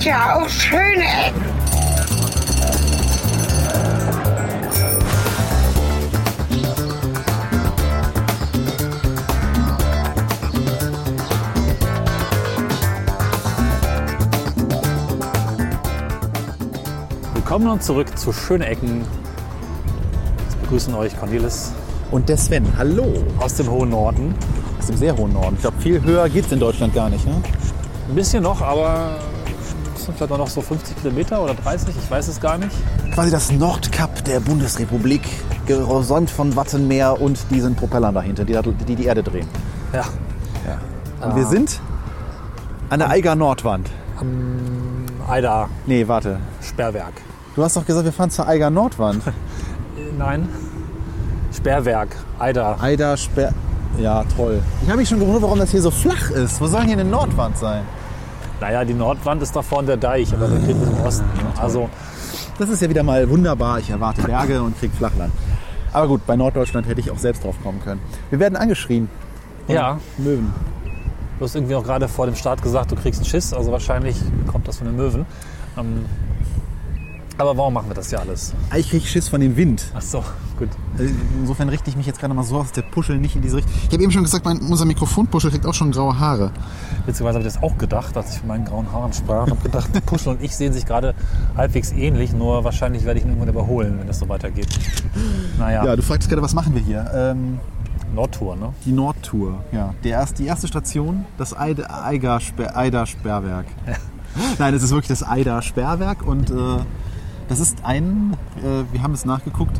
[0.00, 1.42] gibt ja auch schöne Ecken.
[17.34, 19.04] Willkommen und zurück zu Schöne Ecken.
[20.48, 21.72] Es begrüßen euch Cornelis
[22.10, 23.22] Und der Sven, hallo.
[23.38, 24.34] aus dem hohen Norden.
[24.78, 25.56] Aus dem sehr hohen Norden.
[25.56, 27.26] Ich glaube, viel höher geht es in Deutschland gar nicht.
[27.26, 27.34] Ne?
[28.08, 29.18] Ein bisschen noch, aber
[30.00, 32.72] es sind vielleicht auch noch so 50 Kilometer oder 30, ich weiß es gar nicht.
[33.12, 35.22] Quasi das Nordkap der Bundesrepublik,
[35.66, 39.46] gesäumt von Wattenmeer und diesen Propellern dahinter, die die, die Erde drehen.
[39.92, 40.04] Ja,
[41.20, 41.80] Und wir sind
[42.88, 43.90] an der Eiger Nordwand.
[45.28, 46.38] Eider, Nee, warte.
[46.62, 47.12] Sperrwerk.
[47.54, 49.22] Du hast doch gesagt, wir fahren zur Eiger Nordwand.
[50.18, 50.48] Nein,
[51.54, 52.76] Sperrwerk, Eider.
[52.80, 53.52] Eider Sperr...
[53.98, 54.62] Ja, toll.
[54.82, 56.60] Ich habe mich schon gewundert, warum das hier so flach ist.
[56.60, 57.82] Wo soll denn hier eine Nordwand sein?
[58.60, 61.24] Naja, die Nordwand ist da vorne der Deich, aber der geht im Osten.
[61.24, 61.60] ne?
[61.60, 61.88] Also,
[62.58, 63.78] Das ist ja wieder mal wunderbar.
[63.78, 65.32] Ich erwarte Berge und krieg Flachland.
[65.92, 68.00] Aber gut, bei Norddeutschland hätte ich auch selbst drauf kommen können.
[68.30, 69.08] Wir werden angeschrien.
[69.66, 70.52] ja, Möwen.
[71.38, 74.16] du hast irgendwie auch gerade vor dem Start gesagt, du kriegst einen Schiss, also wahrscheinlich
[74.46, 75.24] kommt das von den Möwen.
[75.78, 76.04] Ähm,
[77.40, 78.52] aber warum machen wir das hier alles?
[78.76, 79.84] Ich krieg Schiss von dem Wind.
[79.94, 80.24] Ach so,
[80.58, 80.68] gut.
[80.98, 83.42] Also Insofern richte ich mich jetzt gerade mal so aus, dass der Puschel nicht in
[83.42, 83.72] diese Richtung.
[83.86, 86.50] Ich habe eben schon gesagt, mein, unser Mikrofonpuschel kriegt auch schon graue Haare.
[87.06, 89.46] Beziehungsweise habe ich das auch gedacht, als ich von meinen grauen Haaren sprach.
[89.46, 91.14] Ich habe gedacht, Puschel und ich sehen sich gerade
[91.56, 94.68] halbwegs ähnlich, nur wahrscheinlich werde ich ihn irgendwann überholen, wenn das so weitergeht.
[95.58, 97.10] Naja, Ja, du fragst gerade, was machen wir hier?
[97.14, 97.58] Ähm,
[98.14, 98.72] Nordtour, ne?
[98.84, 99.64] die Nordtour.
[99.72, 103.66] Ja, der erst, die erste Station, das Eider-Sperrwerk.
[104.58, 106.54] Nein, es ist wirklich das Eider-Sperrwerk und äh,
[107.50, 109.78] das ist ein, äh, wir haben es nachgeguckt,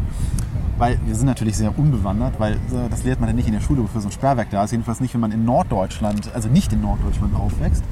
[0.76, 3.60] weil wir sind natürlich sehr unbewandert, weil äh, das lehrt man ja nicht in der
[3.60, 4.72] Schule, wofür so ein Sperrwerk da ist.
[4.72, 7.84] Jedenfalls nicht, wenn man in Norddeutschland, also nicht in Norddeutschland aufwächst.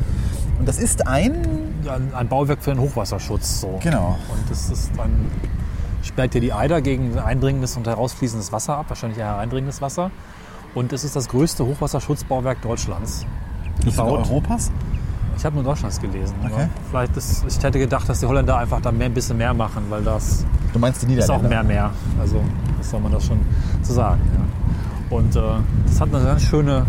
[0.59, 1.47] Und das ist ein,
[1.89, 3.61] Ein, ein Bauwerk für den Hochwasserschutz.
[3.61, 3.79] So.
[3.81, 5.27] genau, Und das ist dann,
[6.03, 10.11] sperrt hier die Eider gegen eindringendes und herausfließendes Wasser ab, wahrscheinlich eher hereindringendes Wasser.
[10.75, 13.25] Und es ist das größte Hochwasserschutzbauwerk Deutschlands.
[13.85, 14.27] Gebaut.
[14.29, 14.73] Europas.
[15.39, 16.35] Ich habe nur Deutschlands gelesen.
[16.45, 16.69] Okay.
[16.91, 19.85] Vielleicht ist, ich hätte gedacht, dass die Holländer einfach da mehr, ein bisschen mehr machen,
[19.89, 21.93] weil das Du meinst die ist auch mehr mehr.
[22.21, 22.43] Also
[22.77, 23.39] was soll man das schon
[23.83, 24.21] zu sagen.
[24.35, 25.17] Ja.
[25.17, 25.41] Und äh,
[25.87, 26.85] das hat eine ganz schöne,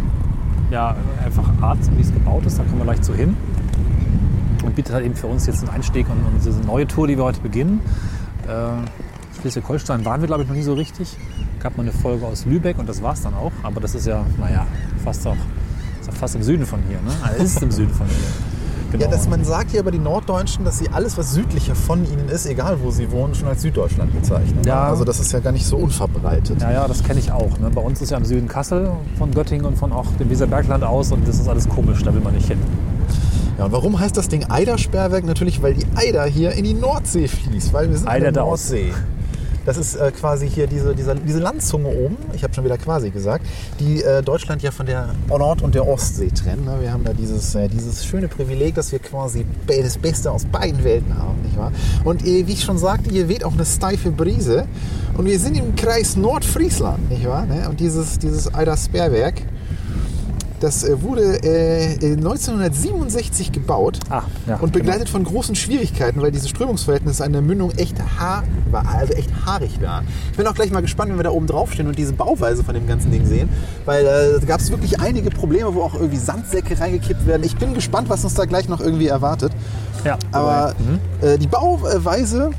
[0.72, 2.58] ja, einfach Art, wie es gebaut ist.
[2.58, 3.38] Da kommen wir gleich zu hin.
[4.66, 7.18] Und bietet halt eben für uns jetzt einen Einstieg und, und diese neue Tour, die
[7.18, 7.82] wir heute beginnen.
[8.48, 11.16] Äh, Schleswig-Holstein waren wir, glaube ich, noch nie so richtig.
[11.60, 13.52] Gab mal eine Folge aus Lübeck und das war es dann auch.
[13.64, 14.66] Aber das ist ja, naja,
[15.04, 15.38] fast auch
[16.12, 16.98] fast im Süden von hier.
[16.98, 17.12] Ne?
[17.22, 18.18] Also ist im Süden von hier.
[18.92, 19.06] Genau.
[19.06, 22.28] Ja, dass man sagt hier über die Norddeutschen, dass sie alles, was südlicher von ihnen
[22.28, 24.64] ist, egal wo sie wohnen, schon als Süddeutschland bezeichnen.
[24.66, 24.86] Ja.
[24.86, 26.60] Also das ist ja gar nicht so unverbreitet.
[26.60, 27.60] Ja, ja, das kenne ich auch.
[27.60, 27.70] Ne?
[27.70, 31.12] Bei uns ist ja im Süden Kassel von Göttingen und von auch dem Weserbergland aus
[31.12, 32.58] und das ist alles komisch, da will man nicht hin.
[33.60, 35.24] Ja, und warum heißt das Ding Eider-Sperrwerk?
[35.24, 38.44] Natürlich, weil die Eider hier in die Nordsee fließt, weil wir sind Eider an der.
[38.44, 38.92] Nordsee.
[39.70, 43.12] Das ist äh, quasi hier diese, diese, diese Landzunge oben, ich habe schon wieder quasi
[43.12, 43.46] gesagt,
[43.80, 46.66] die äh, Deutschland ja von der Nord- und der Ostsee trennt.
[46.66, 46.78] Ne?
[46.82, 50.84] Wir haben da dieses, äh, dieses schöne Privileg, dass wir quasi das Beste aus beiden
[50.84, 51.72] Welten haben, nicht wahr?
[52.04, 54.66] Und äh, wie ich schon sagte, hier weht auch eine steife Brise.
[55.16, 57.46] Und wir sind im Kreis Nordfriesland, nicht wahr?
[57.46, 57.70] Ne?
[57.70, 59.44] Und dieses, dieses Eider-Sperrwerk,
[60.60, 66.48] das äh, wurde äh, 1967 gebaut Ah, ja, und begleitet von großen Schwierigkeiten, weil diese
[66.48, 70.06] Strömungsverhältnisse an der Mündung echt, haar, war, also echt haarig waren.
[70.32, 72.64] Ich bin auch gleich mal gespannt, wenn wir da oben drauf stehen und diese Bauweise
[72.64, 73.50] von dem ganzen Ding sehen,
[73.86, 77.44] weil äh, da gab es wirklich einige Probleme, wo auch irgendwie Sandsäcke reingekippt werden.
[77.44, 79.52] Ich bin gespannt, was uns da gleich noch irgendwie erwartet.
[80.06, 80.76] Ja, Aber
[81.22, 82.52] äh, die Bauweise,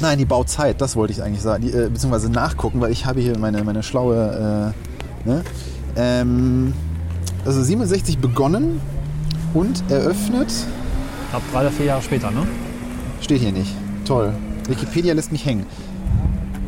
[0.00, 3.20] nein, die Bauzeit, das wollte ich eigentlich sagen, die, äh, beziehungsweise nachgucken, weil ich habe
[3.20, 4.72] hier meine, meine schlaue,
[5.24, 5.42] äh, ne?
[5.96, 6.74] ähm,
[7.46, 8.80] also 67 begonnen
[9.54, 12.46] und eröffnet, ich glaube drei oder vier Jahre später, ne?
[13.20, 13.74] steht hier nicht.
[14.04, 14.32] Toll.
[14.68, 15.66] Wikipedia lässt mich hängen.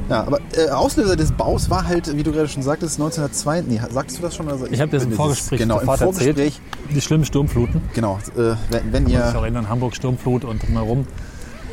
[0.09, 3.63] Ja, aber äh, Auslöser des Baus war halt, wie du gerade schon sagtest, 1902.
[3.69, 4.49] Nee, sagtest du das schon?
[4.49, 6.29] Also Ich habe das im Vorgespräch Genau, im Vorgespräch.
[6.29, 6.61] erzählt.
[6.95, 7.83] Die schlimmen Sturmfluten.
[7.93, 11.07] Genau, äh, wenn, wenn Ich ihr erinnere Hamburg Sturmflut und drumherum.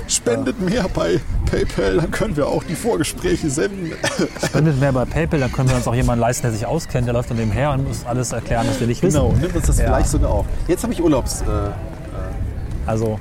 [0.07, 1.19] Spendet mehr bei
[1.49, 3.91] PayPal, dann können wir auch die Vorgespräche senden.
[4.45, 7.07] Spendet mehr bei PayPal, dann können wir uns auch jemanden leisten, der sich auskennt.
[7.07, 9.17] Der läuft dann nebenher und muss alles erklären, was wir nicht wissen.
[9.19, 9.85] Genau, nimmt uns das Ja.
[9.85, 10.45] vielleicht sogar auf.
[10.67, 11.41] Jetzt habe ich Urlaubs.
[11.41, 11.45] Äh,
[12.87, 13.19] Also,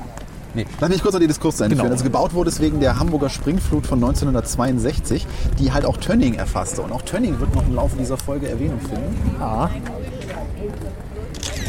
[0.55, 0.67] nee.
[0.81, 1.89] Lass mich kurz noch die Diskurs Ende Genau.
[1.91, 5.27] Also gebaut wurde es wegen der Hamburger Springflut von 1962,
[5.59, 6.83] die halt auch Tönning erfasste.
[6.83, 9.37] Und auch Tönning wird noch im Laufe dieser Folge Erwähnung finden.
[9.41, 9.71] ja,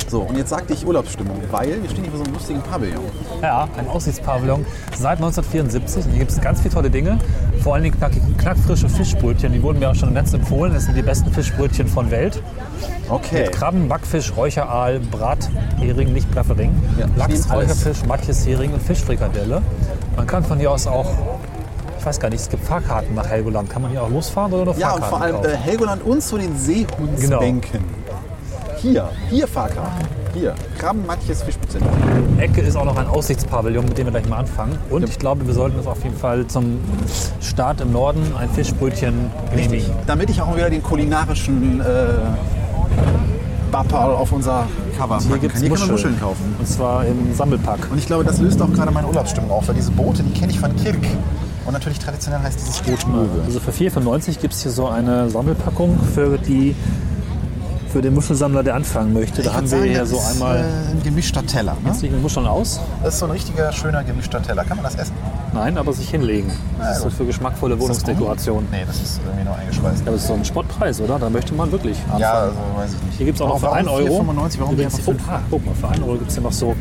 [0.07, 3.03] So, und jetzt sagte ich Urlaubsstimmung, weil wir stehen hier vor so einem lustigen Pavillon.
[3.41, 4.65] ja, ein Aussichtspavillon
[4.95, 6.05] seit 1974.
[6.05, 7.17] Und hier gibt es ganz viele tolle Dinge.
[7.63, 9.51] Vor allen Dingen knackig, knackfrische Fischbrötchen.
[9.51, 10.73] Die wurden mir auch schon im Netz empfohlen.
[10.73, 12.41] Das sind die besten Fischbrötchen von Welt.
[13.09, 13.43] Okay.
[13.43, 17.51] Mit Krabben, Backfisch, Räucheraal, Brathering, nicht Plaffering, Ja, Lachs.
[17.51, 19.61] Räucherfisch, Matjeshering und Fischfrikadelle.
[20.15, 21.09] Man kann von hier aus auch,
[21.99, 23.69] ich weiß gar nicht, es gibt Fahrkarten nach Helgoland.
[23.71, 26.21] Kann man hier auch losfahren oder nur Ja, Fahrkarten und vor allem äh, Helgoland und
[26.21, 27.83] zu den Seehundsbänken.
[28.77, 30.05] Hier, hier Fahrkarten.
[30.33, 31.79] Hier, Krabben, Matjes, Fischspitze.
[32.37, 34.77] Ecke ist auch noch ein Aussichtspavillon, mit dem wir gleich mal anfangen.
[34.89, 36.79] Und ich glaube, wir sollten uns auf jeden Fall zum
[37.41, 39.91] Start im Norden ein Fischbrötchen genehmigen.
[40.05, 41.85] Damit ich auch wieder den kulinarischen äh,
[43.71, 44.67] Bapperl auf unser
[44.97, 45.55] Cover Hier packen gibt kann.
[45.55, 45.91] es Hier Muscheln.
[45.91, 46.55] Muscheln kaufen.
[46.59, 47.79] Und zwar im Sammelpack.
[47.91, 50.51] Und ich glaube, das löst auch gerade meine Urlaubsstimmung auf, weil diese Boote, die kenne
[50.51, 50.97] ich von Kirk.
[51.65, 53.41] Und natürlich traditionell heißt dieses Boot Möwe.
[53.45, 56.75] Also für 4,95 gibt es hier so eine Sammelpackung für die
[57.95, 59.41] für den Muschelsammler, der anfangen möchte.
[59.41, 60.57] Da Ich haben wir sagen, hier das so ist, einmal.
[60.57, 61.77] Äh, ein gemischter Teller.
[61.81, 61.93] Ne?
[61.93, 62.81] Sieht mit Muscheln aus?
[63.01, 64.65] Das ist so ein richtiger, schöner gemischter Teller.
[64.65, 65.13] Kann man das essen?
[65.53, 66.51] Nein, aber sich hinlegen.
[66.77, 67.13] Das ist so gut.
[67.13, 68.67] für geschmackvolle Ist Wohnungsdekoration.
[68.69, 70.05] Nee, das ist irgendwie nur eingeschweißt.
[70.05, 71.19] Ja, das ist so ein Spottpreis, oder?
[71.19, 72.19] Da möchte man wirklich anfangen.
[72.19, 73.15] Ja, also weiß ich nicht.
[73.15, 74.21] Hier gibt es auch noch für Warum 1 Euro.
[74.23, 74.59] 4,95?
[74.59, 75.21] Warum Übrigens, oh, 5?
[75.29, 76.75] ah, guck mal, für 1 Euro gibt es hier noch so,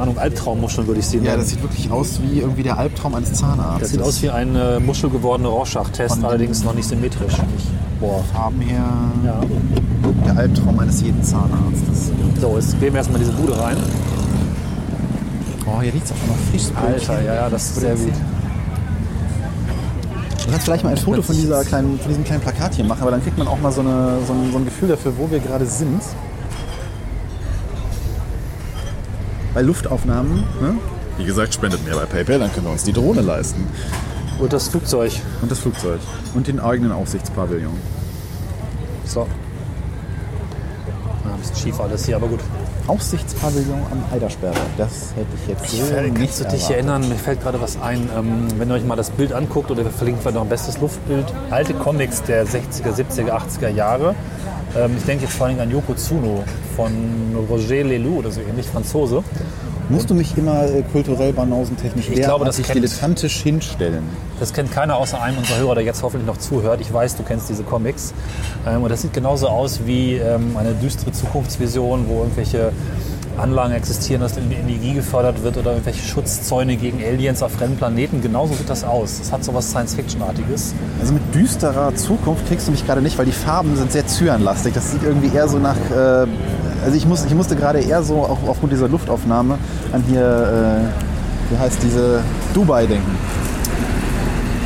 [0.00, 3.32] Ahnung, Albtraummuscheln würde ich sie Ja, das sieht wirklich aus wie irgendwie der Albtraum eines
[3.32, 3.80] Zahnarztes.
[3.80, 7.34] Das sieht aus wie ein äh, muschelgewordener Rorschach-Test, allerdings noch nicht symmetrisch.
[8.00, 8.24] Boah.
[8.32, 8.84] Farben her
[9.24, 9.40] Ja.
[10.26, 12.12] der Albtraum eines jeden Zahnarztes.
[12.40, 13.76] So, jetzt gehen wir erstmal in diese Bude rein.
[15.66, 16.74] Oh, hier riecht es auch noch frisch.
[16.74, 18.12] Alter, ja, ja, das ist sehr gut.
[20.44, 23.02] Du kannst vielleicht mal ein Foto von, dieser kleinen, von diesem kleinen Plakat hier machen,
[23.02, 25.30] aber dann kriegt man auch mal so, eine, so, ein, so ein Gefühl dafür, wo
[25.30, 26.02] wir gerade sind.
[29.54, 30.78] Bei Luftaufnahmen, ne?
[31.18, 33.66] Wie gesagt, spendet mehr bei PayPal, dann können wir uns die Drohne leisten.
[34.38, 35.12] Und das Flugzeug.
[35.42, 36.00] Und das Flugzeug.
[36.34, 37.76] Und den eigenen Aufsichtspavillon.
[39.04, 39.26] So.
[41.24, 42.40] Ja, ein bisschen schief alles hier, aber gut.
[42.86, 44.54] Aufsichtspavillon am Eidersperre.
[44.76, 46.70] Das hätte ich jetzt so nicht Kannst du dich erwartet.
[46.70, 47.08] erinnern?
[47.08, 48.08] Mir fällt gerade was ein.
[48.16, 50.78] Ähm, wenn ihr euch mal das Bild anguckt, oder wir verlinken vielleicht noch ein bestes
[50.80, 54.14] Luftbild, alte Comics der 60er, 70er, 80er Jahre.
[54.76, 56.44] Ähm, ich denke jetzt vor allem an Yoko Tsuno
[56.76, 56.92] von
[57.48, 59.22] Roger Leloup oder so ähnlich, Franzose.
[59.90, 64.04] Musst du mich immer äh, kulturell banausentechnisch Ich glaube, das kennt- dilettantisch hinstellen?
[64.38, 66.80] Das kennt keiner außer einem unserer Hörer, der jetzt hoffentlich noch zuhört.
[66.80, 68.14] Ich weiß, du kennst diese Comics.
[68.66, 72.72] Ähm, und das sieht genauso aus wie ähm, eine düstere Zukunftsvision, wo irgendwelche
[73.36, 78.20] Anlagen existieren, dass die Energie gefördert wird oder irgendwelche Schutzzäune gegen Aliens auf fremden Planeten.
[78.20, 79.18] Genauso sieht das aus.
[79.18, 80.74] Das hat so was Science-Fiction-artiges.
[81.00, 84.74] Also mit düsterer Zukunft kriegst du mich gerade nicht, weil die Farben sind sehr zyanlastig.
[84.74, 85.76] Das sieht irgendwie eher so nach.
[85.90, 86.26] Äh,
[86.84, 89.58] also ich, muss, ich musste gerade eher so auch aufgrund dieser Luftaufnahme
[89.92, 92.20] an hier, äh, wie heißt diese
[92.54, 93.16] Dubai denken.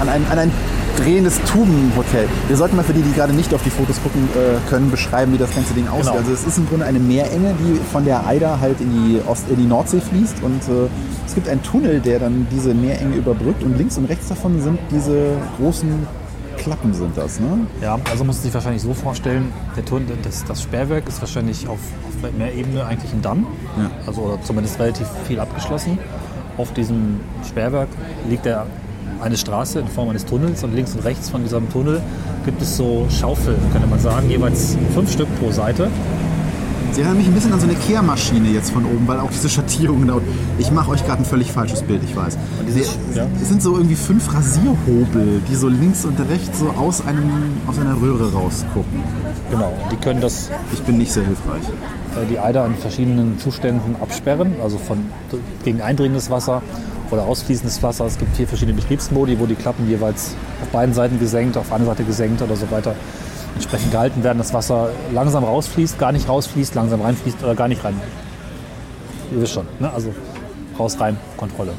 [0.00, 0.52] An ein, an ein
[0.96, 2.28] drehendes Tubenhotel.
[2.48, 5.32] Wir sollten mal für die, die gerade nicht auf die Fotos gucken äh, können, beschreiben,
[5.32, 6.06] wie das ganze Ding aussieht.
[6.06, 6.18] Genau.
[6.18, 9.44] Also es ist im Grunde eine Meerenge, die von der Eider halt in die, Ost,
[9.48, 10.88] in die Nordsee fließt und äh,
[11.26, 14.78] es gibt einen Tunnel, der dann diese Meerenge überbrückt und links und rechts davon sind
[14.90, 16.06] diese großen
[16.64, 17.66] Klappen sind das, ne?
[17.82, 21.68] Ja, also muss man sich wahrscheinlich so vorstellen, der Turm, das, das Sperrwerk ist wahrscheinlich
[21.68, 21.78] auf,
[22.08, 23.46] auf mehr Ebene eigentlich ein Damm.
[23.76, 23.90] Ja.
[24.06, 25.98] Also oder zumindest relativ viel abgeschlossen.
[26.56, 27.88] Auf diesem Sperrwerk
[28.30, 28.66] liegt der,
[29.20, 32.00] eine Straße in Form eines Tunnels und links und rechts von diesem Tunnel
[32.46, 35.90] gibt es so Schaufeln, könnte man sagen, jeweils fünf Stück pro Seite.
[36.94, 39.48] Sie erinnern mich ein bisschen an so eine Kehrmaschine jetzt von oben, weil auch diese
[39.48, 40.18] Schattierungen da.
[40.58, 42.38] Ich mache euch gerade ein völlig falsches Bild, ich weiß.
[42.68, 42.82] Sie-
[43.18, 43.26] ja.
[43.42, 47.28] Es sind so irgendwie fünf Rasierhobel, die so links und rechts so aus, einem,
[47.66, 49.02] aus einer Röhre rausgucken.
[49.50, 51.64] Genau, die können das Ich bin nicht sehr hilfreich.
[52.16, 54.98] äh, die Eider in verschiedenen Zuständen absperren, also von
[55.64, 56.62] gegen eindringendes Wasser
[57.10, 58.06] oder ausfließendes Wasser.
[58.06, 61.86] Es gibt vier verschiedene Betriebsmodi, wo die Klappen jeweils auf beiden Seiten gesenkt, auf einer
[61.86, 62.94] Seite gesenkt oder so weiter
[63.54, 67.84] entsprechend gehalten werden, das Wasser langsam rausfließt, gar nicht rausfließt, langsam reinfließt oder gar nicht
[67.84, 68.00] rein.
[69.32, 69.90] Ihr wisst schon, ne?
[69.92, 70.12] also
[70.78, 71.72] raus, rein, Kontrolle.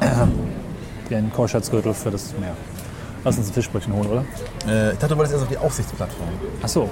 [1.08, 2.54] Wie ein Keuschheitsgürtel für das Meer.
[3.24, 4.24] Lass uns ein Fischbrötchen holen, oder?
[4.66, 6.28] Äh, ich dachte, du wolltest erst auf die Aufsichtsplattform.
[6.62, 6.88] Ach so,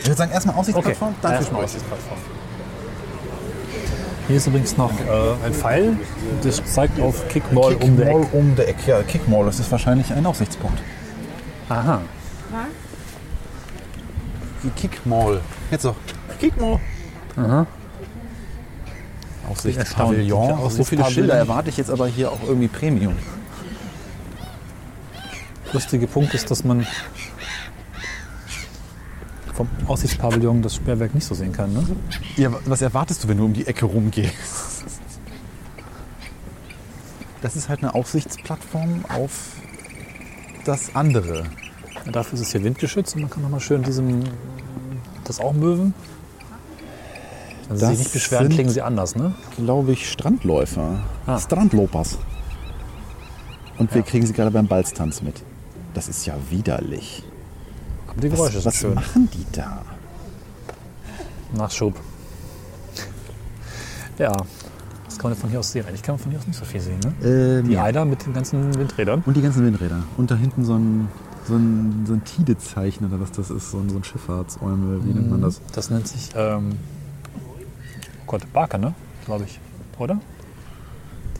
[0.00, 0.60] Ich würde sagen, erstmal okay.
[0.60, 1.64] Aussichtsplattform, dann Erstmal Fischbrötchen.
[1.64, 2.18] Aussichtsplattform.
[4.26, 5.96] Hier ist übrigens noch äh, ein Pfeil,
[6.42, 8.36] das zeigt auf Kickmall um der Kickmall Ecke.
[8.36, 8.90] um der Ecke.
[8.90, 10.78] Ja, Kickmall, das ist wahrscheinlich ein Aussichtspunkt.
[11.70, 12.02] Aha.
[14.62, 15.40] Die Kickmall.
[15.70, 15.94] Jetzt doch.
[16.40, 16.80] Kickmall.
[17.36, 17.66] Aha.
[19.48, 20.52] Aussichtspavillon.
[20.52, 21.04] Auch so viele.
[21.04, 23.14] Schilder erwarte ich jetzt aber hier auch irgendwie Premium.
[25.72, 26.86] Lustige Punkt ist, dass man
[29.54, 31.72] vom Aussichtspavillon das Sperrwerk nicht so sehen kann.
[31.72, 31.84] Ne?
[32.36, 34.84] Ja, was erwartest du, wenn du um die Ecke rumgehst?
[37.42, 39.52] Das ist halt eine Aussichtsplattform auf
[40.64, 41.44] das andere.
[42.12, 44.24] Dafür ist es hier windgeschützt und man kann nochmal schön diesem.
[45.24, 45.92] Das auch Möwen?
[47.68, 49.34] Wenn sie Das sich nicht beschweren, klingen sie anders, ne?
[49.56, 51.00] Glaube ich, Strandläufer.
[51.26, 51.38] Ah.
[51.38, 52.18] Strandlopers.
[53.76, 55.42] Und wir kriegen sie gerade beim Balztanz mit.
[55.92, 57.22] Das ist ja widerlich.
[58.08, 58.94] Aber die Geräusche Was, was schön.
[58.94, 59.82] machen die da?
[61.54, 61.94] Nachschub.
[64.18, 64.32] Ja,
[65.04, 65.86] was kann man von hier aus sehen?
[65.86, 66.98] Eigentlich kann man von hier aus nicht so viel sehen.
[67.00, 67.28] Ne?
[67.60, 67.84] Ähm, Die ja.
[67.84, 69.22] Eider mit den ganzen Windrädern.
[69.26, 70.02] Und die ganzen Windräder.
[70.16, 71.08] Und da hinten so ein,
[71.48, 75.12] so ein, so ein Tidezeichen oder was das ist, so ein, so ein Schifffahrtsäumel, wie
[75.12, 75.60] nennt man das?
[75.72, 76.76] Das nennt sich, ähm,
[78.20, 78.94] oh Gott, Barke, ne?
[79.24, 79.58] Glaube ich.
[79.98, 80.18] Oder?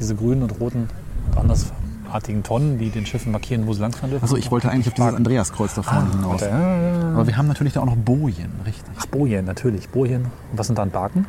[0.00, 0.88] Diese grünen und roten,
[1.36, 4.24] andersartigen Tonnen, die den Schiffen markieren, wo sie langfahren dürfen.
[4.24, 6.40] Achso, ich wollte eigentlich auf dieses Andreaskreuz da vorne hinaus.
[6.40, 7.14] Warte, ja, ja, ja.
[7.14, 8.92] Aber wir haben natürlich da auch noch Bojen, richtig.
[8.98, 9.88] Ach, Bojen, natürlich.
[9.88, 10.24] Bojen.
[10.24, 11.26] Und was sind dann Barken?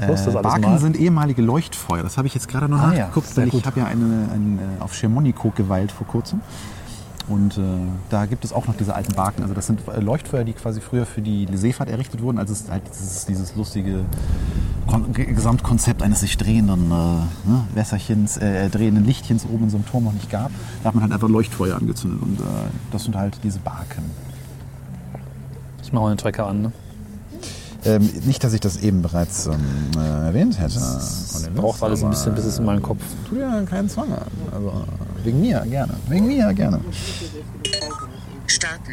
[0.00, 0.78] Äh, Barken mal.
[0.78, 2.02] sind ehemalige Leuchtfeuer.
[2.02, 4.28] Das habe ich jetzt gerade noch Ah ja, nachgeguckt, sehr weil ich habe ja eine,
[4.32, 6.40] ein, äh, auf Chamonix geweilt vor kurzem.
[7.30, 7.60] Und äh,
[8.10, 9.42] da gibt es auch noch diese alten Barken.
[9.42, 12.64] Also das sind äh, Leuchtfeuer, die quasi früher für die Seefahrt errichtet wurden, als es
[12.68, 14.00] halt dieses, dieses lustige
[14.88, 16.94] Kon Ge- Gesamtkonzept eines sich drehenden äh,
[17.48, 20.50] ne, Wässerchens, äh, drehenden Lichtchens oben in so einem Turm noch nicht gab.
[20.82, 22.20] Da hat man halt einfach Leuchtfeuer angezündet.
[22.20, 22.42] Und äh,
[22.90, 24.02] das sind halt diese Barken.
[25.84, 26.72] Ich mache mal den Trecker an, ne?
[27.84, 29.54] Ähm, nicht, dass ich das eben bereits ähm,
[29.96, 30.74] äh, erwähnt hätte.
[30.74, 33.00] Das braucht alles ein bisschen, bis es in meinen Kopf.
[33.28, 34.26] Tu dir keinen Zwang an.
[34.52, 34.84] Also
[35.24, 35.94] wegen mir gerne.
[36.08, 36.80] Wegen mir gerne.
[38.46, 38.92] Starten.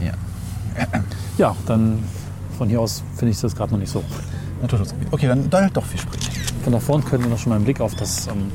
[0.00, 0.12] Ja.
[1.36, 1.98] Ja, dann
[2.56, 4.04] von hier aus finde ich das gerade noch nicht so.
[4.62, 5.08] Naturschutzgebiet.
[5.10, 6.32] Okay, dann da halt doch Fischbrötchen.
[6.62, 8.52] Von da vorne können wir noch schon mal einen Blick auf das ähm,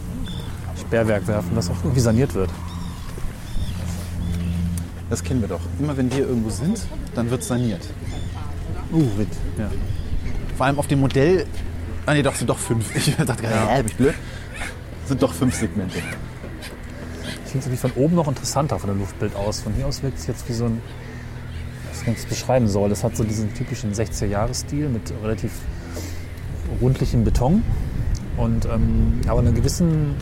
[0.80, 2.50] Sperrwerk werfen, das auch irgendwie saniert wird.
[5.10, 5.60] Das kennen wir doch.
[5.80, 7.82] Immer wenn wir irgendwo sind, dann wird saniert.
[8.92, 9.34] Uh, Wind.
[9.58, 9.70] Ja.
[10.56, 11.46] Vor allem auf dem Modell.
[12.06, 12.96] Ah nee, doch, sind doch fünf.
[12.96, 13.78] Ich dachte gerade, ja.
[13.78, 14.16] bin ich blöd.
[15.10, 15.98] Sind doch fünf Segmente.
[15.98, 19.60] Ich finde es irgendwie von oben noch interessanter von der Luftbild aus.
[19.60, 20.84] Von hier aus wirkt es jetzt wie so ein,
[22.06, 22.90] wie ich es beschreiben soll.
[22.90, 25.52] Das hat so diesen typischen 60er-Jahres-Stil mit relativ
[26.80, 27.64] rundlichem Beton
[28.38, 30.14] und ähm, aber einer gewissen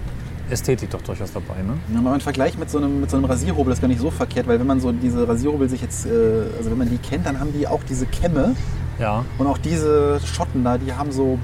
[0.49, 1.61] Ästhetik doch durchaus dabei.
[1.63, 1.73] Ne?
[1.93, 4.09] Ja, mal ein Vergleich mit so, einem, mit so einem Rasierhobel ist gar nicht so
[4.09, 6.09] verkehrt, weil wenn man so diese Rasierhobel sich jetzt, äh,
[6.57, 8.55] also wenn man die kennt, dann haben die auch diese Kämme
[8.99, 11.37] Ja, und auch diese Schotten da, die haben so,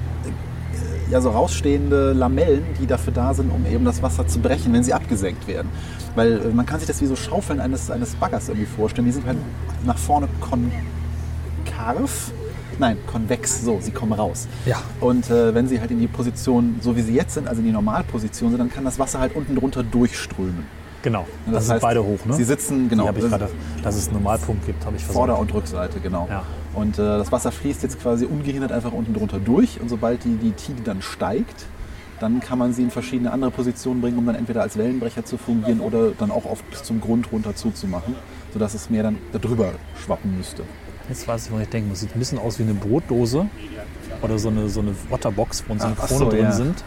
[1.10, 4.82] ja, so rausstehende Lamellen, die dafür da sind, um eben das Wasser zu brechen, wenn
[4.82, 5.68] sie abgesenkt werden.
[6.14, 9.06] Weil äh, man kann sich das wie so Schaufeln eines, eines Baggers irgendwie vorstellen.
[9.06, 9.38] Die sind halt
[9.84, 12.32] nach vorne konkav.
[12.78, 14.48] Nein, konvex, so, sie kommen raus.
[14.66, 14.78] Ja.
[15.00, 17.66] Und äh, wenn sie halt in die Position, so wie sie jetzt sind, also in
[17.66, 20.66] die Normalposition sind, dann kann das Wasser halt unten drunter durchströmen.
[21.02, 21.26] genau.
[21.46, 22.34] Das, sind heißt, beide hoch, ne?
[22.34, 23.48] Sie sitzen, genau, Die ich gerade,
[23.82, 25.16] dass es einen Normalpunkt gibt, habe ich versucht.
[25.16, 26.26] Vorder- und Rückseite, genau.
[26.28, 26.42] Ja.
[26.74, 29.80] Und äh, das Wasser fließt jetzt quasi ungehindert einfach unten drunter durch.
[29.80, 31.66] Und sobald die, die Tide dann steigt,
[32.20, 35.36] dann kann man sie in verschiedene andere Positionen bringen, um dann entweder als Wellenbrecher zu
[35.36, 38.14] fungieren oder dann auch oft bis zum Grund runter zuzumachen,
[38.52, 39.72] sodass es mehr dann darüber
[40.04, 40.62] schwappen müsste.
[41.08, 42.00] Jetzt weiß ich, wo ich denken muss.
[42.00, 43.46] Sieht ein bisschen aus wie eine Brotdose
[44.22, 46.52] oder so eine, so eine Otterbox, wo unsere Ach, Krone so, drin ja.
[46.52, 46.84] sind.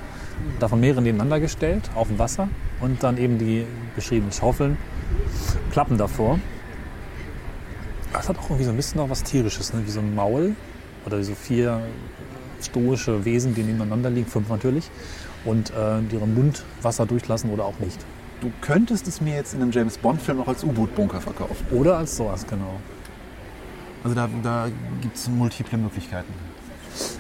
[0.60, 2.48] Davon mehrere nebeneinander gestellt auf dem Wasser
[2.80, 3.66] und dann eben die
[3.96, 4.78] beschriebenen Schaufeln,
[5.72, 6.40] Klappen davor.
[8.18, 9.82] Das hat auch irgendwie so ein bisschen noch was Tierisches, ne?
[9.86, 10.56] wie so ein Maul
[11.06, 11.82] oder wie so vier
[12.62, 14.90] stoische Wesen, die nebeneinander liegen, fünf natürlich,
[15.46, 18.00] und äh, die ihren Mund Wasser durchlassen oder auch nicht.
[18.42, 21.66] Du könntest es mir jetzt in einem James Bond-Film auch als U-Boot-Bunker verkaufen.
[21.72, 22.80] Oder als sowas, genau.
[24.04, 24.68] Also da, da
[25.02, 26.34] gibt es multiple Möglichkeiten.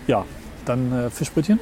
[0.07, 0.25] Ja,
[0.65, 1.59] dann äh, Fischbrötchen.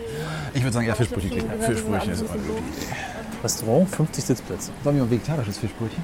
[0.53, 1.43] Ich würde sagen, ja, Fischbrötchen.
[1.61, 2.95] Fischbrötchen ist immer eine gute Idee.
[3.43, 4.71] Restaurant, 50 Sitzplätze.
[4.83, 6.03] Sollen wir mal vegetarisches Fischbrötchen?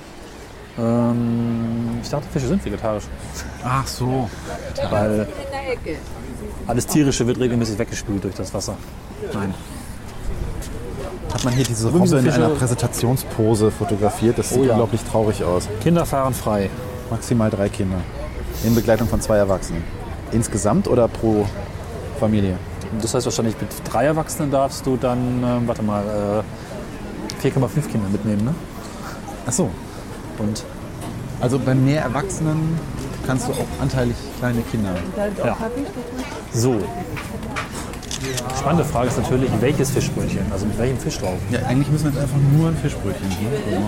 [0.80, 3.04] Ähm, ich dachte, Fische sind vegetarisch.
[3.64, 4.30] Ach so.
[4.90, 5.28] Weil
[6.68, 8.76] alles Tierische wird regelmäßig weggespült durch das Wasser.
[9.34, 9.54] Nein.
[11.34, 14.38] Hat man hier diese Robbe in einer Präsentationspose fotografiert.
[14.38, 14.72] Das sieht Oh ja.
[14.72, 15.68] unglaublich traurig aus.
[15.82, 16.70] Kinder fahren frei.
[17.10, 17.98] Maximal drei Kinder.
[18.64, 19.84] In Begleitung von zwei Erwachsenen.
[20.32, 21.46] Insgesamt oder pro
[22.20, 22.58] Familie?
[23.02, 28.08] Das heißt wahrscheinlich mit drei Erwachsenen darfst du dann, ähm, warte mal, äh, 4,5 Kinder
[28.10, 28.56] mitnehmen, ne?
[29.48, 29.70] Ach so.
[30.40, 30.64] Und
[31.40, 32.78] Also bei mehr Erwachsenen
[33.26, 34.94] kannst du auch anteilig kleine Kinder.
[35.44, 35.58] ja.
[36.54, 36.80] So.
[38.60, 40.46] Spannende Frage ist natürlich, welches Fischbrötchen?
[40.52, 41.38] Also mit welchem Fisch drauf?
[41.50, 43.84] Ja, eigentlich müssen wir jetzt einfach nur ein Fischbrötchen geben.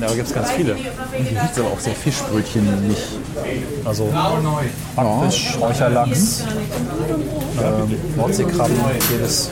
[0.00, 0.74] Ja, da gibt es ganz viele.
[0.74, 3.02] Hier riecht aber auch sehr Fischbrötchen nicht.
[3.84, 4.12] Also
[4.94, 6.44] Backfisch, Räucherlachs,
[7.62, 8.76] ähm, Nordseekrabben,
[9.10, 9.50] jedes.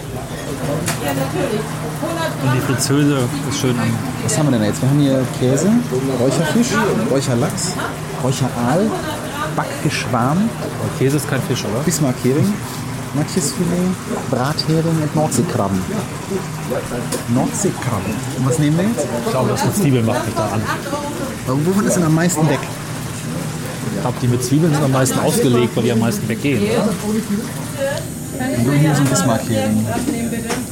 [2.42, 3.18] Und die Fritzeuse
[3.48, 3.92] ist schön am
[4.24, 4.80] Was haben wir denn jetzt?
[4.80, 5.68] Wir haben hier Käse,
[6.20, 6.68] Räucherfisch,
[7.10, 7.72] Räucherlachs,
[8.22, 8.90] Räucheraal,
[9.56, 10.48] Backgeschwarm,
[10.98, 11.80] Käse ist kein Fisch, oder?
[11.84, 12.52] Bismarckhering,
[13.14, 13.94] Matjesfilet,
[14.30, 15.80] Brathering und Nordseekrabben.
[17.34, 18.14] Nordseekrabben.
[18.38, 19.06] Und was nehmen wir jetzt?
[19.24, 20.62] Ich glaube, das mit Zwiebeln macht mich da an.
[21.46, 22.60] Aber wovon ist denn am meisten weg?
[23.94, 26.62] Ich glaube, die mit Zwiebeln sind am meisten ausgelegt, weil die am meisten weggehen.
[26.62, 26.88] Oder?
[28.38, 29.86] Dann hier so ein Bismarckhering.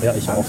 [0.03, 0.45] Ja, ich auch.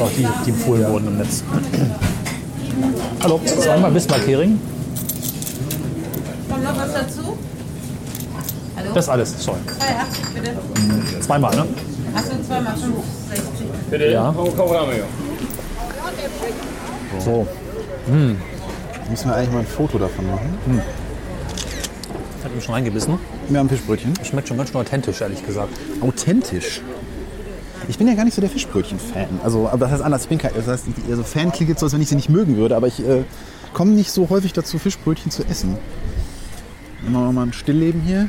[0.00, 1.42] Auch die, die empfohlen wurden im Netz.
[3.22, 4.60] Hallo, zweimal Bismarck-Hering.
[6.48, 7.36] Kommt noch was dazu?
[8.76, 8.90] Hallo?
[8.94, 9.58] Das ist alles, sorry.
[10.34, 11.20] 2,80 bitte.
[11.20, 11.66] Zweimal, ne?
[12.14, 13.66] Achso, 2 mal 65.
[13.90, 14.34] Bitte, Ja.
[17.18, 17.46] So.
[19.10, 20.82] Müssen wir eigentlich mal ein Foto davon machen?
[22.38, 23.18] Ich habe ihm schon reingebissen.
[23.48, 24.14] Wir haben Fischbrötchen.
[24.22, 25.72] Schmeckt schon ganz schön authentisch, ehrlich gesagt.
[26.00, 26.80] Authentisch.
[27.88, 29.40] Ich bin ja gar nicht so der Fischbrötchen-Fan.
[29.42, 30.22] Also, aber das heißt anders.
[30.22, 32.28] Ich bin kein, das heißt, also Fan klingt jetzt so, als wenn ich sie nicht
[32.28, 33.24] mögen würde, aber ich äh,
[33.72, 35.76] komme nicht so häufig dazu, Fischbrötchen zu essen.
[37.02, 38.28] Machen wir mal ein Stillleben hier.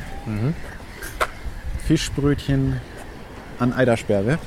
[1.85, 2.79] Fischbrötchen
[3.57, 4.37] an Eidersperre.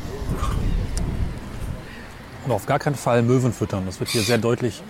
[2.44, 3.84] Und auf gar keinen Fall Möwen füttern.
[3.84, 4.82] Das wird hier sehr deutlich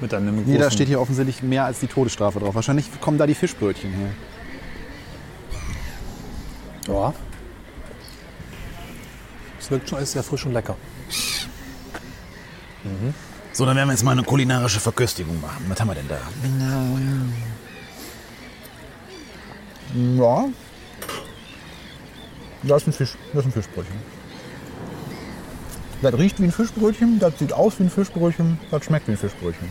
[0.00, 0.52] mit einem großen...
[0.52, 2.54] Nee, da steht hier offensichtlich mehr als die Todesstrafe drauf.
[2.54, 4.10] Wahrscheinlich kommen da die Fischbrötchen her.
[6.88, 7.14] Ja.
[9.64, 10.76] Es wirkt schon alles sehr frisch und lecker.
[13.54, 15.64] So, dann werden wir jetzt mal eine kulinarische Verköstigung machen.
[15.68, 16.18] Was haben wir denn da?
[20.22, 20.44] Ja.
[22.62, 23.96] Das ist ein, Fisch, das ist ein Fischbrötchen.
[26.02, 29.16] Das riecht wie ein Fischbrötchen, das sieht aus wie ein Fischbrötchen, das schmeckt wie ein
[29.16, 29.70] Fischbrötchen.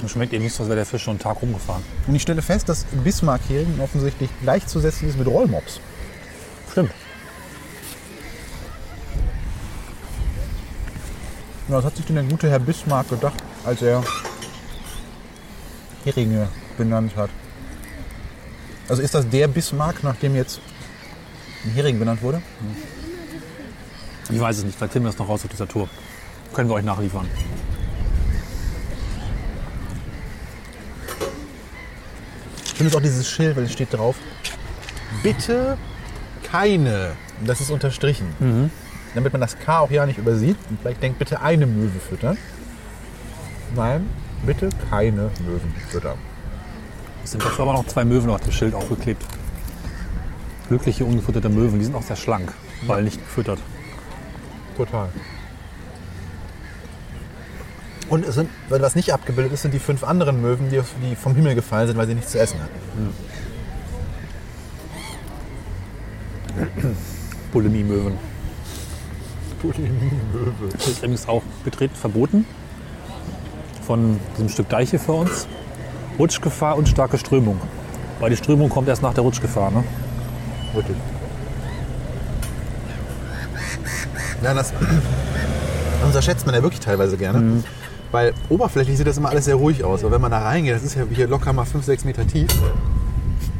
[0.00, 1.82] Und schmeckt eben nicht so, als wäre der Fisch schon einen Tag rumgefahren.
[2.06, 5.80] Und ich stelle fest, dass Bismarck-Hering offensichtlich gleichzusetzen ist mit Rollmops.
[6.70, 6.92] Stimmt.
[11.72, 14.04] Ja, was hat sich denn der gute Herr Bismarck gedacht, als er
[16.04, 17.30] Heringe benannt hat?
[18.90, 20.60] Also ist das der Bismarck, nach dem jetzt
[21.64, 22.42] ein Hering benannt wurde?
[24.30, 24.76] Ich weiß es nicht.
[24.76, 25.88] Vielleicht finden wir es noch raus auf dieser Tour.
[26.52, 27.26] Können wir euch nachliefern.
[32.66, 34.16] Ich finde es auch dieses Schild, weil es steht drauf.
[35.22, 35.78] Bitte
[36.42, 37.12] keine.
[37.46, 38.26] Das ist unterstrichen.
[39.14, 40.56] Damit man das K auch ja nicht übersieht.
[40.70, 42.38] Und vielleicht denkt, bitte eine Möwe füttern.
[43.74, 44.08] Nein,
[44.44, 46.18] bitte keine Möwen füttern.
[47.24, 49.24] Es sind dafür aber noch zwei Möwen auf dem Schild aufgeklebt.
[50.68, 51.78] Glückliche, ungefütterte Möwen.
[51.78, 52.52] Die sind auch sehr schlank,
[52.86, 53.58] weil nicht gefüttert.
[54.76, 55.08] Total.
[58.08, 61.16] Und es sind, weil was nicht abgebildet ist, sind die fünf anderen Möwen, die, die
[61.16, 63.14] vom Himmel gefallen sind, weil sie nichts zu essen hatten.
[67.52, 68.31] Bulimie-Möwen.
[70.72, 72.44] Das ist übrigens auch betreten verboten.
[73.86, 75.46] Von diesem Stück Deich hier vor uns.
[76.18, 77.60] Rutschgefahr und starke Strömung.
[78.20, 79.70] Weil die Strömung kommt erst nach der Rutschgefahr.
[79.70, 79.84] Ne?
[80.76, 80.96] Richtig.
[84.42, 84.72] Ja, das
[86.04, 87.62] unterschätzt man ja wirklich teilweise gerne.
[88.10, 90.02] Weil oberflächlich sieht das immer alles sehr ruhig aus.
[90.04, 92.48] Aber wenn man da reingeht, das ist ja hier locker mal 5, 6 Meter tief.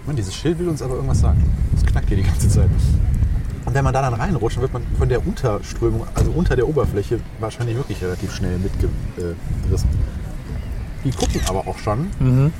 [0.06, 1.42] Mann, dieses Schild will uns aber irgendwas sagen.
[1.74, 2.68] Das knackt hier die ganze Zeit.
[3.72, 6.68] Und wenn man da dann reinrutscht, dann wird man von der Unterströmung, also unter der
[6.68, 9.88] Oberfläche, wahrscheinlich wirklich relativ schnell mitgerissen.
[11.02, 12.50] Die gucken aber auch schon.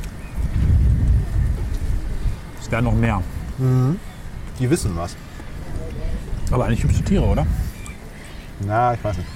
[2.58, 3.20] Es wären noch mehr.
[4.58, 5.14] Die wissen was.
[6.50, 7.46] Aber eigentlich hübsche Tiere, oder?
[8.60, 9.28] Na, ich weiß nicht.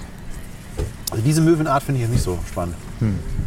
[1.11, 2.77] Also diese Möwenart finde ich jetzt nicht so spannend.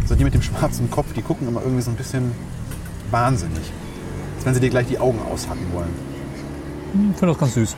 [0.06, 2.32] So die mit dem schwarzen Kopf, die gucken immer irgendwie so ein bisschen
[3.10, 3.72] wahnsinnig.
[4.36, 5.90] Als wenn sie dir gleich die Augen aushacken wollen.
[6.94, 7.76] Ich finde das ganz süß.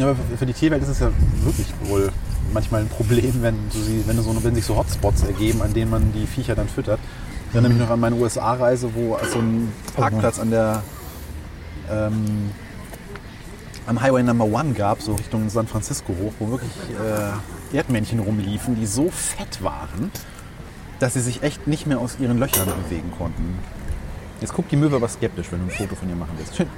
[0.00, 1.10] Ja, aber für- die Tierwelt ist es ja
[1.44, 2.10] wirklich wohl
[2.54, 5.90] manchmal ein Problem, wenn, du sie, wenn, so, wenn sich so Hotspots ergeben, an denen
[5.90, 6.98] man die Viecher dann füttert.
[7.50, 10.82] Ich erinnere mich noch an meine USA-Reise, wo es so einen Parkplatz an der
[11.90, 12.50] ähm,
[13.86, 16.70] am Highway Number One gab, so Richtung San Francisco hoch, wo wirklich
[17.72, 20.10] äh, Erdmännchen rumliefen, die so fett waren,
[20.98, 23.58] dass sie sich echt nicht mehr aus ihren Löchern bewegen konnten.
[24.40, 26.56] Jetzt guckt die Möwe aber skeptisch, wenn du ein Foto von ihr machen willst.
[26.56, 26.68] Schön.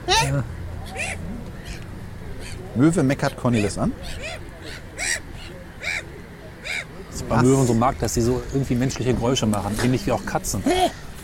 [2.74, 3.92] Möwe meckert Cornelis an.
[7.10, 10.12] Das ist bei Möwen so mag, dass sie so irgendwie menschliche Geräusche machen, ähnlich wie
[10.12, 10.62] auch Katzen.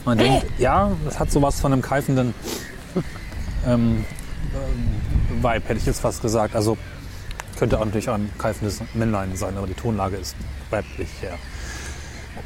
[0.04, 2.34] Man denkt, ja, das hat sowas von einem keifenden
[3.66, 4.04] ähm,
[4.54, 6.54] ähm, Vibe, hätte ich jetzt fast gesagt.
[6.54, 6.76] Also
[7.58, 10.36] könnte auch natürlich ein keifendes Männlein sein, aber die Tonlage ist
[10.70, 11.08] weiblich.
[11.22, 11.30] Ja.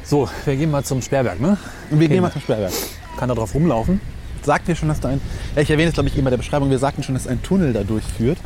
[0.03, 1.57] So, wir gehen mal zum Sperrberg, ne?
[1.91, 2.15] Und wir Okay.
[2.15, 2.73] gehen mal zum Sperrwerk.
[3.17, 4.01] Kann da drauf rumlaufen.
[4.41, 5.21] Sagt ihr schon, dass da ein.
[5.55, 6.69] Ja, ich erwähne es, glaube ich, bei der Beschreibung.
[6.69, 8.39] Wir sagten schon, dass ein Tunnel da durchführt,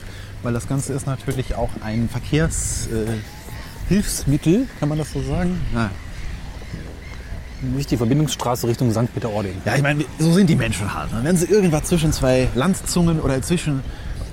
[0.43, 5.59] weil das Ganze ist natürlich auch ein Verkehrshilfsmittel, äh, kann man das so sagen?
[5.73, 5.89] Ja.
[7.61, 9.11] Nicht die Verbindungsstraße Richtung St.
[9.13, 9.53] Peter-Ording.
[9.65, 11.11] Ja, ich meine, so sind die Menschen halt.
[11.11, 11.21] ne?
[11.23, 13.81] Wenn sie irgendwas zwischen zwei Landzungen oder zwischen,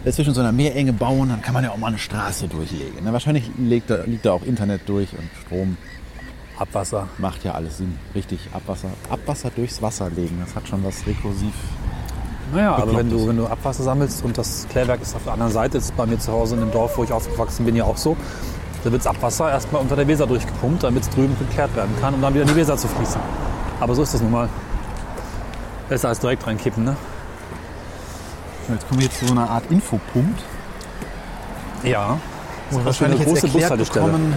[0.04, 3.02] äh, zwischen so einer Meerenge bauen, dann kann man ja auch mal eine Straße durchlegen.
[3.02, 3.12] ne?
[3.14, 5.78] Wahrscheinlich liegt da, liegt da auch Internet durch und Strom.
[6.58, 7.08] Abwasser.
[7.18, 7.94] Macht ja alles Sinn.
[8.14, 10.40] Richtig, Abwasser, Abwasser durchs Wasser legen.
[10.44, 11.52] Das hat schon was rekursiv.
[12.52, 13.22] Naja, aber wenn Beklopptes.
[13.22, 16.06] du, wenn du Abwasser sammelst und das Klärwerk ist auf der anderen Seite, ist bei
[16.06, 18.16] mir zu Hause in dem Dorf, wo ich aufgewachsen bin, ja auch so.
[18.84, 22.12] Da wird das Abwasser erstmal unter der Weser durchgepumpt, damit es drüben geklärt werden kann,
[22.14, 23.20] um dann wieder in die Weser zu fließen.
[23.80, 24.48] Aber so ist das nun mal.
[25.88, 26.96] Besser als direkt reinkippen, ne?
[28.68, 30.40] Jetzt kommen wir jetzt zu so einer Art Infopunkt.
[31.82, 32.18] Ja.
[32.70, 34.06] Wo wir Das ist eine wahrscheinlich jetzt große Bushaltestelle.
[34.06, 34.34] bekommen,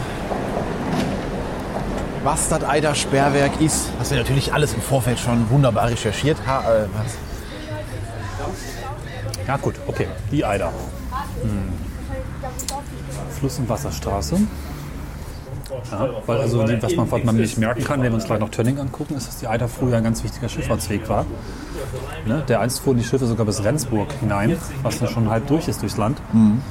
[2.23, 3.89] was das Eider Sperrwerk ist.
[3.99, 6.65] Was wir natürlich alles im Vorfeld schon wunderbar recherchiert haben.
[6.65, 7.17] Äh, was?
[9.47, 10.07] Ja gut, okay.
[10.31, 10.71] Die Eider.
[11.41, 11.73] Hm.
[13.39, 14.37] Fluss- und Wasserstraße.
[15.91, 18.39] Ja, weil also die, was man, was man nicht merken kann, wenn wir uns gleich
[18.39, 21.25] noch Tönning angucken, ist, dass die Eider früher ein ganz wichtiger Schifffahrtsweg war.
[22.25, 22.43] Ne?
[22.47, 25.81] Der einst fuhren die Schiffe sogar bis Rendsburg hinein, was dann schon halb durch ist
[25.81, 26.21] durchs Land.
[26.33, 26.61] Mhm.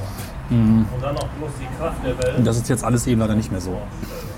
[0.51, 3.79] Und das ist jetzt alles eben leider nicht mehr so.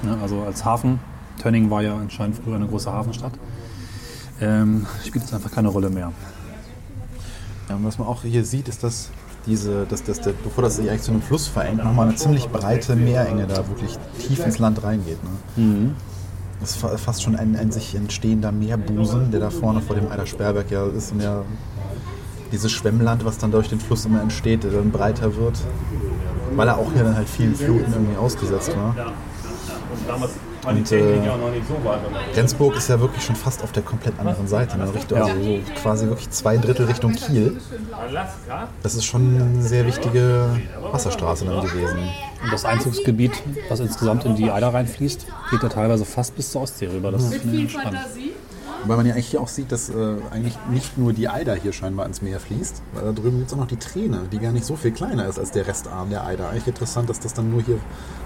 [0.03, 0.17] Ne?
[0.23, 1.01] Also als Hafen,
[1.41, 3.33] Tönning war ja anscheinend früher eine große Hafenstadt,
[4.41, 6.13] ähm, spielt jetzt einfach keine Rolle mehr.
[7.69, 9.11] Ja, und was man auch hier sieht, ist, dass
[9.47, 12.49] diese, dass, dass der, bevor das sich eigentlich zu einem Fluss verengt, nochmal eine ziemlich
[12.49, 15.19] breite Meerenge da wirklich tief ins Land reingeht.
[15.25, 15.31] Ne?
[16.61, 20.11] Das ist fa- fast schon ein, ein sich entstehender Meerbusen, der da vorne vor dem
[20.11, 21.43] Eider Sperrwerk ja ist und ja
[22.53, 25.59] dieses Schwemmland, was dann durch den Fluss immer entsteht, der dann breiter wird,
[26.57, 28.95] weil er auch hier dann halt vielen Fluten irgendwie ausgesetzt war.
[30.67, 31.21] Und äh,
[32.35, 34.93] Rendsburg ist ja wirklich schon fast auf der komplett anderen Seite, ne?
[34.93, 37.59] Richtung, also so quasi wirklich zwei Drittel Richtung Kiel.
[38.83, 40.61] Das ist schon eine sehr wichtige
[40.93, 41.99] Wasserstraße dann gewesen.
[42.43, 43.33] Und das Einzugsgebiet,
[43.69, 47.13] was insgesamt in die Eider reinfließt, geht ja teilweise fast bis zur Ostsee rüber.
[47.13, 48.01] Das ist mir spannend.
[48.85, 49.95] Weil man ja eigentlich hier auch sieht, dass äh,
[50.31, 53.55] eigentlich nicht nur die Eider hier scheinbar ins Meer fließt, weil da drüben gibt es
[53.55, 56.25] auch noch die Träne, die gar nicht so viel kleiner ist als der Restarm der
[56.25, 56.51] Eider.
[56.51, 57.81] Eigentlich interessant, dass das dann nur hier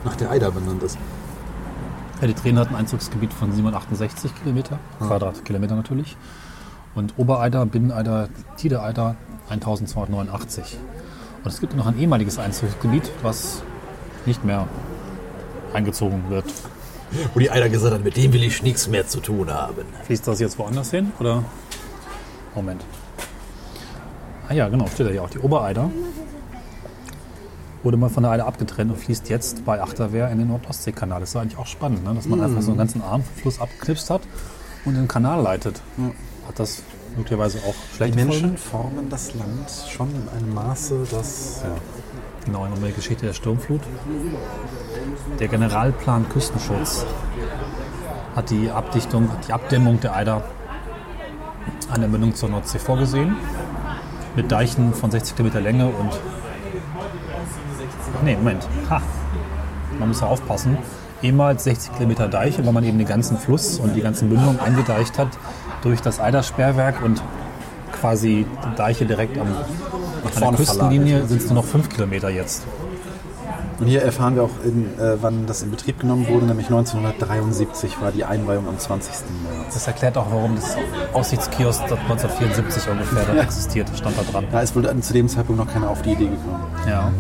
[0.05, 0.99] nach der Eider benannt ist.
[2.23, 6.17] Ja, die Träne hat ein Einzugsgebiet von 768 Kilometer, Quadratkilometer natürlich.
[6.95, 9.17] Und Obereider, Binneneider, Tidereider
[9.51, 10.79] 1289.
[11.43, 13.65] Und es gibt noch ein ehemaliges Einzugsgebiet, was
[14.25, 14.69] nicht mehr
[15.75, 16.45] eingezogen wird.
[17.35, 19.83] Wo die Eider gesagt hat, mit dem will ich nichts mehr zu tun haben.
[20.05, 21.11] Fließt das jetzt woanders hin?
[21.19, 21.43] Oder?
[22.55, 22.85] Moment.
[24.49, 25.31] Ah ja, genau, steht da ja auch.
[25.31, 25.91] Die Obereider
[27.83, 31.21] wurde mal von der Eider abgetrennt und fließt jetzt bei Achterwehr in den Nordostseekanal.
[31.21, 32.15] Das ist eigentlich auch spannend, ne?
[32.15, 34.23] dass man einfach so einen ganzen Arm vom Fluss abgeknipst hat
[34.85, 35.81] und den Kanal leitet.
[36.47, 36.83] Hat das
[37.17, 38.57] möglicherweise auch Die schlechte Menschen Folgen?
[38.57, 41.63] formen das Land schon in einem Maße, das.
[41.65, 41.71] Ja.
[42.45, 43.81] Genau, nochmal die Geschichte der Sturmflut.
[45.39, 47.05] Der Generalplan Küstenschutz
[48.35, 50.43] hat die Abdichtung, die Abdämmung der Eider
[51.91, 53.37] an der Mündung zur Nordsee vorgesehen.
[54.35, 56.11] Mit Deichen von 60 Kilometer Länge und.
[58.25, 58.67] Nee, Moment.
[58.91, 59.03] Ha.
[59.99, 60.79] Man muss ja aufpassen.
[61.23, 65.19] Ehemals 60 Kilometer Deiche, weil man eben den ganzen Fluss und die ganzen Mündungen eingedeicht
[65.19, 65.29] hat
[65.83, 67.23] durch das Eidersperrwerk und
[67.93, 72.65] quasi die Deiche direkt am, an der Küstenlinie sind es nur noch 5 Kilometer jetzt.
[73.79, 78.01] Und hier erfahren wir auch, in, äh, wann das in Betrieb genommen wurde, nämlich 1973
[78.01, 79.13] war die Einweihung am 20.
[79.43, 79.75] März.
[79.75, 80.77] Das erklärt auch, warum das
[81.13, 84.47] Aussichtskiosk seit 1974 ungefähr dort existiert, stand da dran.
[84.53, 86.63] Da ist wohl zu dem Zeitpunkt noch keiner auf die Idee gekommen.
[86.89, 87.11] Ja.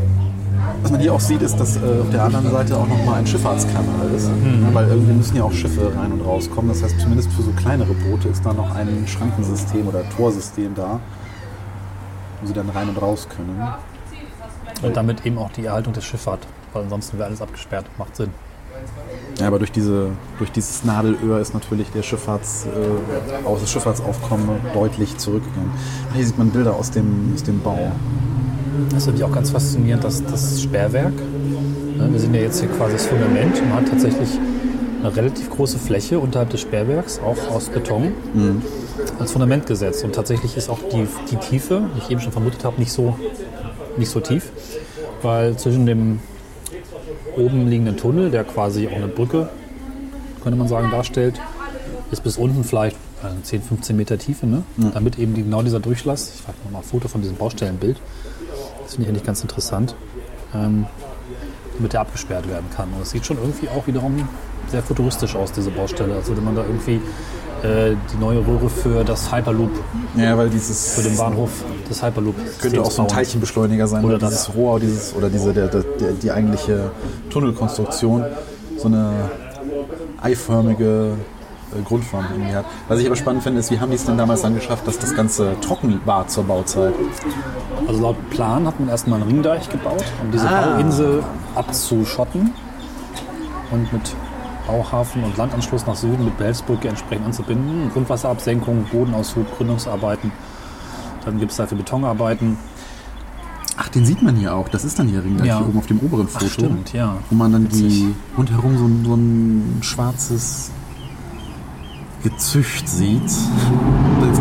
[0.83, 3.27] Was man hier auch sieht, ist, dass äh, auf der anderen Seite auch nochmal ein
[3.27, 4.29] Schifffahrtskanal ist.
[4.29, 6.69] Ja, weil irgendwie müssen ja auch Schiffe rein und rauskommen.
[6.71, 11.01] Das heißt, zumindest für so kleinere Boote ist da noch ein Schrankensystem oder Torsystem da,
[12.41, 13.63] wo sie dann rein und raus können.
[14.83, 16.41] Und damit eben auch die Erhaltung der Schifffahrt,
[16.73, 17.87] weil ansonsten wäre alles abgesperrt.
[17.97, 18.31] Macht Sinn.
[19.39, 25.17] Ja, aber durch, diese, durch dieses Nadelöhr ist natürlich der Schifffahrts, äh, das Schifffahrtsaufkommen deutlich
[25.19, 25.71] zurückgegangen.
[26.15, 27.93] Hier sieht man Bilder aus dem, aus dem Bau.
[28.91, 32.69] Das finde ich auch ganz faszinierend, dass das Sperrwerk, ne, wir sehen ja jetzt hier
[32.71, 34.29] quasi das Fundament und man hat tatsächlich
[35.03, 38.13] eine relativ große Fläche unterhalb des Sperrwerks, auch aus Beton,
[39.19, 40.05] als Fundament gesetzt.
[40.05, 43.17] Und tatsächlich ist auch die, die Tiefe, wie ich eben schon vermutet habe, nicht so,
[43.97, 44.51] nicht so tief,
[45.23, 46.21] weil zwischen dem
[47.37, 49.49] oben liegenden Tunnel, der quasi auch eine Brücke,
[50.43, 51.41] könnte man sagen, darstellt,
[52.11, 54.63] ist bis unten vielleicht äh, 10, 15 Meter Tiefe, ne?
[54.93, 57.99] damit eben genau dieser Durchlass, ich frage nochmal ein Foto von diesem Baustellenbild,
[58.83, 59.95] das finde ich eigentlich ganz interessant,
[60.55, 60.87] ähm,
[61.77, 62.89] damit der abgesperrt werden kann.
[62.95, 64.29] Und es sieht schon irgendwie auch wiederum
[64.71, 67.01] sehr futuristisch aus, diese Baustelle, als würde man da irgendwie
[67.63, 69.71] äh, die neue Röhre für das Hyperloop,
[70.17, 71.51] Ja, weil dieses für den Bahnhof
[71.89, 73.09] des Hyperloop könnte auch so ein.
[73.09, 74.31] Teilchenbeschleuniger sein, Oder das.
[74.31, 76.91] dieses Rohr, dieses, oder diese, der, der, der, die eigentliche
[77.31, 78.25] Tunnelkonstruktion
[78.79, 79.13] so eine
[80.23, 81.13] eiförmige
[81.77, 82.65] äh, Grundform irgendwie hat.
[82.89, 84.99] Was ich aber spannend finde, ist, wie haben die es denn damals dann geschafft, dass
[84.99, 86.95] das Ganze trocken war zur Bauzeit?
[87.87, 90.77] Also laut Plan hat man erstmal einen Ringdeich gebaut, um diese Ah.
[90.77, 91.23] Bauinsel
[91.55, 92.51] abzuschotten
[93.71, 94.15] und mit
[94.67, 97.91] Bauhafen und Landanschluss nach Süden mit Behelfsbrücke entsprechend anzubinden.
[97.93, 100.31] Grundwasserabsenkung, Bodenaushub, Gründungsarbeiten.
[101.25, 102.57] Dann gibt es dafür Betonarbeiten.
[103.77, 104.69] Ach, den sieht man hier auch.
[104.69, 105.59] Das ist dann hier Ring, Ja.
[105.59, 106.47] hier oben auf dem oberen Foto.
[106.47, 107.17] stimmt, ja.
[107.31, 107.81] Wo man dann Witzig.
[107.89, 110.71] die rundherum so, so ein schwarzes
[112.23, 113.31] Gezücht sieht.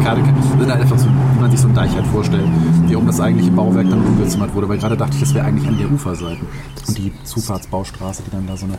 [0.03, 2.45] Gerade das ist halt einfach so, wie man sich so ein Deich halt vorstellt,
[2.87, 4.69] wie um das eigentliche Bauwerk dann rumgezimmert wurde.
[4.69, 6.41] Weil gerade dachte ich, das wäre eigentlich an der Uferseite.
[6.87, 8.77] Und die Zufahrtsbaustraße, die dann da so eine,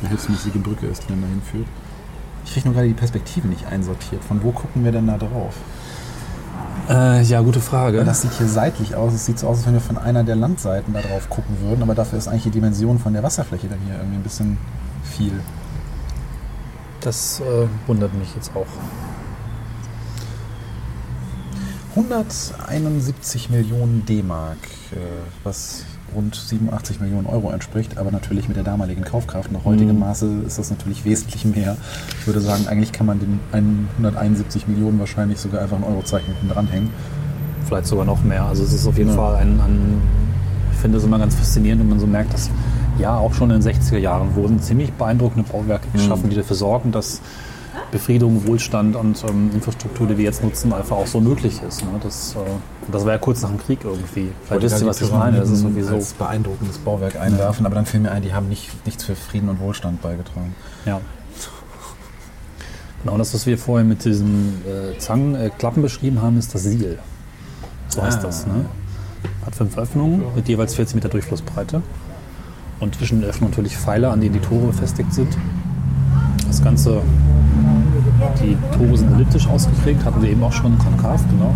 [0.00, 1.66] eine hilfsmäßige Brücke ist, die dann dahin führt.
[2.44, 4.22] Ich kriege nur gerade die Perspektive nicht einsortiert.
[4.22, 5.54] Von wo gucken wir denn da drauf?
[6.88, 7.98] Äh, ja, gute Frage.
[7.98, 9.14] Weil das sieht hier seitlich aus.
[9.14, 11.82] Es sieht so aus, als wenn wir von einer der Landseiten da drauf gucken würden.
[11.82, 14.58] Aber dafür ist eigentlich die Dimension von der Wasserfläche dann hier irgendwie ein bisschen
[15.02, 15.32] viel.
[17.04, 18.66] Das äh, wundert mich jetzt auch.
[21.90, 24.56] 171 Millionen D-Mark,
[24.92, 24.96] äh,
[25.44, 29.52] was rund 87 Millionen Euro entspricht, aber natürlich mit der damaligen Kaufkraft.
[29.52, 31.76] Nach heutigem Maße ist das natürlich wesentlich mehr.
[32.20, 36.48] Ich würde sagen, eigentlich kann man den 171 Millionen wahrscheinlich sogar einfach ein Eurozeichen hinten
[36.48, 36.90] dranhängen.
[37.66, 38.44] Vielleicht sogar noch mehr.
[38.44, 39.16] Also es ist auf jeden Ja.
[39.16, 40.02] Fall ein, ein,
[40.72, 42.48] ich finde es immer ganz faszinierend, wenn man so merkt, dass
[42.98, 46.92] ja auch schon in den 60er Jahren wurden ziemlich beeindruckende Bauwerke geschaffen, die dafür sorgen,
[46.92, 47.20] dass
[47.90, 51.82] Befriedung, Wohlstand und ähm, Infrastruktur, die wir jetzt nutzen, einfach auch so möglich ist.
[51.82, 51.90] Ne?
[52.02, 54.32] Das, äh, das war ja kurz nach dem Krieg irgendwie.
[54.44, 55.38] Vielleicht wisst ihr, was ich meine.
[55.38, 55.94] Das ist sowieso.
[55.94, 59.48] als beeindruckendes Bauwerk einwerfen, aber dann fiel mir ein, die haben nicht, nichts für Frieden
[59.48, 60.54] und Wohlstand beigetragen.
[60.86, 61.00] Ja.
[63.02, 66.98] Genau das, was wir vorher mit diesen äh, Zangenklappen beschrieben haben, ist das Siel.
[67.88, 68.22] So heißt Ah.
[68.22, 68.46] das.
[68.46, 68.64] Ne?
[69.44, 71.82] Hat fünf Öffnungen mit jeweils 40 Meter Durchflussbreite.
[72.80, 75.36] Und zwischen den Öffnungen natürlich Pfeiler, an denen die Tore befestigt sind.
[76.46, 77.02] Das Ganze,
[78.42, 81.54] die Tore sind elliptisch ausgeprägt, hatten wir eben auch schon konkav, genau.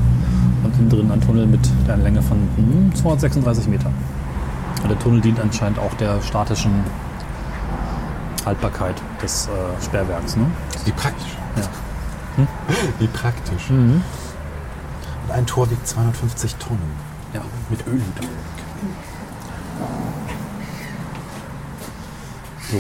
[0.64, 3.94] Und innen drin ein Tunnel mit einer Länge von hm, 236 Metern.
[4.82, 6.72] Und der Tunnel dient anscheinend auch der statischen
[8.44, 10.36] Haltbarkeit des äh, Sperrwerks.
[10.36, 10.46] Ne?
[10.84, 11.36] Wie praktisch.
[11.56, 12.46] Ja.
[12.98, 13.70] Wie praktisch.
[13.70, 14.02] Und
[15.30, 16.78] ein Tor wiegt 250 Tonnen.
[17.34, 17.42] Ja.
[17.68, 18.28] Mit Ölhydraulik.
[22.70, 22.76] So.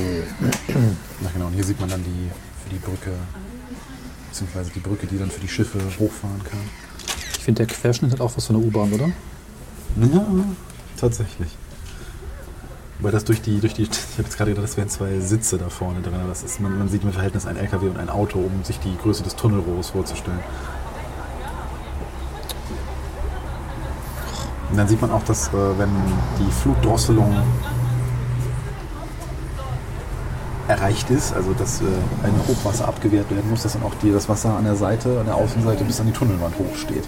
[1.22, 2.30] Na genau, und hier sieht man dann die
[2.64, 3.12] für die Brücke,
[4.28, 6.60] beziehungsweise die Brücke, die dann für die Schiffe hochfahren kann.
[7.38, 9.06] Ich finde, der Querschnitt hat auch was von der U-Bahn, oder?
[9.96, 10.26] Ja,
[10.98, 11.48] tatsächlich.
[13.00, 15.56] Weil das durch die, durch die, ich habe jetzt gerade gedacht, das wären zwei Sitze
[15.56, 16.14] da vorne drin.
[16.28, 18.94] Das ist, man, man sieht im Verhältnis ein LKW und ein Auto, um sich die
[18.98, 20.40] Größe des Tunnelrohres vorzustellen.
[24.70, 25.88] Und dann sieht man auch, dass äh, wenn
[26.38, 27.34] die Flutdrosselung
[30.68, 31.84] erreicht ist, also dass äh,
[32.22, 35.26] ein Hochwasser abgewehrt werden muss, dass dann auch die, das Wasser an der Seite, an
[35.26, 37.04] der Außenseite bis an die Tunnelwand hochsteht.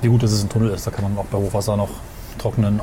[0.00, 1.90] Wie gut, dass es ein Tunnel ist, da kann man auch bei Hochwasser noch
[2.38, 2.80] trockenen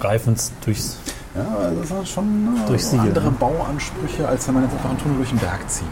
[0.00, 0.96] Reifens durchs.
[1.34, 3.36] Ja, also das sind schon äh, Durch Siegel, andere ne?
[3.38, 5.86] Bauansprüche, als wenn man jetzt einfach einen Tunnel durch den Berg zieht.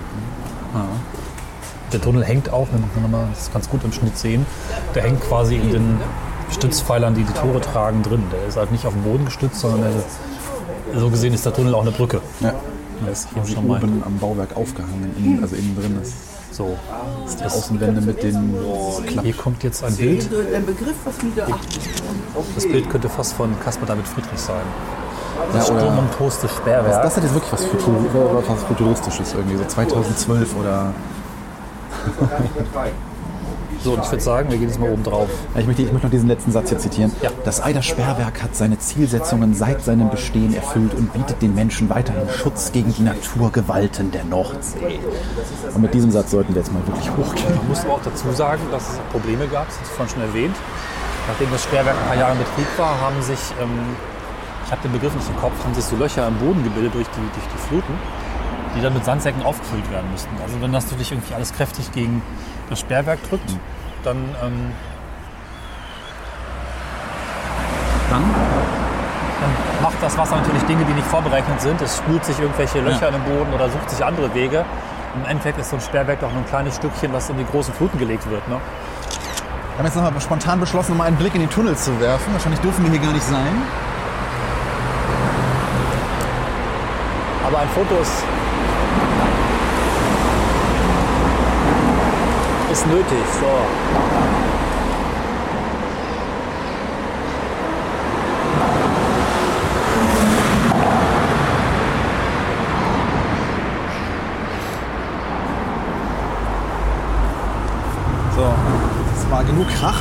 [1.93, 4.47] Der Tunnel hängt auch, wenn man mal das ganz gut im Schnitt sehen,
[4.95, 6.01] der hängt quasi in den
[6.51, 8.23] Stützpfeilern, die die Tore tragen, drin.
[8.33, 9.91] Der ist halt nicht auf dem Boden gestützt, sondern der,
[10.97, 12.21] so gesehen ist der Tunnel auch eine Brücke.
[12.41, 12.55] Ja.
[13.07, 16.15] Das Hier ist schon mal oben am Bauwerk aufgehangen, in, also innen drin ist
[16.53, 16.77] so.
[17.39, 18.55] die Außenwände mit den
[19.07, 19.23] Klappen.
[19.23, 20.29] Hier kommt jetzt ein Bild.
[20.55, 21.47] Ein Begriff, was mir da
[22.55, 24.57] Das Bild könnte fast von Caspar David Friedrich sein.
[25.53, 26.93] Ja, Das Sturm- und tostes Sperrwerk.
[26.93, 30.93] Das, das hat jetzt wirklich was, Futur, was Futuristisches irgendwie, so 2012 oder...
[33.83, 35.29] So, und ich würde sagen, wir gehen jetzt mal oben drauf.
[35.57, 37.13] Ich möchte, ich möchte noch diesen letzten Satz hier zitieren.
[37.23, 37.31] Ja.
[37.45, 42.29] Das Eider Sperrwerk hat seine Zielsetzungen seit seinem Bestehen erfüllt und bietet den Menschen weiterhin
[42.29, 45.01] Schutz gegen die Naturgewalten der Nordsee.
[45.75, 47.57] Und mit diesem Satz sollten wir jetzt mal wirklich hochgehen.
[47.57, 50.23] Man muss aber auch dazu sagen, dass es Probleme gab, das hast du vorhin schon
[50.23, 50.57] erwähnt.
[51.29, 53.71] Nachdem das Sperrwerk ein paar Jahre in Betrieb war, haben sich, ähm,
[54.67, 57.09] ich habe den Begriff nicht im Kopf, haben sich so Löcher im Boden gebildet durch
[57.09, 57.95] die, durch die Fluten,
[58.77, 60.31] die dann mit Sandsäcken aufgefüllt werden mussten.
[60.43, 62.21] Also wenn das natürlich irgendwie alles kräftig gegen
[62.71, 63.51] das Sperrwerk drückt,
[64.05, 64.73] dann, ähm,
[68.09, 68.23] Dann?
[68.23, 71.81] dann macht das Wasser natürlich Dinge, die nicht vorberechnet sind.
[71.81, 74.65] Es spült sich irgendwelche Löcher in den Boden oder sucht sich andere Wege.
[75.15, 77.75] Im Endeffekt ist so ein Sperrwerk doch nur ein kleines Stückchen, was in die großen
[77.75, 78.47] Fluten gelegt wird.
[78.49, 78.57] Ne?
[78.57, 82.33] Wir haben jetzt nochmal spontan beschlossen, mal einen Blick in den Tunnel zu werfen.
[82.33, 83.63] Wahrscheinlich dürfen wir hier gar nicht sein.
[87.47, 88.25] Aber ein Foto ist,
[92.71, 93.25] ist nötig.
[93.41, 93.47] So.
[109.47, 109.99] Genug Krach.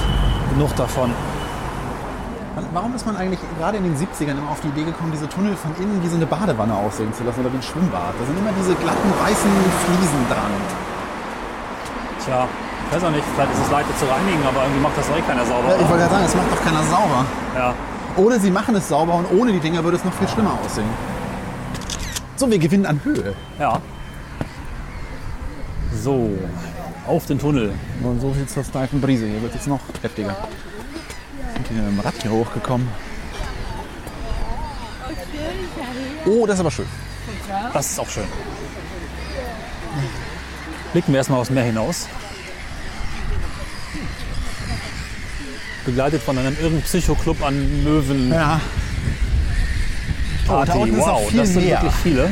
[0.53, 1.11] genug davon.
[2.73, 5.55] Warum ist man eigentlich gerade in den 70ern immer auf die Idee gekommen, diese Tunnel
[5.55, 8.13] von innen wie so eine Badewanne aussehen zu lassen oder wie ein Schwimmbad?
[8.19, 9.51] Da sind immer diese glatten weißen
[9.85, 10.88] Fliesen dran.
[12.29, 12.47] Tja,
[12.87, 15.17] Ich weiß auch nicht, vielleicht ist es leichter zu reinigen, aber irgendwie macht das doch
[15.17, 15.69] eh keiner sauber.
[15.69, 17.25] Ja, ich wollte gerade sagen, es macht doch keiner sauber.
[17.55, 17.73] Ja.
[18.17, 20.89] Oder sie machen es sauber und ohne die Dinger würde es noch viel schlimmer aussehen.
[22.35, 23.33] So, wir gewinnen an Höhe.
[23.59, 23.81] ja.
[26.01, 26.29] So,
[27.07, 27.73] auf den Tunnel.
[28.03, 29.25] Und so viel zur steifen Brise.
[29.25, 30.35] Hier wird es noch heftiger.
[31.55, 32.87] Sind hier mit dem Rad hier hochgekommen.
[36.27, 36.85] Oh, das ist aber schön.
[37.73, 38.27] Das ist auch schön.
[40.91, 42.07] Blicken wir erstmal aufs Meer hinaus.
[45.85, 48.31] Begleitet von einem irren Psychoclub an Möwen.
[48.31, 48.59] Ja.
[50.47, 51.81] Oh, da unten ist wow, viel das sind mehr.
[51.81, 52.31] wirklich viele.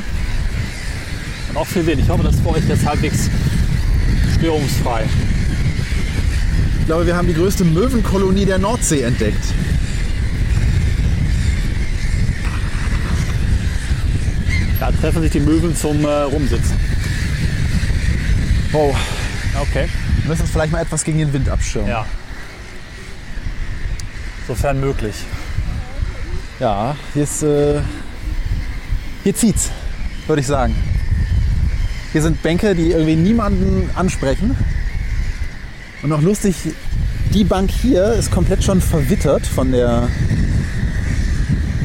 [1.50, 2.02] Und auch viel Wind.
[2.02, 3.30] Ich hoffe, das ist für euch jetzt halbwegs
[4.38, 5.06] störungsfrei.
[6.80, 9.44] Ich glaube, wir haben die größte Möwenkolonie der Nordsee entdeckt.
[14.80, 16.87] Da treffen sich die Möwen zum äh, Rumsitzen.
[18.72, 18.96] Wow.
[19.62, 19.90] Okay.
[20.22, 21.90] Wir müssen uns vielleicht mal etwas gegen den Wind abschirmen.
[21.90, 22.06] Ja.
[24.48, 25.16] Sofern möglich.
[26.60, 27.44] Ja, hier ist.
[27.44, 27.82] Äh,
[29.24, 29.70] hier zieht's,
[30.26, 30.76] würde ich sagen.
[32.14, 34.56] Hier sind Bänke, die irgendwie niemanden ansprechen.
[36.02, 36.56] Und noch lustig,
[37.34, 40.08] die Bank hier ist komplett schon verwittert von der,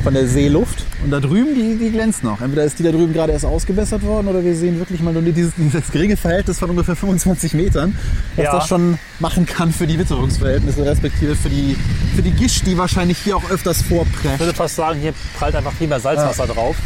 [0.04, 0.81] von der Seeluft.
[1.04, 2.40] Und da drüben, die, die glänzt noch.
[2.40, 5.22] Entweder ist die da drüben gerade erst ausgebessert worden oder wir sehen wirklich mal nur
[5.22, 7.96] dieses, dieses geringe Verhältnis von ungefähr 25 Metern,
[8.36, 8.52] was Ja.
[8.52, 11.76] das schon machen kann für die Witterungsverhältnisse, respektive für die,
[12.14, 14.38] für die Gischt, die wahrscheinlich hier auch öfters Ich vorprescht.
[14.38, 16.76] würde fast sagen, hier prallt einfach viel mehr Salzwasser drauf.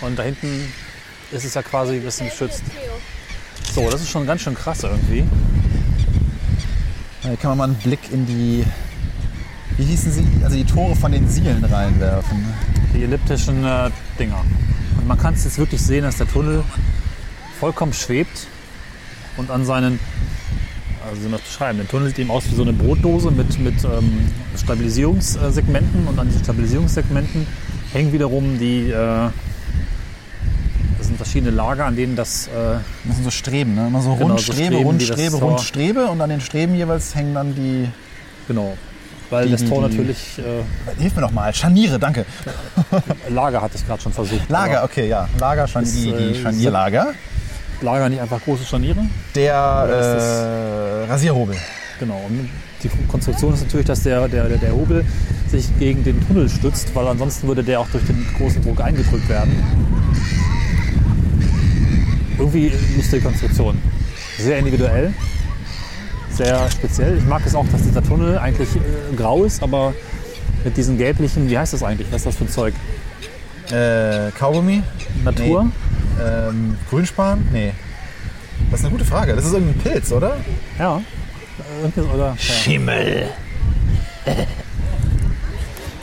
[0.00, 0.48] Und da hinten
[1.30, 2.62] ist es ja quasi ein bisschen geschützt.
[3.72, 5.24] So, das ist schon ganz schön krass irgendwie.
[7.22, 8.64] Hier kann man mal einen Blick in die,
[9.76, 12.44] wie hießen sie, also die Tore von den Sielen reinwerfen.
[12.94, 14.44] Die elliptischen äh, Dinger.
[14.98, 16.62] Und man kann es jetzt wirklich sehen, dass der Tunnel
[17.58, 18.46] vollkommen schwebt
[19.36, 19.98] und an seinen,
[21.04, 23.30] also wie soll man das beschreiben, der Tunnel sieht eben aus wie so eine Brotdose
[23.30, 27.46] mit, mit ähm, Stabilisierungssegmenten und an diesen Stabilisierungssegmenten
[27.92, 29.28] hängen wiederum die, äh,
[30.98, 32.50] das sind verschiedene Lager, an denen das, äh,
[33.06, 33.88] Das sind so Streben, ne?
[33.88, 36.20] immer so Genau, rund, so Strebe, Streben, rund, die das Strebe, Tor- rund, Strebe und
[36.20, 37.88] an den Streben jeweils hängen dann die,
[38.48, 38.76] genau,
[39.34, 42.24] weil Die- das Tor die- natürlich, äh, hilf mir doch mal, Scharniere, danke.
[43.30, 44.48] Lager hatte ich gerade schon versucht.
[44.48, 47.06] Lager, okay, ja, Lager, Scharnier, Ist, die, äh, die Scharnierlager.
[47.82, 49.04] Lager nicht einfach große Scharniere?
[49.34, 49.54] Der
[51.06, 51.56] äh, Rasierhobel.
[52.00, 52.20] Genau.
[52.28, 52.48] Und
[52.82, 55.04] die Konstruktion ist natürlich, dass der, der, der- der Hobel
[55.50, 59.28] sich gegen den Tunnel stützt, weil ansonsten würde der auch durch den großen Druck eingedrückt
[59.28, 59.52] werden.
[62.38, 63.78] Irgendwie lustige Konstruktion.
[64.38, 65.12] Sehr individuell,
[66.36, 67.18] sehr speziell.
[67.18, 69.94] Ich mag es auch, dass dieser Tunnel eigentlich äh, grau ist, aber
[70.64, 72.08] mit diesen gelblichen, wie heißt das eigentlich?
[72.10, 72.74] Was ist das für ein Zeug?
[73.70, 74.82] Äh, Kaugummi?
[75.24, 75.70] Natur?
[76.22, 77.46] Ähm, Grünspan?
[77.52, 77.72] Nee.
[78.70, 79.34] Das ist eine gute Frage.
[79.34, 80.36] Das ist irgendein Pilz, oder?
[80.78, 81.00] Ja.
[81.96, 82.36] Oder, ja.
[82.36, 83.28] Schimmel.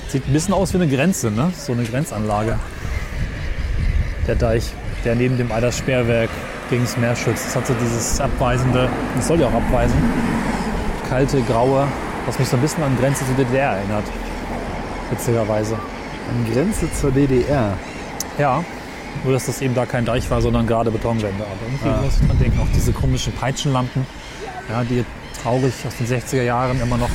[0.07, 1.51] Sieht ein bisschen aus wie eine Grenze, ne?
[1.57, 2.59] So eine Grenzanlage.
[4.27, 4.71] Der Deich,
[5.03, 6.29] der neben dem Eidersperrwerk
[6.71, 7.47] gegen das Meer schützt.
[7.47, 9.97] Das hat so dieses abweisende, das soll ja auch abweisen,
[11.07, 11.87] kalte, graue,
[12.25, 14.05] was mich so ein bisschen an Grenze zur DDR erinnert.
[15.11, 15.75] Witzigerweise.
[15.75, 17.77] An Grenze zur DDR.
[18.37, 18.63] Ja,
[19.23, 21.43] nur dass das eben da kein Deich war, sondern gerade Betonwände.
[21.43, 24.05] Aber irgendwie muss ich dran denken, auch diese komischen Peitschenlampen,
[24.69, 25.03] ja, die
[25.43, 27.09] traurig aus den 60er Jahren immer noch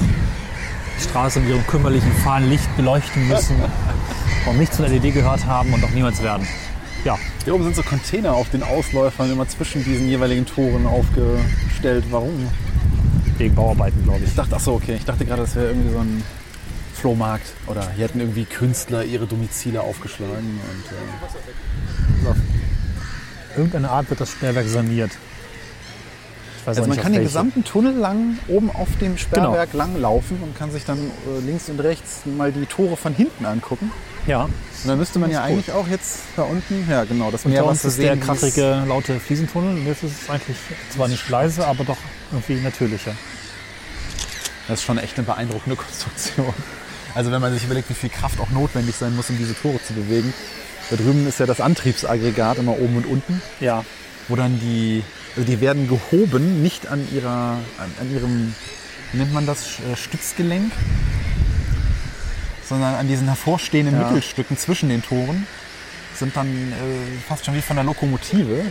[0.98, 3.56] die Straße mit ihrem kümmerlichen fahlen Licht beleuchten müssen
[4.46, 6.46] und nichts von LED gehört haben und auch niemals werden.
[7.06, 12.04] Ja, Hier oben sind so Container auf den Ausläufern immer zwischen diesen jeweiligen Toren aufgestellt.
[12.10, 12.48] Warum?
[13.38, 14.30] wegen Bauarbeiten, glaube ich.
[14.30, 14.96] Ich dachte, ach so, okay.
[14.96, 16.22] Ich dachte gerade, das wäre irgendwie so ein
[16.94, 17.46] Flohmarkt.
[17.68, 20.34] Oder hier hätten irgendwie Künstler ihre Domizile aufgeschlagen.
[20.34, 25.12] Und, äh, Irgendeine Art wird das Sperrwerk saniert.
[26.66, 30.38] Also man nicht, kann auf den gesamten Tunnel lang oben auf dem Sperrwerk lang laufen
[30.42, 33.92] und kann sich dann äh, links und rechts mal die Tore von hinten angucken.
[34.26, 34.52] Ja, Und
[34.84, 37.84] dann müsste man ja eigentlich auch jetzt da unten, ja genau, das Meer, was uns
[37.84, 39.76] wir ist der sehen, krachige, laute Fliesentunnel.
[39.76, 40.56] Und jetzt ist es eigentlich
[40.90, 41.98] zwar nicht leise, aber doch
[42.32, 43.12] irgendwie natürlicher.
[44.68, 46.52] Das ist schon echt eine beeindruckende Konstruktion.
[47.14, 49.80] Also wenn man sich überlegt, wie viel Kraft auch notwendig sein muss, um diese Tore
[49.82, 50.34] zu bewegen.
[50.90, 53.84] Da drüben ist ja das Antriebsaggregat immer oben und unten, Ja,
[54.28, 55.02] wo dann die,
[55.36, 58.54] also die werden gehoben, nicht an ihrer, an, an ihrem,
[59.12, 60.72] wie nennt man das, äh, Stützgelenk,
[62.68, 64.06] sondern an diesen hervorstehenden Ja.
[64.08, 65.46] Mittelstücken zwischen den Toren
[66.14, 68.64] sind dann äh, fast schon wie von der Lokomotive.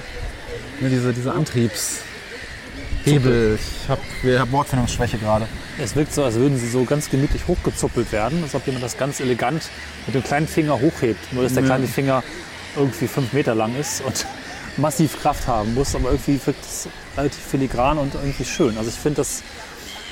[0.81, 3.59] Ne, diese, diese Antriebshebel.
[3.59, 4.01] Ich habe
[4.39, 5.47] hab Wortfindungsschwäche gerade.
[5.81, 8.97] es wirkt so, als würden sie so ganz gemütlich hochgezuppelt werden, als ob jemand das
[8.97, 9.63] ganz elegant
[10.05, 11.33] mit dem kleinen Finger hochhebt.
[11.33, 12.23] Nur dass der kleine Finger
[12.75, 14.25] irgendwie fünf Meter lang ist und
[14.77, 18.77] massiv Kraft haben muss, aber irgendwie wirkt es relativ filigran und irgendwie schön.
[18.77, 19.43] Also ich finde, das,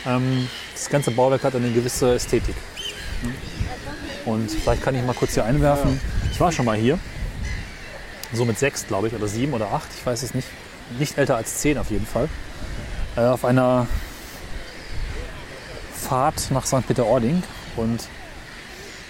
[0.05, 2.55] ähm, das ganze Bauwerk hat eine gewisse Ästhetik.
[4.26, 5.99] Und vielleicht kann ich mal kurz hier einwerfen.
[6.32, 6.97] Ich war schon mal hier.
[8.32, 10.47] So mit sechs, glaube ich, oder sieben oder acht, ich weiß es nicht.
[10.97, 12.30] Nicht älter als zehn auf jeden Fall.
[13.15, 13.88] Äh, auf einer
[15.93, 16.88] Fahrt nach St.
[16.88, 17.43] Peter-Ording.
[17.76, 18.07] Und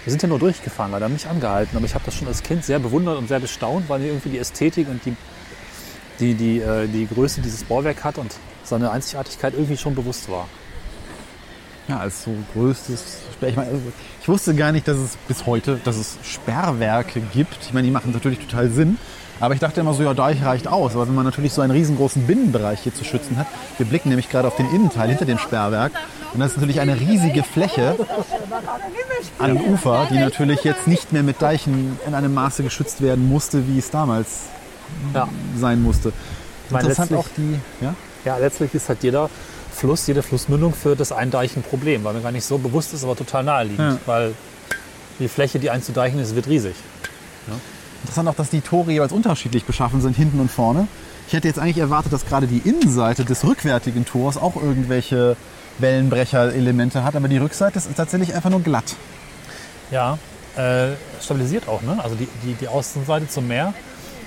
[0.04, 1.76] wir sind ja nur durchgefahren, leider nicht angehalten.
[1.76, 4.30] Aber ich habe das schon als Kind sehr bewundert und sehr bestaunt, weil mir irgendwie
[4.30, 5.16] die Ästhetik und die,
[6.20, 10.48] die, die, äh, die Größe dieses Bauwerk hat und seine Einzigartigkeit irgendwie schon bewusst war.
[11.88, 13.48] Ja, als so größtes Sperr.
[13.50, 13.70] Ich, meine,
[14.22, 17.58] ich wusste gar nicht, dass es bis heute, dass es Sperrwerke gibt.
[17.62, 18.96] Ich meine, die machen natürlich total Sinn.
[19.40, 20.92] Aber ich dachte immer so, ja, Deich reicht aus.
[20.92, 24.30] Aber wenn man natürlich so einen riesengroßen Binnenbereich hier zu schützen hat, wir blicken nämlich
[24.30, 25.92] gerade auf den Innenteil hinter dem Sperrwerk.
[26.32, 27.96] Und das ist natürlich eine riesige Fläche
[29.38, 33.66] an Ufer, die natürlich jetzt nicht mehr mit Deichen in einem Maße geschützt werden musste,
[33.68, 34.44] wie es damals
[35.12, 35.28] Ja.
[35.58, 36.12] sein musste.
[36.70, 37.94] Interessant auch die, ja?
[38.24, 39.28] Ja, letztlich ist halt jeder
[39.74, 43.04] Fluss, jede Flussmündung für das Eindeichen ein Problem, weil mir gar nicht so bewusst ist,
[43.04, 43.78] aber total naheliegend.
[43.78, 43.98] Ja.
[44.06, 44.34] Weil
[45.18, 46.74] die Fläche, die einzudeichen ist, wird riesig.
[48.04, 50.88] Interessant auch, dass die Tore jeweils unterschiedlich beschaffen sind, hinten und vorne.
[51.26, 55.36] Ich hätte jetzt eigentlich erwartet, dass gerade die Innenseite des rückwärtigen Tors auch irgendwelche
[55.78, 58.94] Wellenbrecher-Elemente hat, aber die Rückseite ist tatsächlich einfach nur glatt.
[59.90, 60.18] Ja,
[60.56, 61.80] äh, stabilisiert auch.
[61.80, 61.98] Ne?
[62.02, 63.72] Also die, die, die Außenseite zum Meer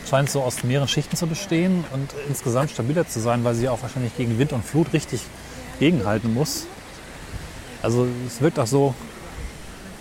[0.10, 3.82] scheint so aus mehreren Schichten zu bestehen und insgesamt stabiler zu sein, weil sie auch
[3.82, 5.22] wahrscheinlich gegen Wind und Flut richtig
[5.80, 6.66] gegenhalten muss.
[7.84, 8.93] Also es wirkt auch so,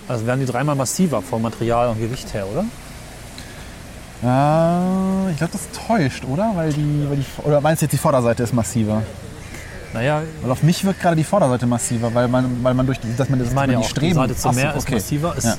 [0.08, 2.64] als wären die dreimal massiver vom Material und Gewicht her, oder?
[4.22, 6.52] Äh, ich glaube, das täuscht, oder?
[6.54, 9.02] Weil die, weil die, oder meinst du jetzt, die Vorderseite ist massiver?
[9.92, 13.14] Naja, Weil auf mich wirkt gerade die Vorderseite massiver, weil man, weil man durch die,
[13.16, 14.14] dass man das meine ja die auch, die Streben.
[14.14, 14.94] Seite zum Ach so, Meer ist okay.
[14.94, 15.56] massiver, ist Ja.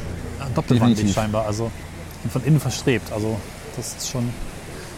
[0.53, 1.45] doppelwandig scheinbar.
[1.45, 1.71] Also
[2.31, 3.11] von innen verstrebt.
[3.11, 3.37] Also
[3.78, 4.30] das ist schon.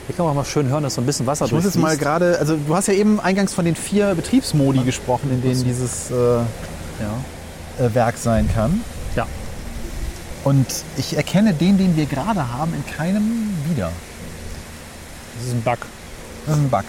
[0.08, 1.78] Hier kann man auch mal schön hören, dass so ein bisschen Wasser Ich muss jetzt
[1.78, 5.64] mal gerade, also du hast ja eben eingangs von den vier Betriebsmodi gesprochen, in denen
[5.64, 6.46] dieses äh, Ja.
[7.86, 8.82] äh, Werk sein kann.
[9.16, 9.28] ja.
[10.46, 10.66] Und
[10.98, 13.92] ich erkenne den, den wir gerade haben, in keinem wieder.
[15.38, 15.78] Das ist ein Bug.
[16.48, 16.86] Das ist ein Bug.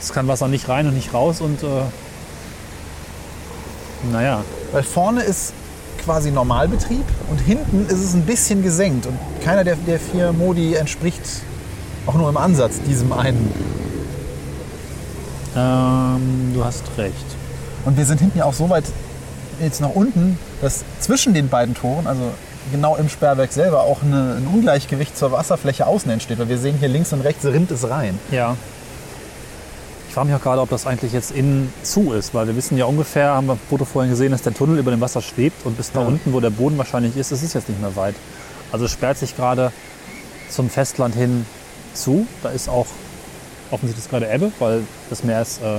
[0.00, 1.66] Es kann Wasser nicht rein und nicht raus und äh,
[4.10, 4.42] naja,
[4.72, 5.52] Weil vorne ist
[6.04, 9.06] quasi Normalbetrieb und hinten ist es ein bisschen gesenkt.
[9.06, 11.22] Und keiner der, der vier Modi entspricht
[12.06, 13.52] auch nur im Ansatz diesem einen.
[15.56, 17.14] ähm, du hast recht.
[17.84, 18.84] Und wir sind hinten ja auch so weit
[19.60, 22.22] jetzt nach unten, dass zwischen den beiden Toren, also
[22.72, 26.38] genau im Sperrwerk selber, auch eine, ein Ungleichgewicht zur Wasserfläche außen entsteht.
[26.38, 28.18] Weil wir sehen hier links und rechts rinnt es rein.
[28.30, 28.56] Ja.
[30.10, 32.76] Ich frage mich auch gerade, ob das eigentlich jetzt innen zu ist, weil wir wissen
[32.76, 35.64] ja ungefähr, haben wir im Foto vorhin gesehen, dass der Tunnel über dem Wasser schwebt
[35.64, 36.06] und bis da Ja.
[36.08, 38.16] unten, wo der Boden wahrscheinlich ist, ist es jetzt nicht mehr weit.
[38.72, 39.70] Also es sperrt sich gerade
[40.48, 41.46] zum Festland hin
[41.94, 42.26] zu.
[42.42, 42.88] Da ist auch
[43.70, 45.78] offensichtlich gerade Ebbe, weil das Meer ist äh,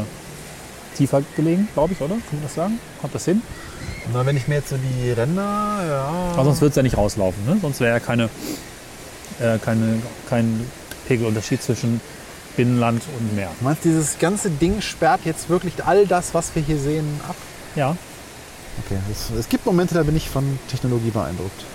[0.95, 2.13] tiefer gelegen, glaube ich, oder?
[2.13, 2.79] Kann man das sagen?
[3.01, 3.41] Kommt das hin?
[4.13, 5.43] Na, wenn ich mir jetzt so die Ränder,
[5.89, 6.09] ja.
[6.35, 7.45] Aber sonst wird es ja nicht rauslaufen.
[7.45, 7.57] Ne?
[7.61, 8.29] Sonst wäre ja keine,
[9.41, 10.65] äh, keine, kein
[11.09, 11.99] Pegelunterschied zwischen
[12.55, 13.49] Binnenland und Meer.
[13.59, 17.35] Du meinst, dieses ganze Ding sperrt jetzt wirklich all das, was wir hier sehen, ab?
[17.75, 17.95] Ja.
[18.85, 21.65] Okay, es, es gibt Momente, da bin ich von Technologie beeindruckt.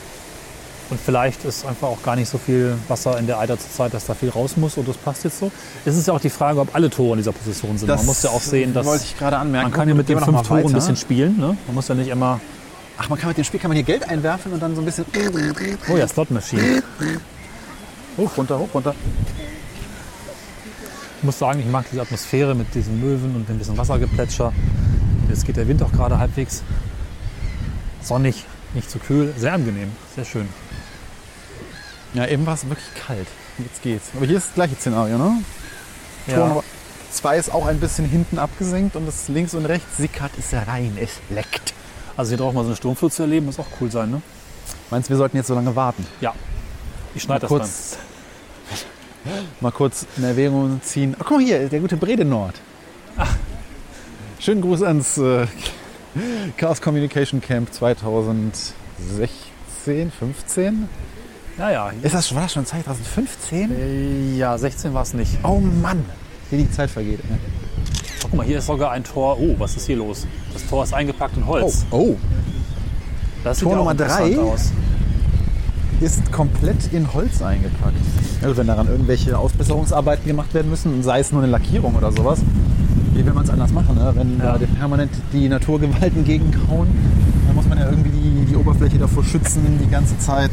[0.89, 3.93] Und vielleicht ist einfach auch gar nicht so viel Wasser in der Eider zur Zeit,
[3.93, 5.51] dass da viel raus muss und das passt jetzt so.
[5.85, 7.89] Es ist ja auch die Frage, ob alle Tore in dieser Position sind.
[7.89, 9.70] man muss ja auch sehen, dass wollte ich gerade anmerken.
[9.70, 11.37] man kann ja mit den fünf Toren ein bisschen spielen.
[11.39, 11.57] Ne?
[11.66, 12.41] Man muss ja nicht immer,
[12.99, 14.85] Ach, man kann mit dem Spiel kann man hier Geld einwerfen und dann so ein
[14.85, 15.05] bisschen
[15.93, 16.83] oh ja, Slot Machine.
[18.16, 18.95] hoch, runter, hoch, runter.
[21.27, 24.53] Ich muss sagen, ich mag diese Atmosphäre mit diesen Möwen und dem bisschen Wassergeplätscher.
[25.29, 26.62] Jetzt geht der Wind auch gerade halbwegs
[28.01, 30.49] sonnig, nicht zu kühl, sehr angenehm, sehr schön.
[32.14, 33.27] Ja, eben war es wirklich kalt.
[33.59, 34.11] Jetzt geht's.
[34.14, 35.43] Aber hier ist das gleiche Szenario, ne?
[36.29, 36.47] Tor Ja.
[36.47, 36.64] Nummer
[37.11, 40.97] zwei ist auch ein bisschen hinten abgesenkt und das links und rechts sickert es rein,
[41.01, 41.74] es leckt.
[42.16, 44.12] Also hier drauf mal so eine Sturmflut zu erleben, muss auch cool sein.
[44.12, 44.22] Ne?
[44.91, 46.07] Meinst du, wir sollten jetzt so lange warten?
[46.20, 46.35] Ja,
[47.16, 47.99] ich schneide das kurz,
[49.61, 51.14] mal kurz in Erwägung ziehen.
[51.18, 52.55] Oh, guck mal hier, der gute Brede Nord.
[54.39, 55.47] Schönen Gruß ans äh,
[56.57, 58.74] Chaos Communication Camp 2016,
[60.18, 60.64] 15.
[60.64, 60.89] dann.
[61.59, 61.91] Ja, ja.
[62.03, 63.70] Ist das, war das schon 2015?
[63.72, 65.39] Äh, Ja, 16 war es nicht.
[65.43, 66.05] Oh Mann,
[66.51, 67.29] wie die Zeit vergeht.
[67.31, 67.39] ne?
[68.22, 69.39] Guck mal, hier ist sogar ein Tor.
[69.41, 70.27] Oh, was ist hier los?
[70.53, 71.87] Das Tor ist eingepackt in Holz.
[71.91, 72.16] Oh, oh,
[73.45, 74.43] das Tor Nummer interessant drei.
[74.43, 74.72] Aus.
[76.01, 77.97] Ist komplett in Holz eingepackt.
[78.42, 82.40] Also wenn daran irgendwelche Ausbesserungsarbeiten gemacht werden müssen, sei es nur eine Lackierung oder sowas,
[83.14, 83.94] wie will man es anders machen?
[83.97, 84.12] Ne?
[84.14, 84.59] Wenn Ja.
[84.59, 86.88] da permanent die Naturgewalten gegenkauen,
[87.47, 90.51] dann muss man ja irgendwie die, die Oberfläche davor schützen, die ganze Zeit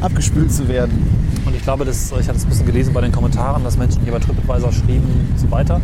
[0.00, 1.02] abgespült zu werden.
[1.46, 4.02] Und ich glaube, das, ich hatte es ein bisschen gelesen bei den Kommentaren, dass Menschen
[4.02, 5.80] hier bei TripAdvisor schrieben und so weiter.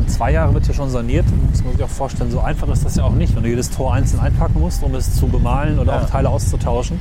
[0.00, 1.24] In zwei Jahre wird hier schon saniert.
[1.52, 2.30] Das muss ich auch vorstellen.
[2.30, 4.94] So einfach ist das ja auch nicht, wenn du jedes Tor einzeln einpacken musst, um
[4.94, 6.00] es zu bemalen oder Ja.
[6.00, 6.98] auch Teile auszutauschen.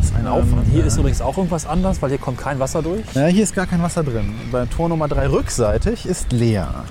[0.00, 0.86] Was ein Ähm, hier ja.
[0.86, 3.04] ist übrigens auch irgendwas anders, weil hier kommt kein Wasser durch.
[3.14, 4.34] Ja, hier ist gar kein Wasser drin.
[4.50, 6.84] Bei Tor Nummer 3 rückseitig ist leer.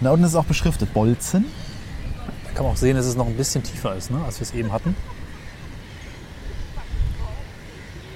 [0.00, 1.44] Da unten ist auch beschriftet Bolzen.
[2.44, 4.46] Da kann man auch sehen, dass es noch ein bisschen tiefer ist, ne, als wir
[4.46, 4.96] es eben hatten.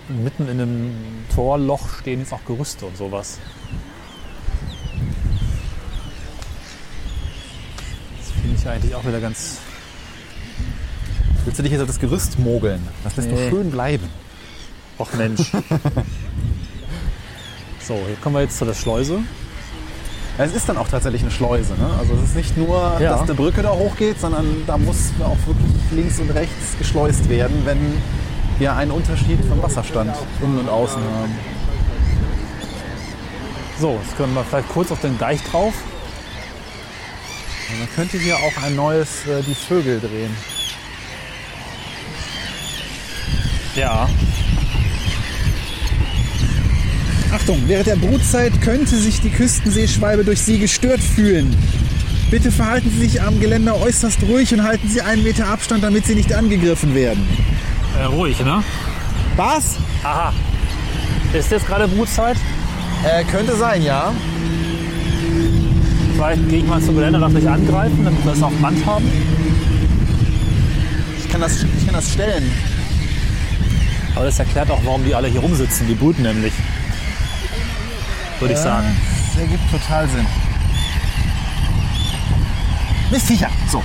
[0.09, 0.95] Mitten in einem
[1.35, 3.39] Torloch stehen jetzt auch Gerüste und sowas.
[8.19, 9.59] Das finde ich eigentlich auch wieder ganz.
[11.45, 12.87] Willst du dich jetzt auf das Gerüst mogeln?
[13.05, 13.35] Das lässt Nee.
[13.35, 14.09] doch schön bleiben.
[14.99, 15.41] Och Mensch.
[17.87, 19.19] so, hier kommen wir jetzt zu der Schleuse.
[20.39, 21.73] Ja, Es ist dann auch tatsächlich eine Schleuse.
[21.75, 21.91] Ne?
[21.99, 23.11] Also es ist nicht nur, Ja.
[23.13, 27.63] dass eine Brücke da hochgeht, sondern da muss auch wirklich links und rechts geschleust werden,
[27.65, 27.79] wenn
[28.59, 31.33] wir einen Unterschied vom Wasserstand innen und außen haben.
[33.81, 35.75] So, jetzt können wir vielleicht kurz auf den Deich drauf.
[37.71, 40.37] Und man könnte hier auch ein neues äh, Die Vögel drehen.
[43.75, 44.09] Ja.
[47.33, 51.57] Achtung, während der Brutzeit könnte sich die Küstenseeschwalbe durch Sie gestört fühlen.
[52.31, 56.07] Bitte verhalten Sie sich am Geländer äußerst ruhig und halten Sie einen Meter Abstand, damit
[56.07, 57.27] Sie nicht angegriffen werden.
[57.99, 58.63] Äh, ruhig, ne?
[59.37, 59.77] Was?
[60.03, 60.33] Aha.
[61.33, 62.37] Ist jetzt gerade Brutzeit?
[63.05, 64.13] Äh, könnte sein, ja.
[66.15, 69.11] Vielleicht gehe ich mal zum Geländer, darf ich angreifen, damit wir es auf Band haben.
[71.19, 72.51] Ich kann das, ich kann das stellen.
[74.15, 75.87] Aber das erklärt auch, warum die alle hier rumsitzen.
[75.87, 76.53] Die brüten nämlich.
[78.39, 78.87] Würde ich sagen.
[79.33, 80.27] Das ergibt total Sinn.
[83.11, 83.49] Mistviecher.
[83.71, 83.83] So.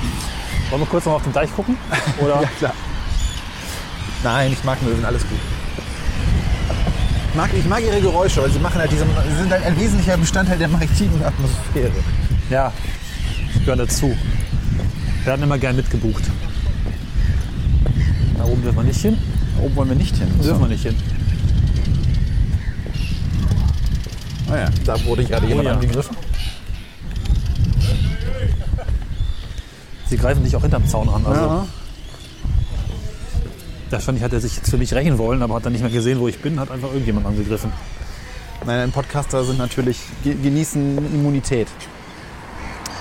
[0.69, 1.77] Wollen wir kurz noch auf den Deich gucken?
[2.19, 2.41] Oder?
[2.41, 2.73] Ja, klar.
[4.23, 5.37] Nein, ich mag Möwen, alles gut.
[7.29, 9.79] Ich mag, ich mag ihre Geräusche, weil sie machen halt diese, sie sind halt ein
[9.79, 11.91] wesentlicher Bestandteil der maritimen Atmosphäre.
[12.49, 12.73] Ja,
[13.53, 14.07] die gehören dazu.
[14.07, 16.23] Wir werden immer gern mitgebucht.
[18.37, 19.17] Da oben dürfen wir nicht hin.
[19.61, 20.27] Oben wollen wir nicht hin.
[20.43, 20.95] Dürfen wir nicht hin.
[24.47, 25.73] Naja, da wurde gerade jemand ja.
[25.73, 26.15] angegriffen.
[30.09, 31.25] Sie greifen dich auch hinterm Zaun an.
[31.25, 31.65] Also, Ja.
[33.89, 36.19] Wahrscheinlich hat er sich jetzt für mich rächen wollen, aber hat dann nicht mehr gesehen,
[36.19, 37.71] wo ich bin, hat einfach irgendjemand angegriffen.
[38.65, 41.67] Nein, ein Podcaster sind natürlich, ge- genießen Immunität.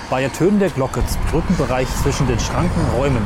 [0.09, 3.21] Bei Ertönen der Glocke zum Brückenbereich zwischen den Schranken räumen.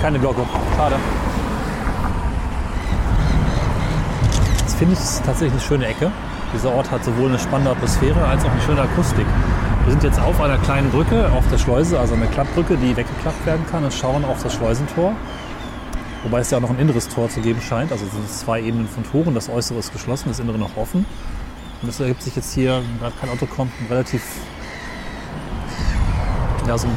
[0.00, 0.40] Keine Glocke.
[0.76, 0.96] Schade.
[4.64, 6.10] Das finde ich ist tatsächlich eine schöne Ecke.
[6.54, 9.26] Dieser Ort hat sowohl eine spannende Atmosphäre als auch eine schöne Akustik.
[9.84, 13.44] Wir sind jetzt auf einer kleinen Brücke auf der Schleuse, also eine Klappbrücke, die weggeklappt
[13.44, 15.14] werden kann und schauen auf das Schleusentor.
[16.22, 17.92] Wobei es ja auch noch ein inneres Tor zu geben scheint.
[17.92, 19.34] Also es sind zwei Ebenen von Toren.
[19.34, 21.04] Das äußere ist geschlossen, das innere noch offen.
[21.82, 24.22] Und es ergibt sich jetzt hier, wenn kein Auto kommt, ein relativ
[26.66, 26.96] ja, so eine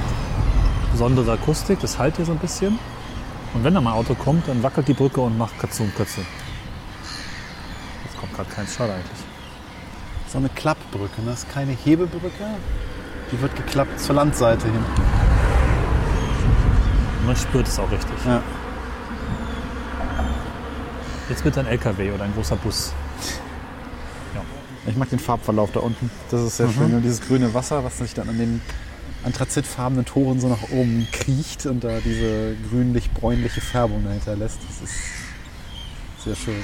[0.93, 1.81] besondere Akustik.
[1.81, 2.79] Das halt hier so ein bisschen.
[3.53, 5.55] Und wenn da mal ein Auto kommt, dann wackelt die Brücke und macht.
[5.61, 5.93] Jetzt kommt
[8.33, 8.75] gerade keins.
[8.75, 9.19] Schade eigentlich.
[10.31, 11.31] So eine Klappbrücke, ne?
[11.31, 12.45] das ist keine Hebebrücke.
[13.31, 14.85] Die wird geklappt zur Landseite hin.
[17.25, 18.15] Man spürt es auch richtig.
[18.25, 18.41] Ja.
[21.29, 22.93] Jetzt wird ein LKW oder ein großer Bus.
[24.85, 26.11] Ich mag den Farbverlauf da unten.
[26.29, 26.93] Das ist sehr schön.
[26.93, 28.61] Und dieses grüne Wasser, was sich dann an den
[29.23, 34.59] anthrazitfarbenen Toren so nach oben kriecht und da diese grünlich-bräunliche Färbung dahinter lässt.
[34.67, 34.95] Das ist
[36.25, 36.61] sehr schön.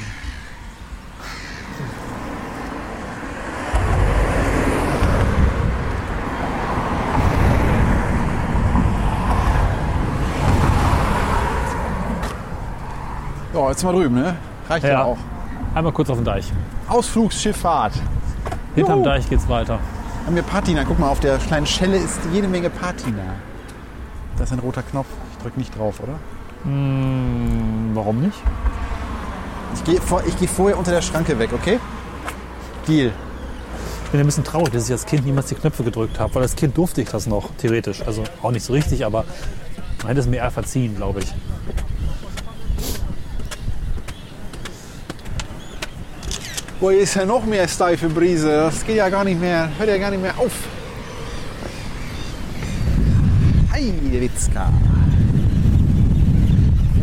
[13.69, 14.35] Ja, jetzt mal drüben, ne?
[14.67, 15.03] Reicht ja, Ja.
[15.03, 15.17] auch.
[15.75, 16.51] Einmal kurz auf den Deich.
[16.87, 17.93] Ausflugsschifffahrt.
[18.73, 19.05] Hinterm Juhu.
[19.09, 19.77] Deich geht's weiter.
[20.25, 20.83] Haben wir Patina.
[20.85, 23.21] Guck mal, auf der kleinen Schelle ist jede Menge Patina.
[24.37, 25.05] Da ist ein roter Knopf.
[25.33, 26.13] Ich drück nicht drauf, oder?
[26.63, 28.39] Hm, warum nicht?
[29.75, 31.79] Ich gehe vor, ich geh vorher unter der Schranke weg, okay?
[32.87, 33.11] Deal.
[34.05, 36.41] Ich bin ein bisschen traurig, dass ich als Kind niemals die Knöpfe gedrückt habe, weil
[36.41, 38.01] als Kind durfte ich das noch, theoretisch.
[38.03, 39.25] Also auch nicht so richtig, aber
[39.99, 41.31] man hätte es mir eher verziehen, glaube ich.
[46.79, 48.49] Boah, hier ist ja noch mehr steife Brise.
[48.49, 49.67] Das geht ja gar nicht mehr.
[49.77, 50.53] Hört ja gar nicht mehr auf.
[53.73, 54.71] Hi, Witzka.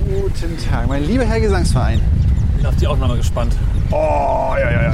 [0.06, 2.00] Guten Tag, mein lieber Herr Gesangsverein.
[2.56, 3.54] Bin auf die Aufnahme gespannt.
[3.90, 4.92] Oh, ja, ja, ja.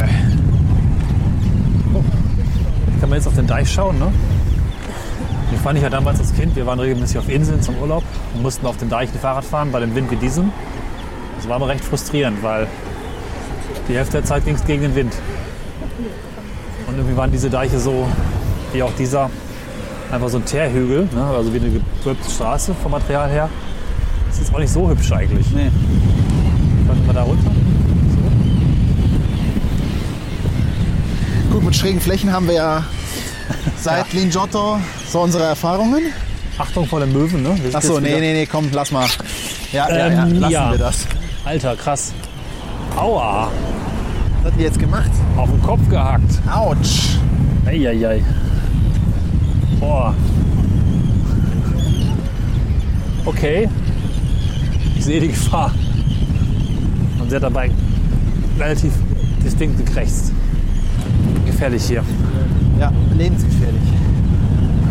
[3.00, 4.12] Kann man jetzt auf den Deich schauen, ne?
[5.52, 6.56] Den fand ich ja damals als Kind.
[6.56, 8.02] Wir waren regelmäßig auf Inseln zum Urlaub
[8.34, 10.50] und mussten auf den Deich Fahrrad fahren bei dem Wind wie diesem.
[11.36, 12.66] Das war aber recht frustrierend, weil
[13.88, 15.12] die Hälfte der Zeit ging es gegen den Wind.
[16.86, 18.06] Und irgendwie waren diese Deiche so,
[18.72, 19.30] wie auch dieser,
[20.10, 21.24] einfach so ein Teerhügel, ne?
[21.24, 21.70] also wie eine
[22.00, 23.48] gewölbte Straße vom Material her.
[24.28, 25.50] Das ist auch nicht so hübsch eigentlich.
[25.52, 25.70] Nee.
[26.86, 27.50] Könnten wir da runter?
[31.50, 32.84] Gut, mit schrägen Flächen haben wir ja
[33.80, 34.78] seit Lingiotto
[35.10, 36.12] so unsere Erfahrungen.
[36.58, 37.58] Achtung vor den Möwen, ne?
[37.72, 39.06] Achso, jetzt nee, nee, nee, komm, lass mal.
[39.72, 40.70] Ja, ja, ja, Ähm, lassen ja.
[40.70, 41.06] wir das.
[41.44, 42.12] Alter, krass.
[42.96, 43.50] Aua,
[44.42, 45.10] Was hat die jetzt gemacht?
[45.36, 46.40] auf den Kopf gehackt.
[46.52, 47.16] Autsch.
[47.64, 48.24] Eieiei.
[49.78, 50.14] Boah.
[53.24, 53.68] Okay.
[54.96, 55.72] Ich sehe die Gefahr.
[57.20, 57.70] Und sie hat dabei
[58.58, 58.92] relativ
[59.44, 60.32] distinkt gekrächzt.
[61.46, 62.04] Gefährlich hier.
[62.80, 63.80] Ja, lebensgefährlich.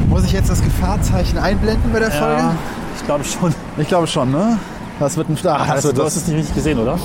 [0.09, 2.41] Muss ich jetzt das Gefahrzeichen einblenden bei der Folge?
[2.41, 2.55] Ja,
[2.97, 3.53] ich glaube schon.
[3.77, 4.57] Ich glaube schon, ne?
[4.99, 6.97] Das wird ein Ach, Hast du, du hast es nicht richtig gesehen, oder?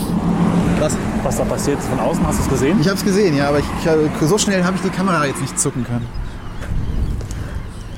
[0.80, 0.96] das,
[1.26, 2.80] Was da passiert ist von außen, hast du es gesehen?
[2.80, 5.40] Ich habe es gesehen, ja, aber ich, ich, so schnell habe ich die Kamera jetzt
[5.40, 6.06] nicht zucken können.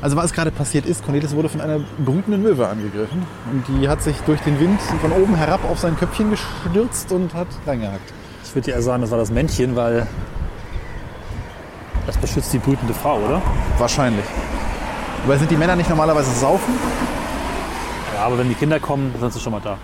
[0.00, 3.26] Also was gerade passiert ist, Cornelis wurde von einer brütenden Möwe angegriffen.
[3.52, 7.34] Und die hat sich durch den Wind von oben herab auf sein Köpfchen gestürzt und
[7.34, 8.14] hat reingehackt.
[8.44, 10.06] Ich würde eher sagen, das war das Männchen, weil
[12.06, 13.42] das beschützt die brütende Frau, oder?
[13.76, 14.24] Wahrscheinlich.
[15.24, 16.72] Aber sind die Männer nicht normalerweise saufen?
[18.14, 19.76] Ja, aber wenn die Kinder kommen, sind sie schon mal da.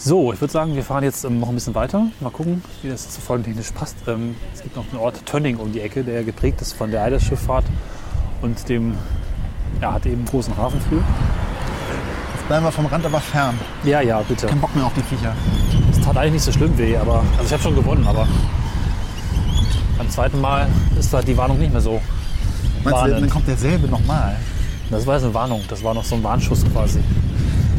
[0.00, 2.06] So, ich würde sagen, wir fahren jetzt ähm, noch ein bisschen weiter.
[2.20, 3.96] Mal gucken, wie das zu folgentechnisch passt.
[4.06, 7.02] Ähm, es gibt noch den Ort Tönning um die Ecke, der geprägt ist von der
[7.02, 7.64] Eiderschifffahrt
[8.40, 8.94] und dem,
[9.82, 10.98] ja, hat eben einen großen Hafen für.
[10.98, 13.58] Jetzt bleiben wir vom Rand aber fern.
[13.82, 14.46] Ja, ja, bitte.
[14.46, 15.34] Kein Bock mehr auf die Viecher.
[15.90, 18.28] Es tat eigentlich nicht so schlimm weh, aber also ich habe schon gewonnen, aber
[19.98, 22.00] beim zweiten Mal ist da die Warnung nicht mehr so.
[22.84, 24.36] Meinst du, dann kommt derselbe nochmal?
[24.90, 27.00] Das war jetzt eine Warnung, das war noch so ein Warnschuss quasi.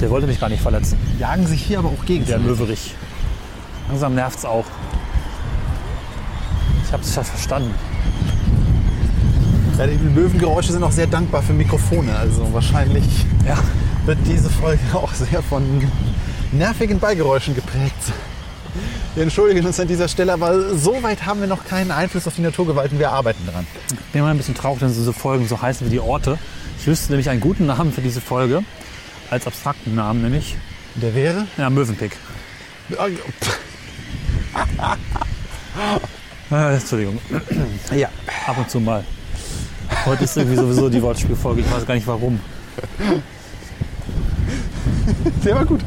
[0.01, 0.97] Der wollte mich gar nicht verletzen.
[1.19, 2.25] Jagen sich hier aber auch gegen.
[2.25, 2.95] Der Möwerich.
[3.89, 4.65] Langsam nervt's auch.
[6.85, 7.73] Ich habe es ja verstanden.
[9.77, 12.15] Ja, die Löwengeräusche sind auch sehr dankbar für Mikrofone.
[12.15, 13.57] Also wahrscheinlich Ja.
[14.05, 15.63] wird diese Folge auch sehr von
[16.51, 17.93] nervigen Beigeräuschen geprägt.
[19.15, 22.35] Wir entschuldigen uns an dieser Stelle, aber so weit haben wir noch keinen Einfluss auf
[22.35, 22.99] die Naturgewalten.
[22.99, 23.65] Wir arbeiten dran.
[24.13, 26.37] bin immer ein bisschen traurig, dass diese Folgen so heißen wie die Orte.
[26.79, 28.63] Ich wüsste nämlich einen guten Namen für diese Folge.
[29.29, 30.57] Als abstrakten Namen nämlich.
[30.95, 31.47] Der wäre?
[31.57, 32.17] Ja, Möwenpick.
[36.51, 37.19] Äh, Entschuldigung.
[37.95, 38.09] Ja.
[38.47, 39.03] Ab und zu mal.
[40.05, 41.61] Heute ist irgendwie sowieso die Wortspielfolge.
[41.61, 42.39] Ich weiß gar nicht warum.
[45.45, 45.81] Der war gut.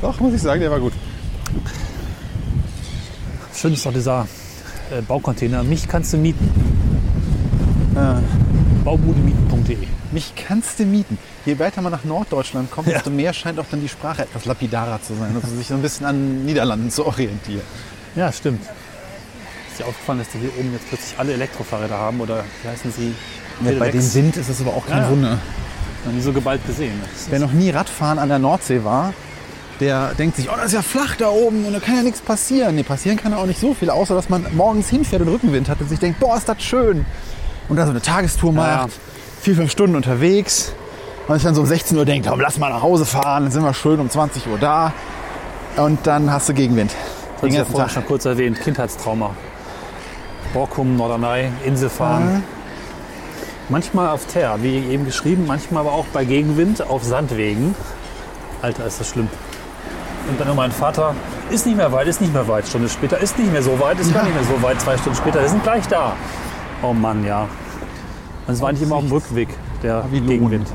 [0.00, 0.92] Doch, muss ich sagen, der war gut.
[3.54, 4.26] Schön ist doch dieser
[4.90, 5.62] äh, Baucontainer.
[5.62, 6.50] Mich kannst du mieten.
[7.94, 8.22] Ja.
[8.84, 9.78] Baubudemieten.de.
[10.12, 11.18] Mich kannst du mieten.
[11.46, 15.00] Je weiter man nach Norddeutschland kommt, desto mehr scheint auch dann die Sprache etwas lapidarer
[15.02, 15.34] zu sein.
[15.42, 17.62] Also sich so ein bisschen an Niederlanden zu orientieren.
[18.14, 18.62] Ja, stimmt.
[19.70, 22.20] Ist dir aufgefallen, dass die hier oben jetzt plötzlich alle Elektrofahrräder haben?
[22.20, 23.14] Oder wie heißen sie?
[23.60, 24.14] bei dem Pedelecs?
[24.14, 25.10] Wind ist es aber auch kein Ja, ja.
[25.10, 25.38] Wunder.
[26.04, 27.00] Noch nie so geballt gesehen.
[27.02, 29.14] Das Wer noch nie Radfahren an der Nordsee war,
[29.80, 32.20] der denkt sich, oh, das ist ja flach da oben und da kann ja nichts
[32.20, 32.74] passieren.
[32.74, 35.68] Nee, passieren kann ja auch nicht so viel, außer dass man morgens hinfährt und Rückenwind
[35.68, 37.06] hat und sich denkt, boah, ist das schön.
[37.68, 38.86] Und da so eine Tagestour macht, Ja, ja.
[39.40, 40.72] vier, fünf Stunden unterwegs
[41.26, 43.52] und sich dann so um 16 Uhr denkt, komm, lass mal nach Hause fahren, dann
[43.52, 44.92] sind wir schön um 20 Uhr da.
[45.76, 46.92] Und dann hast du Gegenwind.
[47.42, 47.94] Den ja ganzen vorhin Tag.
[47.94, 48.60] schon kurz erwähnt.
[48.60, 49.30] Kindheitstrauma.
[50.52, 52.44] Borkum, Norderney, Inselfahren.
[53.70, 57.74] Manchmal auf Teer, wie eben geschrieben, manchmal aber auch bei Gegenwind auf Sandwegen.
[58.62, 59.28] Alter, ist das schlimm.
[60.28, 61.14] Und dann mein Vater,
[61.50, 62.66] ist nicht mehr weit, ist nicht mehr weit.
[62.68, 64.80] Stunde später, ist nicht mehr so weit, ist gar nicht mehr so weit.
[64.80, 66.12] Zwei Stunden später, wir sind gleich da.
[66.82, 67.46] Oh Mann, ja.
[68.46, 69.48] Und es war eigentlich immer auf dem Rückweg,
[69.82, 70.28] der Wie Lohn.
[70.28, 70.68] Gegenwind.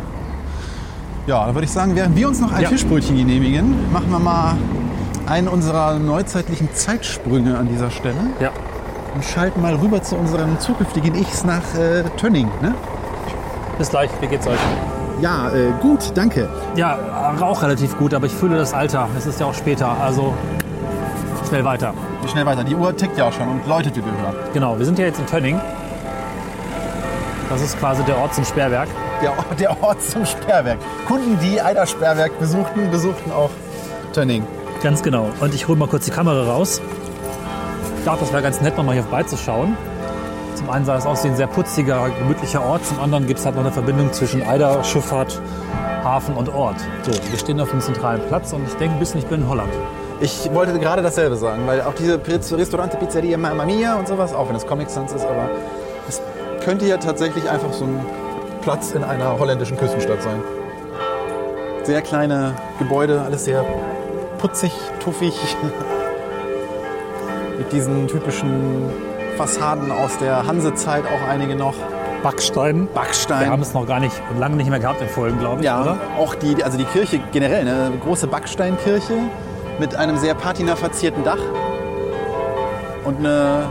[1.28, 2.70] Ja, dann würde ich sagen, während wir uns noch ein Ja.
[2.70, 4.56] Fischbrötchen genehmigen, machen wir mal
[5.28, 8.50] einen unserer neuzeitlichen Zeitsprünge an dieser Stelle Ja,
[9.14, 12.48] und schalten mal rüber zu unserem zukünftigen Ichs nach äh, Tönning.
[12.62, 12.74] Ne?
[13.78, 14.60] bis gleich, wie geht's euch?
[15.22, 16.50] Ja, äh, gut, danke.
[16.76, 16.98] Ja,
[17.40, 19.08] auch relativ gut, aber ich fühle das Alter.
[19.18, 20.34] Es ist ja auch später, also
[21.48, 21.94] schnell weiter.
[22.28, 24.36] Schnell weiter, die Uhr tickt ja auch schon und läutet, wie wir hören.
[24.54, 25.62] Genau, wir sind ja jetzt in Tönning.
[27.50, 28.88] Das ist quasi der Ort zum Sperrwerk.
[29.22, 30.78] Der, der Ort zum Sperrwerk.
[31.08, 33.50] Kunden, die Eider Sperrwerk besuchten, besuchten auch
[34.14, 34.46] Tönning.
[34.84, 35.30] Ganz genau.
[35.40, 36.80] Und ich hole mal kurz die Kamera raus.
[37.98, 39.76] Ich dachte, das wäre ganz nett, nochmal hier vorbeizuschauen.
[40.56, 42.86] Zum einen sah es aus wie ein sehr putziger, gemütlicher Ort.
[42.86, 45.42] Zum anderen gibt es halt noch eine Verbindung zwischen Eider, Schifffahrt,
[46.04, 46.78] Hafen und Ort.
[47.04, 49.50] So, wir stehen auf einem zentralen Platz und ich denke ein bisschen, ich bin in
[49.50, 49.72] Holland.
[50.22, 52.20] Ich wollte gerade dasselbe sagen, weil auch diese
[52.58, 55.50] Restaurante Pizzeria Mamma Mia und sowas, auch wenn es Comic Sans ist, aber
[56.08, 56.22] es
[56.70, 58.00] könnte ja tatsächlich einfach so ein
[58.62, 60.40] Platz in einer holländischen Küstenstadt sein.
[61.82, 63.66] Sehr kleine Gebäude, alles sehr
[64.38, 64.72] putzig,
[65.04, 65.34] tuffig.
[67.58, 68.84] Mit diesen typischen
[69.36, 71.74] Fassaden aus der Hansezeit auch einige noch.
[72.22, 72.88] Backstein.
[72.94, 73.46] Backstein.
[73.46, 75.82] Wir haben es noch gar nicht, lange nicht mehr gehabt in Folgen, glaube ich, Ja,
[75.82, 75.98] oder?
[76.20, 77.86] auch die, also die Kirche generell, ne?
[77.88, 79.14] eine große Backsteinkirche
[79.80, 81.40] mit einem sehr patina verzierten Dach
[83.06, 83.64] und eine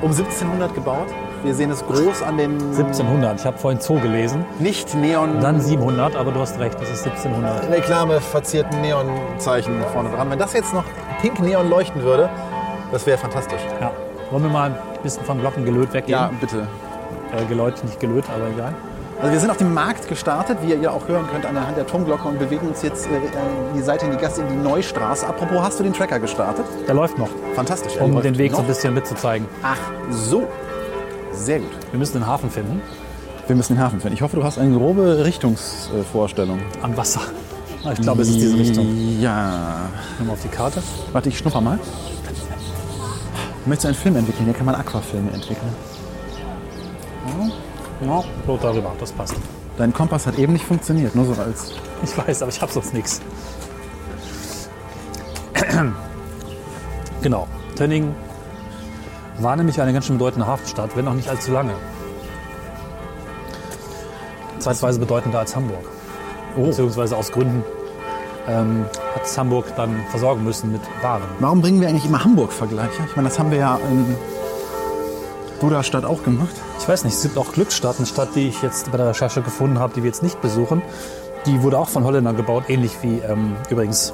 [0.00, 1.06] um 1700 gebaut.
[1.42, 3.40] Wir sehen es groß an den 1700.
[3.40, 4.44] Ich habe vorhin Zoo gelesen.
[4.60, 7.68] nicht neon Dann 700, aber du hast recht, das ist 1700.
[7.70, 10.30] Reklame verzierten Neonzeichen vorne dran.
[10.30, 10.84] Wenn das jetzt noch
[11.20, 12.28] pink neon leuchten würde,
[12.92, 13.60] das wäre fantastisch.
[13.80, 13.90] Ja.
[14.30, 16.18] Wollen wir mal ein bisschen von Glockengelöt weggehen?
[16.18, 16.66] Ja, bitte.
[17.36, 18.72] Äh, geläut, nicht gelöt, aber egal.
[19.20, 22.26] Also wir sind auf dem Markt gestartet, wie ihr auch hören könnt anhand der Turmglocke
[22.28, 23.10] und bewegen uns jetzt äh,
[23.74, 25.26] die Seite in die Gasse in die Neustraße.
[25.26, 26.64] Apropos, hast du den Tracker gestartet?
[26.86, 27.96] Der läuft noch, Fantastisch.
[28.00, 28.68] um den Weg so ein noch.
[28.68, 29.46] bisschen mitzuzeigen.
[29.62, 29.78] Ach
[30.10, 30.46] so.
[31.42, 31.70] Sehr gut.
[31.90, 32.80] Wir müssen den Hafen finden,
[33.48, 34.14] Wir müssen den Hafen finden.
[34.14, 36.60] Ich hoffe, du hast eine grobe Richtungsvorstellung.
[36.82, 37.20] am Wasser.
[37.84, 38.86] Ah, Ich glaube, es ist diese Richtung.
[39.20, 39.88] Ja.
[40.18, 40.80] Nimm mal auf die Karte.
[41.12, 41.78] Warte, ich schnupper mal.
[43.66, 44.44] Möchtest du einen Film entwickeln?
[44.44, 45.72] Hier kann man Aquafilme entwickeln.
[48.04, 49.34] Ja, rot darüber, das passt.
[49.78, 51.72] Dein Kompass hat eben nicht funktioniert, nur so als.
[52.04, 53.20] Ich weiß, aber ich habe sonst nichts.
[57.22, 57.46] Genau.
[57.76, 58.12] Tönning
[59.38, 61.72] war nämlich eine ganz schön bedeutende Hafenstadt, wenn auch nicht allzu lange.
[64.58, 65.84] Zeitweise bedeutender als Hamburg.
[66.56, 67.64] Beziehungsweise aus Gründen
[68.48, 71.22] ähm, hat es Hamburg dann versorgen müssen mit Waren.
[71.40, 73.02] Warum bringen wir eigentlich immer Hamburg-Vergleiche?
[73.08, 74.14] Ich meine, das haben wir ja in
[75.60, 76.54] Budastadt auch gemacht.
[76.78, 79.42] Ich weiß nicht, es gibt auch Glückstadt, eine Stadt, die ich jetzt bei der Recherche
[79.42, 80.82] gefunden habe, die wir jetzt nicht besuchen.
[81.46, 84.12] Die wurde auch von Holländern gebaut, ähnlich wie ähm, übrigens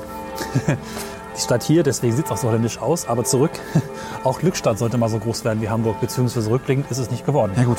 [1.39, 3.07] die Stadt hier, deswegen sieht es auch so holländisch aus.
[3.09, 3.53] Aber zurück,
[4.25, 7.53] auch Glückstadt sollte mal so groß werden wie Hamburg, beziehungsweise rückblickend ist es nicht geworden.
[7.57, 7.79] Ja gut,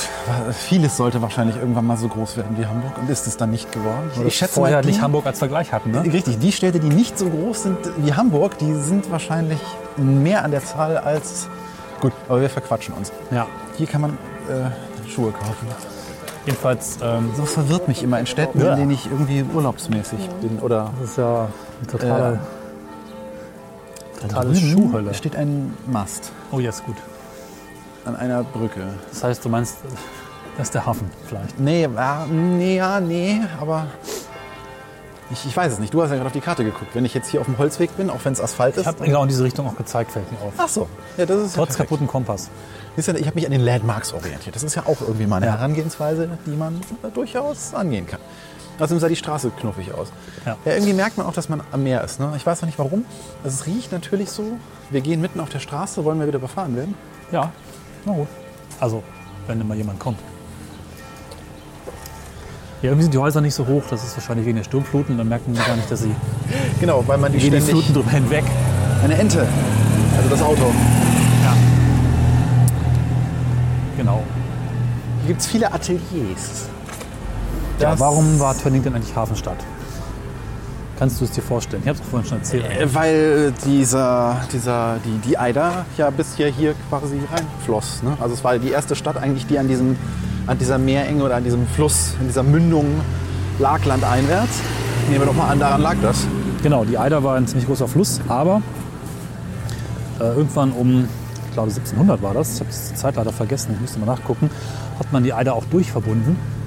[0.53, 3.71] vieles sollte wahrscheinlich irgendwann mal so groß werden wie Hamburg und ist es dann nicht
[3.71, 4.09] geworden.
[4.19, 5.91] Oder vorher mal, die- nicht Hamburg als Vergleich hatten.
[5.91, 6.03] Ne?
[6.11, 9.59] Richtig, die Städte, die nicht so groß sind wie Hamburg, die sind wahrscheinlich
[9.97, 11.47] mehr an der Zahl als...
[11.99, 13.11] Gut, aber wir verquatschen uns.
[13.29, 13.45] Ja,
[13.77, 14.11] Hier kann man
[14.47, 15.67] äh, Schuhe kaufen.
[16.45, 18.71] jedenfalls, ähm, So verwirrt mich immer in Städten, Ja.
[18.73, 20.59] in denen ich irgendwie urlaubsmäßig bin.
[20.59, 21.49] Oder das ist ja
[21.91, 22.39] eine
[24.19, 25.13] totale, da Schuhhölle.
[25.13, 26.95] steht ein Mast Oh ja, ist gut.
[28.05, 28.81] an einer Brücke.
[29.11, 29.77] Das heißt, du meinst,
[30.57, 31.59] das ist der Hafen vielleicht.
[31.59, 33.87] Nee, ja, nee, ja, nee, aber
[35.31, 35.93] ich, ich weiß es nicht.
[35.93, 36.95] Du hast ja gerade auf die Karte geguckt.
[36.95, 38.81] Wenn ich jetzt hier auf dem Holzweg bin, auch wenn es Asphalt ist.
[38.81, 40.53] Ich habe genau in diese Richtung auch gezeigt, fällt mir auf.
[40.57, 41.77] Ach so, ja, das ist ja Trotz perfekt.
[41.89, 42.49] kaputten Kompass.
[42.97, 44.55] Ich habe mich an den Landmarks orientiert.
[44.55, 45.53] Das ist ja auch irgendwie mal eine Ja.
[45.53, 46.81] Herangehensweise, die man
[47.13, 48.19] durchaus angehen kann.
[48.79, 50.11] Außerdem sah die Straße knuffig aus.
[50.45, 50.57] Ja.
[50.65, 52.19] Ja, irgendwie merkt man auch, dass man am Meer ist.
[52.19, 52.31] Ne?
[52.37, 53.05] Ich weiß noch nicht warum.
[53.43, 54.57] Es riecht natürlich so.
[54.89, 56.95] Wir gehen mitten auf der Straße, wollen wir wieder überfahren werden.
[57.31, 57.51] Ja,
[58.05, 58.27] na gut.
[58.79, 59.03] Also,
[59.47, 60.19] wenn immer jemand kommt.
[62.81, 63.83] Ja, irgendwie sind die Häuser nicht so hoch.
[63.89, 65.17] Das ist wahrscheinlich wegen der Sturmfluten.
[65.17, 66.15] Dann merkt man gar nicht, dass sie
[66.79, 67.85] Genau, weil man die gehen die ständig...
[67.85, 68.45] Fluten drüber hinweg.
[69.03, 69.45] Eine Ente,
[70.17, 70.71] also das Auto.
[73.97, 74.23] Genau.
[75.19, 76.69] Hier gibt es viele Ateliers.
[77.79, 79.57] Ja, warum war Tönning denn eigentlich Hafenstadt?
[80.97, 81.81] Kannst du es dir vorstellen?
[81.81, 82.65] Ich habe es vorhin schon erzählt.
[82.65, 88.03] Äh, Weil dieser, dieser, die, die Eider ja bis hier, hier quasi reinfloss.
[88.03, 88.17] Ne?
[88.19, 89.95] Also es war die erste Stadt eigentlich, die an, diesem,
[90.45, 92.85] an dieser Meerenge oder an diesem Fluss, in dieser Mündung
[93.59, 94.59] lag landeinwärts.
[95.07, 96.27] Nehmen wir doch mal an, daran lag das.
[96.63, 98.61] Genau, die Eider war ein ziemlich großer Fluss, aber
[100.19, 101.07] äh, irgendwann um,
[101.47, 104.49] ich glaube 1700 war das, ich habe die Zeit leider vergessen, ich müsste mal nachgucken,
[104.99, 106.58] hat man die Eider auch durchverbunden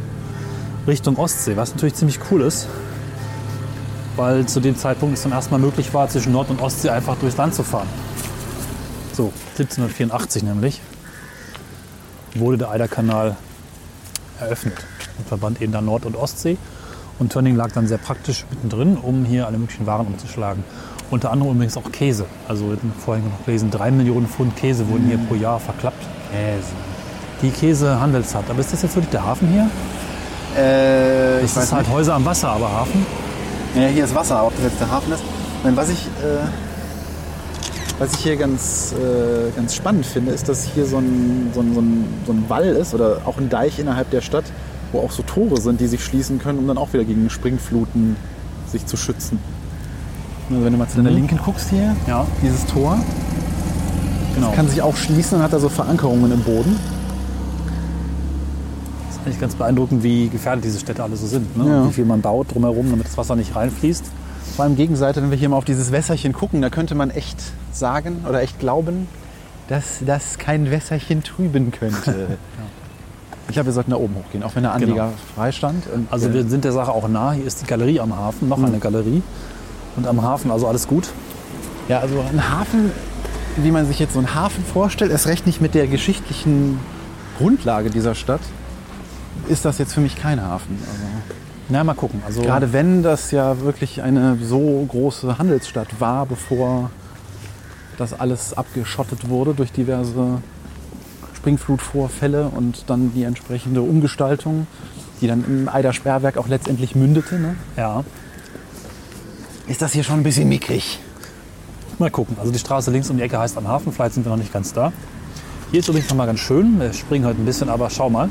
[0.86, 2.68] Richtung Ostsee, was natürlich ziemlich cool ist,
[4.16, 7.36] weil zu dem Zeitpunkt es dann erstmal möglich war, zwischen Nord- und Ostsee einfach durchs
[7.36, 7.88] Land zu fahren.
[9.12, 10.80] So, 1784 nämlich
[12.34, 13.36] wurde der Eiderkanal
[14.40, 14.74] eröffnet
[15.18, 16.56] und verband eben dann Nord- und Ostsee.
[17.18, 20.64] Und Tönning lag dann sehr praktisch mittendrin, um hier alle möglichen Waren umzuschlagen.
[21.10, 22.24] Unter anderem übrigens auch Käse.
[22.48, 26.02] Also wir hatten vorhin noch gelesen, drei Millionen Pfund Käse wurden hier pro Jahr verklappt.
[26.32, 26.72] Käse.
[27.42, 28.48] Die Käsehandelshaft.
[28.50, 29.70] Aber ist das jetzt wirklich der Hafen hier?
[30.56, 31.94] Äh, ich Das weiß ist halt nicht.
[31.96, 33.06] Häuser am Wasser, aber Hafen.
[33.74, 35.22] Ja, hier ist Wasser, ob das jetzt der Hafen ist.
[35.64, 36.46] Nein, was ich, äh,
[37.98, 41.74] was ich hier ganz, äh, ganz spannend finde, ist, dass hier so ein, so, ein,
[41.74, 44.44] so, ein, so ein Wall ist oder auch ein Deich innerhalb der Stadt,
[44.92, 48.16] wo auch so Tore sind, die sich schließen können, um dann auch wieder gegen Springfluten
[48.70, 49.38] sich zu schützen.
[50.50, 51.16] Also wenn du mal zu deiner Mhm.
[51.16, 52.98] Linken guckst hier, Ja, dieses Tor,
[54.34, 54.50] genau.
[54.52, 56.78] kann sich auch schließen und hat da so Verankerungen im Boden.
[59.22, 61.56] Ist eigentlich ganz beeindruckend, wie gefährdet diese Städte alle so sind.
[61.56, 61.68] Ne?
[61.68, 61.88] Ja.
[61.88, 64.04] Wie viel man baut drumherum, damit das Wasser nicht reinfließt.
[64.56, 67.38] Vor allem Gegenseite, wenn wir hier mal auf dieses Wässerchen gucken, da könnte man echt
[67.72, 69.06] sagen oder echt glauben,
[69.68, 72.38] dass das kein Wässerchen trüben könnte.
[73.48, 75.12] Ich glaube, wir sollten da oben hochgehen, auch wenn der Anlieger Genau.
[75.34, 75.84] frei stand.
[75.92, 77.32] Und, Also äh, wir sind der Sache auch nah.
[77.32, 79.20] Hier ist die Galerie am Hafen, noch eine Galerie.
[79.96, 81.08] Und am Hafen, also alles gut.
[81.88, 82.92] Ja, also ein Hafen,
[83.56, 86.78] wie man sich jetzt so einen Hafen vorstellt, erst recht nicht mit der geschichtlichen
[87.36, 88.40] Grundlage dieser Stadt,
[89.48, 90.78] ist das jetzt für mich kein Hafen.
[90.80, 91.02] Also,
[91.68, 92.22] Na, mal gucken.
[92.26, 96.90] Also, gerade wenn das ja wirklich eine so große Handelsstadt war, bevor
[97.98, 100.38] das alles abgeschottet wurde durch diverse
[101.36, 104.66] Springflutvorfälle und dann die entsprechende Umgestaltung,
[105.20, 107.56] die dann im Eider Sperrwerk auch letztendlich mündete, ne?
[107.76, 108.04] ja,
[109.66, 110.98] ist das hier schon ein bisschen mickrig.
[111.98, 112.36] mal gucken.
[112.38, 113.92] Also die Straße links um die Ecke heißt am Hafen.
[113.92, 114.92] Vielleicht sind wir noch nicht ganz da.
[115.70, 116.80] Hier ist übrigens noch mal ganz schön.
[116.80, 118.28] Wir springen heute ein bisschen, aber schau mal.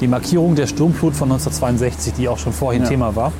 [0.00, 2.88] Die Markierung der Sturmflut von 1962, die auch schon vorhin Ja.
[2.88, 3.32] Thema war.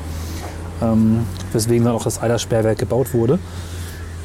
[0.83, 3.39] Ähm, weswegen dann auch das Eidersperrwerk gebaut wurde.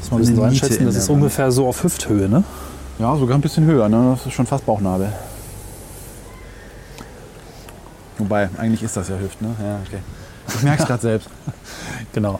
[0.02, 0.80] Das mal ein bisschen so einschätzen.
[0.80, 1.18] in Das ist Wand.
[1.18, 2.44] ungefähr so auf Hüfthöhe, ne?
[3.00, 4.16] Ja, sogar ein bisschen höher, ne?
[4.18, 5.12] Das ist schon fast Bauchnabel.
[8.18, 9.50] Wobei, eigentlich ist das ja Hüft, ne?
[9.62, 10.00] Ja, okay.
[10.56, 11.30] Ich merke es gerade selbst.
[12.14, 12.40] Genau.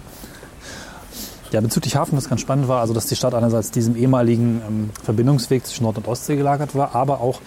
[1.52, 4.90] Ja, bezüglich Hafen, was ganz spannend war, also dass die Stadt einerseits diesem ehemaligen ähm,
[5.04, 7.40] Verbindungsweg zwischen Nord- und Ostsee gelagert war, aber auch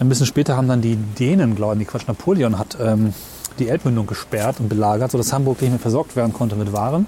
[0.00, 3.14] ein bisschen später haben dann die Dänen, glaube ich, Quatsch, Napoleon hat ähm,
[3.58, 7.06] die Elbmündung gesperrt und belagert, sodass Hamburg nicht mehr versorgt werden konnte mit Waren,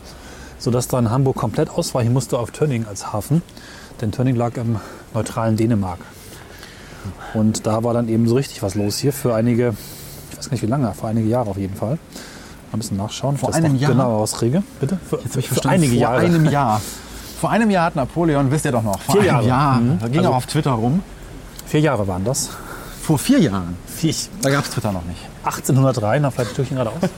[0.58, 3.42] sodass dann Hamburg komplett ausweichen musste auf Tönning als Hafen,
[4.00, 4.76] denn Tönning lag im
[5.14, 5.98] neutralen Dänemark.
[7.34, 9.74] Und da war dann eben so richtig was los hier für einige,
[10.30, 11.90] ich weiß gar nicht wie lange, für einige Jahre auf jeden Fall.
[11.96, 11.98] Mal
[12.74, 13.92] ein bisschen nachschauen, Vor einem Jahr?
[13.92, 14.62] genau rauskriege.
[14.80, 14.98] Bitte?
[15.08, 16.18] Für, Jetzt habe ich für verstanden, einige vor Jahre.
[16.20, 16.80] einem Jahr.
[17.40, 19.46] Vor einem Jahr hat Napoleon, wisst ihr doch noch, vor Vier einem Jahre.
[19.46, 19.98] Jahr, Mhm.
[20.00, 21.02] da ging Also- auch auf Twitter rum.
[21.66, 22.48] Vier Jahre waren das.
[23.06, 23.76] Vor vier Jahren.
[23.86, 25.20] Vier, Da gab es Twitter noch nicht.
[25.44, 27.08] 1803, na vielleicht ein Stückchen geradeaus.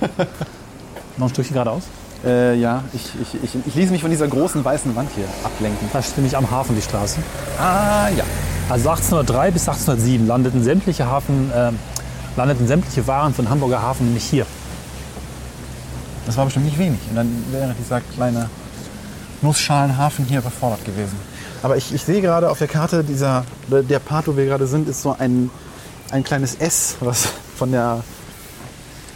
[1.16, 1.84] noch ein Stückchen geradeaus.
[2.26, 5.88] Äh, ja, ich, ich, ich, ich ließ mich von dieser großen weißen Wand hier ablenken.
[5.90, 7.20] Da steht nämlich am Hafen die Straße.
[7.58, 8.24] Ah, ja.
[8.68, 11.72] Also 1803 bis 1807 landeten sämtliche Hafen, äh,
[12.36, 14.44] landeten sämtliche Waren von Hamburger Hafen nämlich hier.
[16.26, 17.00] Das war bestimmt nicht wenig.
[17.08, 18.50] Und dann wäre dieser kleine
[19.40, 21.16] Nussschalenhafen hier überfordert gewesen.
[21.62, 24.86] Aber ich, ich sehe gerade auf der Karte, dieser, der Part, wo wir gerade sind,
[24.86, 25.50] ist so ein,
[26.10, 28.02] ein kleines S, was von der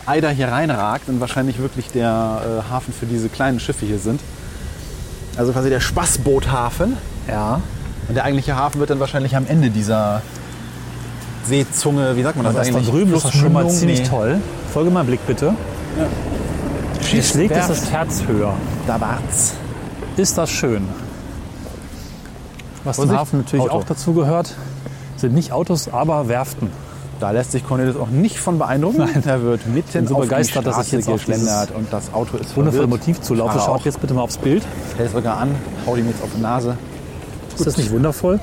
[0.07, 4.21] Eider hier reinragt und wahrscheinlich wirklich der äh, Hafen für diese kleinen Schiffe hier sind.
[5.37, 6.97] Also quasi der Spaßboothafen.
[7.29, 7.61] Ja.
[8.09, 10.23] Und der eigentliche Hafen wird dann wahrscheinlich am Ende dieser
[11.45, 12.91] Seezunge, wie sagt man das, Das da eigentlich?
[12.91, 14.09] drüben ist das schon mal ziemlich Nee.
[14.09, 14.41] toll.
[14.73, 15.55] Folge mal Blick bitte.
[17.01, 18.55] Hier schlägt es das Herz höher.
[18.87, 19.55] Da war's.
[20.17, 20.87] Ist das schön.
[22.85, 23.75] Was zum Hafen natürlich Auto.
[23.75, 24.55] auch dazu gehört,
[25.17, 26.71] sind nicht Autos, aber Werften.
[27.21, 28.99] Da lässt sich Cornelis auch nicht von beeindrucken.
[28.99, 29.23] Nein.
[29.25, 32.37] Er wird mitten so auf begeistert, die dass Straße jetzt auf geschlendert und das Auto
[32.37, 32.57] ist.
[32.57, 33.53] Motivzulaufe.
[33.53, 33.85] Fahrer Schaut auch.
[33.85, 34.65] jetzt bitte mal aufs Bild.
[34.97, 35.55] Hält sogar an,
[35.87, 36.77] hau ihm jetzt auf die Nase.
[37.55, 38.41] Ist das nicht wundervoll?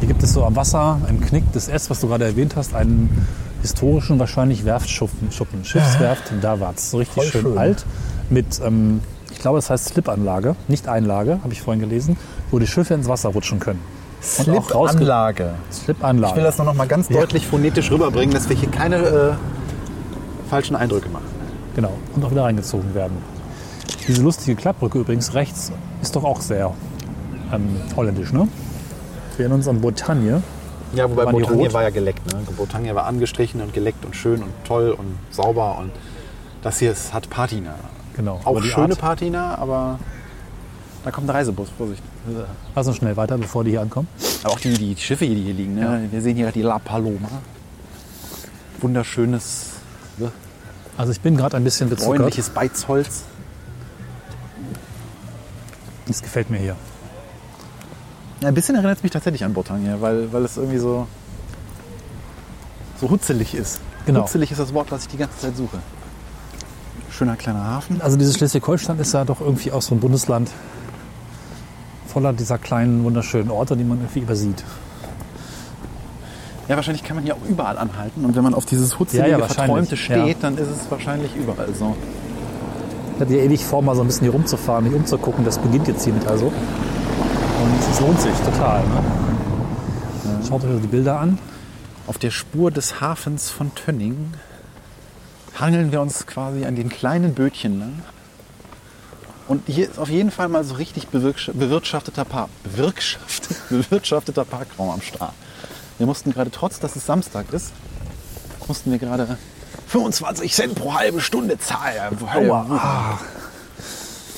[0.00, 2.74] Hier gibt es so am Wasser, im Knick des S, was du gerade erwähnt hast,
[2.74, 3.26] einen
[3.62, 5.32] historischen, wahrscheinlich Werftschuppen.
[5.32, 5.64] Schuppen.
[5.64, 6.90] Schiffswerft Davatz.
[6.90, 7.58] So richtig schön, schön.
[7.58, 7.86] alt.
[8.30, 9.00] Mit, ähm,
[9.30, 12.16] ich glaube, das heißt Slipanlage, nicht Einlage, habe ich vorhin gelesen,
[12.50, 13.80] wo die Schiffe ins Wasser rutschen können.
[14.20, 15.54] Slipanlage.
[15.72, 16.30] Slipanlage.
[16.32, 17.20] Ich will das nur noch mal ganz Ja.
[17.20, 19.32] deutlich phonetisch rüberbringen, dass wir hier keine äh,
[20.50, 21.26] falschen Eindrücke machen.
[21.74, 21.92] Genau.
[22.14, 23.16] Und auch wieder reingezogen werden.
[24.06, 25.70] Diese lustige Klappbrücke übrigens rechts
[26.02, 26.72] ist doch auch sehr
[27.52, 28.48] ähm, holländisch, ne?
[29.36, 30.42] Wir erinnern uns an Bretagne.
[30.94, 31.72] Ja, wobei Bretagne rot?
[31.74, 32.26] war ja geleckt.
[32.32, 32.40] Ne?
[32.56, 35.76] Bretagne war angestrichen und geleckt und schön und toll und sauber.
[35.78, 35.92] Und
[36.62, 37.74] das hier ist, hat Patina.
[38.16, 38.40] Genau.
[38.42, 39.98] Auch aber die schöne Art- Patina, aber
[41.08, 42.02] da kommt ein Reisebus, Vorsicht.
[42.74, 44.08] Lass uns schnell weiter, bevor die hier ankommen.
[44.44, 45.74] Aber auch die, die Schiffe, die hier liegen.
[45.74, 46.06] Ne?
[46.10, 47.30] Wir sehen hier die La Paloma.
[48.82, 49.70] Wunderschönes,
[50.98, 52.18] Also ich bin gerade ein bisschen bezuckert.
[52.18, 53.22] bräunliches Beizholz.
[56.06, 56.76] Das gefällt mir hier.
[58.42, 61.06] Ja, ein bisschen erinnert es mich tatsächlich an Bretagne, weil, weil es irgendwie so,
[63.00, 63.80] so hutzelig ist.
[64.04, 64.24] Genau.
[64.24, 65.78] Hutzelig ist das Wort, was ich die ganze Zeit suche.
[67.10, 68.02] Schöner kleiner Hafen.
[68.02, 70.50] Also dieses Schleswig-Holstein ist ja doch irgendwie auch so ein Bundesland
[72.18, 74.64] voller dieser kleinen, wunderschönen Orte, die man irgendwie übersieht.
[76.68, 78.24] Ja, wahrscheinlich kann man hier auch überall anhalten.
[78.24, 80.34] Und wenn man auf dieses hutzelige, Ja, ja, verträumte steht, ja.
[80.42, 81.94] dann ist es wahrscheinlich überall so.
[83.14, 85.44] Ich hatte ja ewig vor, mal so ein bisschen hier rumzufahren, mich umzugucken.
[85.44, 86.46] Das beginnt jetzt hiermit also.
[86.46, 88.80] Und es lohnt sich total.
[88.80, 89.00] Ne?
[90.48, 91.38] Schaut euch also die Bilder an.
[92.08, 94.32] Auf der Spur des Hafens von Tönning
[95.54, 97.92] hangeln wir uns quasi an den kleinen Bötchen lang.
[99.48, 102.50] Und hier ist auf jeden Fall mal so richtig bewirtschafteter, Park,
[103.70, 105.32] bewirtschafteter Parkraum am Start.
[105.96, 107.72] Wir mussten gerade, trotz dass es Samstag ist,
[108.68, 109.38] mussten wir gerade
[109.88, 112.18] 25 Cent pro halbe Stunde zahlen.
[112.22, 113.18] Aua.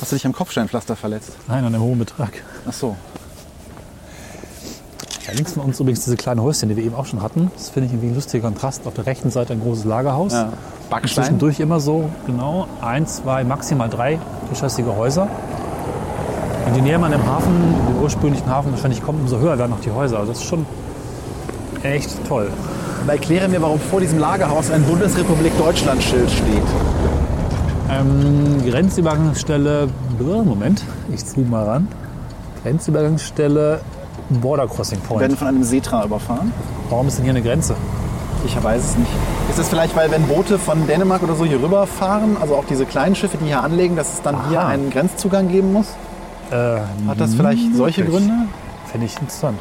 [0.00, 1.32] Hast du dich am Kopfsteinpflaster verletzt?
[1.48, 2.42] Nein, an einem hohen Betrag.
[2.66, 2.96] Ach so.
[5.30, 7.50] Ja, links von uns übrigens diese kleinen Häuschen, die wir eben auch schon hatten.
[7.54, 8.86] Das finde ich irgendwie ein lustiger Kontrast.
[8.86, 10.32] Auf der rechten Seite ein großes Lagerhaus.
[10.32, 10.52] Ja.
[10.88, 11.24] Backstein.
[11.24, 14.18] Zwischendurch immer so, genau, ein, zwei, maximal drei
[14.48, 15.28] geschossige Häuser.
[16.66, 17.52] Und je näher man dem Hafen,
[17.88, 20.18] dem ursprünglichen Hafen wahrscheinlich kommt, umso höher werden auch die Häuser.
[20.18, 20.66] Also das ist schon
[21.82, 22.50] echt toll.
[23.02, 26.62] Und erkläre mir, warum vor diesem Lagerhaus ein Bundesrepublik Deutschland-Schild steht.
[27.88, 31.88] Ähm, Grenzübergangsstelle, Moment, ich zoome mal ran.
[32.62, 33.80] Grenzübergangsstelle
[34.30, 35.20] Border Crossing Wir Point.
[35.22, 36.52] werden von einem Setra überfahren.
[36.88, 37.74] Warum ist denn hier eine Grenze?
[38.46, 39.10] Ich weiß es nicht.
[39.50, 42.86] Ist das vielleicht, weil wenn Boote von Dänemark oder so hier rüberfahren, also auch diese
[42.86, 44.68] kleinen Schiffe, die hier anlegen, dass es dann hier Aha.
[44.68, 45.88] einen Grenzzugang geben muss?
[46.50, 46.54] Äh,
[47.06, 48.18] Hat das vielleicht solche möglich.
[48.26, 48.48] Gründe?
[48.90, 49.58] Finde ich interessant.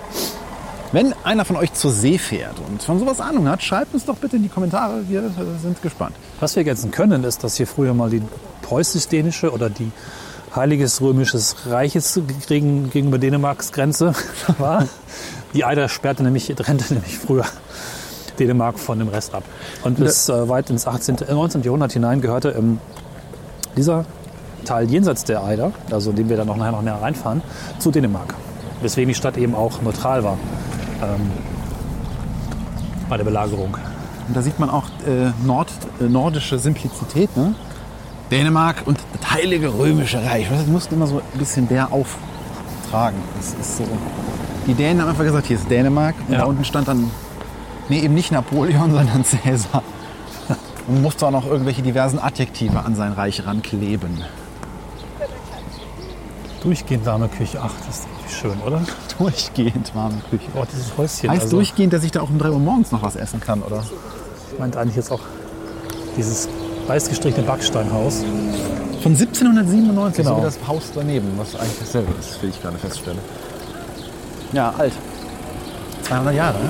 [0.91, 4.15] Wenn einer von euch zur See fährt und von sowas Ahnung hat, schreibt uns doch
[4.15, 5.01] bitte in die Kommentare.
[5.07, 5.29] Wir
[5.61, 6.15] sind gespannt.
[6.39, 8.23] Was wir ergänzen können, ist, dass hier früher mal die
[8.63, 9.91] preußisch-dänische oder die
[10.55, 14.13] Heiliges Römisches Reiches gegen, gegenüber Dänemarks Grenze
[14.57, 14.87] war.
[15.53, 17.45] Die Eider sperrte nämlich, trennte nämlich früher
[18.39, 19.43] Dänemark von dem Rest ab.
[19.83, 21.63] Und bis äh, weit ins 18., äh, 19.
[21.63, 22.79] Jahrhundert hinein gehörte ähm,
[23.75, 24.05] dieser
[24.65, 27.41] Teil jenseits der Eider, also in dem wir dann noch nachher noch näher reinfahren,
[27.79, 28.33] zu Dänemark.
[28.81, 30.37] Weswegen die Stadt eben auch neutral war
[31.01, 31.31] ähm,
[33.09, 33.77] bei der Belagerung.
[34.27, 35.69] Und da sieht man auch äh, Nord,
[35.99, 37.35] äh, nordische Simplizität.
[37.35, 37.55] Ne?
[38.31, 40.47] Dänemark und das Heilige Römische Reich.
[40.49, 43.17] Das mussten immer so ein bisschen der auftragen.
[43.37, 43.83] Das ist so.
[44.67, 46.15] Die Dänen haben einfach gesagt, hier ist Dänemark.
[46.27, 46.39] Und Ja.
[46.39, 47.09] da unten stand dann,
[47.89, 49.83] nee, eben nicht Napoleon, sondern Cäsar.
[50.87, 54.23] Und musste auch noch irgendwelche diversen Adjektive an sein Reich rankleben.
[56.63, 57.59] Durchgehend warme Küche.
[57.63, 58.81] Ach, das ist schön, oder?
[59.17, 60.43] Durchgehend warme Küche.
[60.55, 61.29] Oh, dieses Häuschen.
[61.29, 63.61] Heißt also, durchgehend, dass ich da auch um 3 Uhr morgens noch was essen kann,
[63.61, 63.83] oder?
[64.51, 65.21] Ich meinte eigentlich jetzt auch
[66.17, 66.49] dieses
[66.87, 68.23] weiß gestrichene Backsteinhaus.
[69.01, 70.35] Von 1797, Genau.
[70.35, 73.19] so wie das Haus daneben, was eigentlich dasselbe ist, wie ich gerade feststelle.
[74.51, 74.93] Ja, alt.
[76.03, 76.69] 200 Jahre, ne?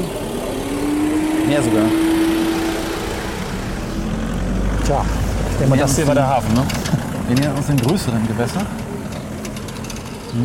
[1.47, 1.85] Mehr sogar.
[4.85, 5.05] Tja,
[5.51, 6.63] ich denke mal, das hier war der Hafen, ne?
[7.27, 8.61] Wir nähern uns den größeren Gewässer.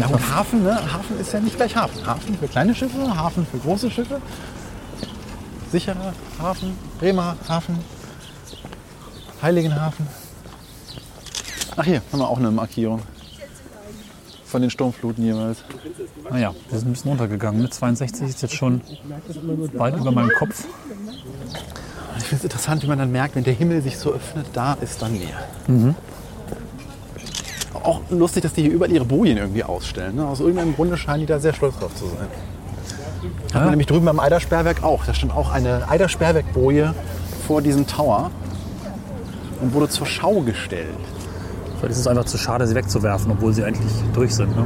[0.01, 0.77] Ja, und Hafen, ne?
[0.77, 2.07] Hafen ist ja nicht gleich Hafen.
[2.07, 4.21] Hafen für kleine Schiffe, Hafen für große Schiffe.
[5.71, 7.79] Sicherer Hafen, Bremer Hafen,
[9.43, 10.07] Heiligenhafen.
[11.77, 13.03] Ach hier, haben wir auch eine Markierung.
[14.45, 15.59] Von den Sturmfluten jeweils.
[16.31, 17.61] Naja, wir sind ein bisschen runtergegangen.
[17.61, 18.81] Mit 62 ist jetzt schon
[19.73, 20.65] weit über meinem Kopf.
[22.19, 24.75] Ich finde es interessant, wie man dann merkt, wenn der Himmel sich so öffnet, da
[24.75, 25.97] ist dann Meer.
[27.83, 30.17] Auch lustig, dass die hier überall ihre Bojen irgendwie ausstellen.
[30.17, 30.27] Ne?
[30.27, 32.29] Aus irgendeinem Grunde scheinen die da sehr stolz drauf zu sein.
[33.53, 35.05] Hat man nämlich drüben beim Eidersperrwerk auch.
[35.05, 36.95] Da stand auch eine Eidersperrwerk-Boje
[37.47, 38.31] vor diesem Tower
[39.61, 40.89] und wurde zur Schau gestellt.
[41.85, 44.57] Vielleicht ist es einfach zu schade, sie wegzuwerfen, obwohl sie eigentlich durch sind.
[44.57, 44.65] Ne?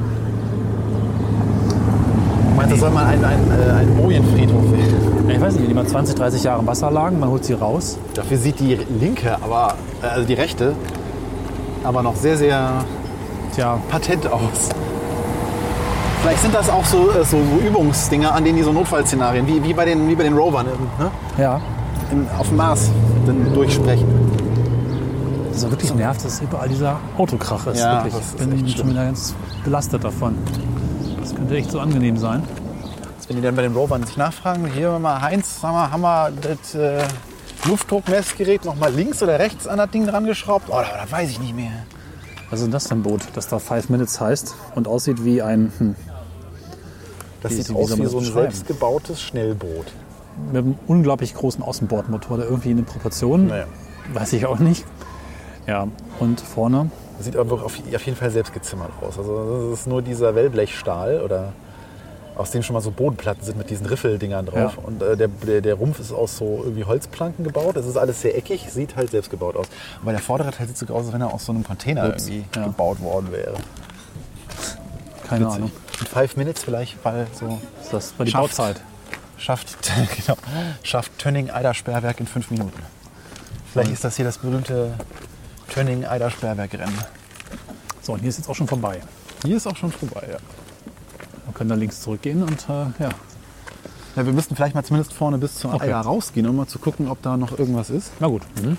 [2.51, 5.27] Ich meine, da soll man einen, einen, äh, einen Bojenfriedhof wählen.
[5.27, 7.55] Ja, Ich weiß nicht, die mal 20, 30 Jahre im Wasser lagen, man holt sie
[7.55, 7.99] raus.
[8.15, 10.75] Dafür sieht die linke, aber äh, also die rechte,
[11.83, 12.85] aber noch sehr, sehr
[13.57, 14.69] Tja, patent aus.
[16.23, 19.75] Vielleicht sind das auch so, äh, so, Übungsdinger, an denen die so Notfallszenarien, wie, wie,
[19.75, 21.11] bei, den, wie bei den Rovern ne?
[21.37, 21.61] ja.
[22.13, 22.93] Im, auf dem Mars
[23.27, 24.07] dann durchsprechen.
[25.59, 27.81] Ist wirklich nervt, dass überall dieser Autokrach ist.
[27.81, 28.23] Ja, wirklich.
[28.39, 29.35] ich bin schon wieder ganz
[29.65, 30.37] belastet davon.
[31.21, 32.45] Das könnte echt so angenehm sein.
[33.27, 36.31] Wenn die dann bei den Rovern sich nachfragen, hier mal Heinz, sag mal, haben wir
[36.31, 37.03] das äh,
[37.67, 40.67] Luftdruckmessgerät noch mal links oder rechts an das Ding dran geschraubt?
[40.69, 41.73] Oh, da, da weiß ich nicht mehr.
[42.51, 45.43] Was ist denn das für ein Boot, das da Five Minutes heißt und aussieht wie
[45.43, 45.97] ein hm,
[47.43, 49.87] Das Wie- sieht wie aus wie man so ein selbstgebautes Schnellboot.
[50.53, 53.65] mit einem unglaublich großen Außenbordmotor, der irgendwie in den Proportionen, Naja.
[54.15, 54.85] weiß ich auch nicht.
[55.69, 55.87] Ja,
[56.19, 56.91] und vorne,
[57.21, 59.19] sieht aber auf, auf jeden Fall selbst gezimmert aus.
[59.19, 61.53] Also das ist nur dieser Wellblechstahl oder
[62.37, 64.77] aus dem schon mal so Bodenplatten sind mit diesen Riffeldingern drauf.
[64.77, 64.83] Ja.
[64.83, 67.77] Und äh, der, der, der Rumpf ist aus so irgendwie Holzplanken gebaut.
[67.77, 69.67] Es ist alles sehr eckig, sieht halt selbst gebaut aus.
[70.01, 72.29] Aber der vordere Teil sieht sogar aus, als wenn er aus so einem Container Ups,
[72.29, 72.65] irgendwie ja.
[72.65, 73.55] gebaut worden wäre.
[75.29, 75.57] keine Witzig.
[75.57, 78.57] Ahnung, Und Five Minutes vielleicht, weil so ist das war die Schafft.
[78.57, 78.81] Bauzeit.
[79.37, 79.77] schafft,
[80.17, 80.39] genau,
[80.83, 82.83] schafft Tönning Eidersperrwerk in fünf Minuten.
[83.71, 84.95] Vielleicht ist das hier das berühmte
[85.73, 86.99] Tönning Eidersperrwerk Rennen.
[88.03, 89.01] So, und hier ist jetzt auch schon vorbei.
[89.45, 90.39] Hier ist auch schon vorbei, ja.
[91.47, 93.09] Wir können da links zurückgehen und äh, ja,
[94.17, 95.85] Ja, wir müssten vielleicht mal zumindest vorne bis zur Okay.
[95.87, 98.13] Eider rausgehen, um mal zu gucken, ob da noch irgendwas ist.
[98.21, 98.43] na gut.
[98.63, 98.77] Mhm.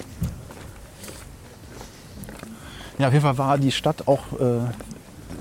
[2.98, 4.60] Ja, auf jeden Fall war die Stadt auch äh,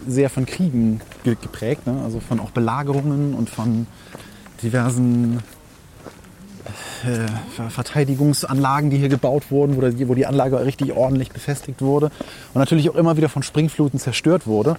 [0.07, 2.01] sehr von Kriegen ge- geprägt, ne?
[2.05, 3.87] also von auch Belagerungen und von
[4.63, 5.41] diversen
[7.05, 11.81] äh, Ver- Verteidigungsanlagen, die hier gebaut wurden, wo die, wo die Anlage richtig ordentlich befestigt
[11.83, 12.07] wurde
[12.55, 14.77] und natürlich auch immer wieder von Springfluten zerstört wurde.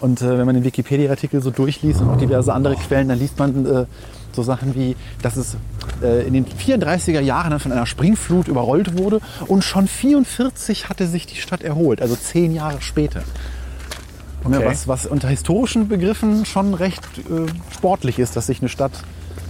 [0.00, 3.38] Und äh, wenn man den Wikipedia-Artikel so durchliest und auch diverse andere Quellen, dann liest
[3.38, 3.84] man, äh,
[4.32, 5.56] So Sachen wie, dass es
[6.02, 11.06] äh, in den 34er Jahren dann von einer Springflut überrollt wurde und schon 44 hatte
[11.06, 13.20] sich die Stadt erholt, also zehn Jahre später.
[13.20, 14.66] Ne, Okay.
[14.66, 18.92] was, was unter historischen Begriffen schon recht äh, sportlich ist, dass sich eine Stadt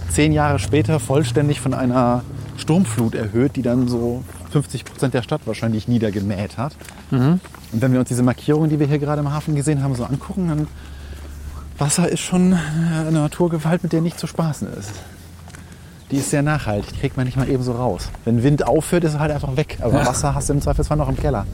[0.09, 2.23] zehn Jahre später vollständig von einer
[2.57, 6.75] Sturmflut erhöht, die dann so 50 Prozent der Stadt wahrscheinlich niedergemäht hat.
[7.71, 10.05] Und wenn wir uns diese Markierungen, die wir hier gerade im Hafen gesehen haben, so
[10.05, 10.67] angucken, dann
[11.77, 14.91] Wasser ist schon eine Naturgewalt, mit der nicht zu spaßen ist.
[16.11, 18.09] Die ist sehr nachhaltig, die kriegt man nicht mal eben so raus.
[18.23, 19.79] Wenn Wind aufhört, ist er halt einfach weg.
[19.81, 21.45] Aber Wasser hast du im Zweifelsfall noch im Keller.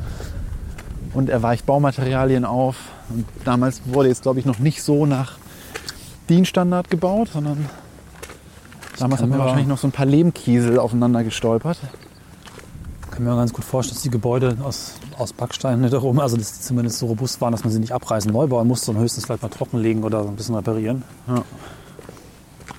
[1.13, 2.75] Und er weicht Baumaterialien auf.
[3.09, 5.37] Und damals wurde jetzt, glaube ich, noch nicht so nach
[6.29, 7.69] DIN-Standard gebaut, sondern
[9.01, 11.77] damals man mir- wahrscheinlich noch so ein paar Lehmkiesel aufeinander gestolpert.
[13.11, 16.61] kann mir ganz gut vorstellen, dass die Gebäude aus, aus Backsteinen darum, also dass die
[16.61, 19.41] zumindest so robust waren, dass man sie nicht abreißen, neu bauen musste und höchstens vielleicht
[19.43, 21.03] mal trockenlegen oder so ein bisschen reparieren.
[21.27, 21.43] Ja.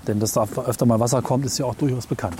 [0.07, 2.37] Denn dass da öfter mal Wasser kommt, ist ja auch durchaus bekannt.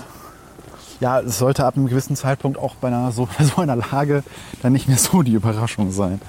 [0.99, 4.23] Ja, es sollte ab einem gewissen Zeitpunkt auch bei, einer, so, bei so einer Lage
[4.61, 6.19] dann nicht mehr so die Überraschung sein.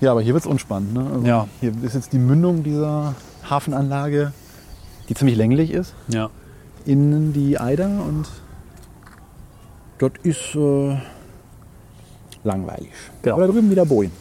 [0.00, 0.92] Ja, aber hier wird es unspannend.
[0.94, 1.06] Ne?
[1.12, 1.48] Also Ja.
[1.60, 3.14] Hier ist jetzt die Mündung dieser
[3.48, 4.32] Hafenanlage,
[5.08, 5.94] die ziemlich länglich ist.
[6.08, 6.30] Ja.
[6.84, 8.26] Innen die Eider und
[9.98, 10.96] dort ist äh,
[12.44, 12.90] langweilig.
[13.22, 13.36] Genau.
[13.36, 14.12] Aber da drüben wieder Bojen.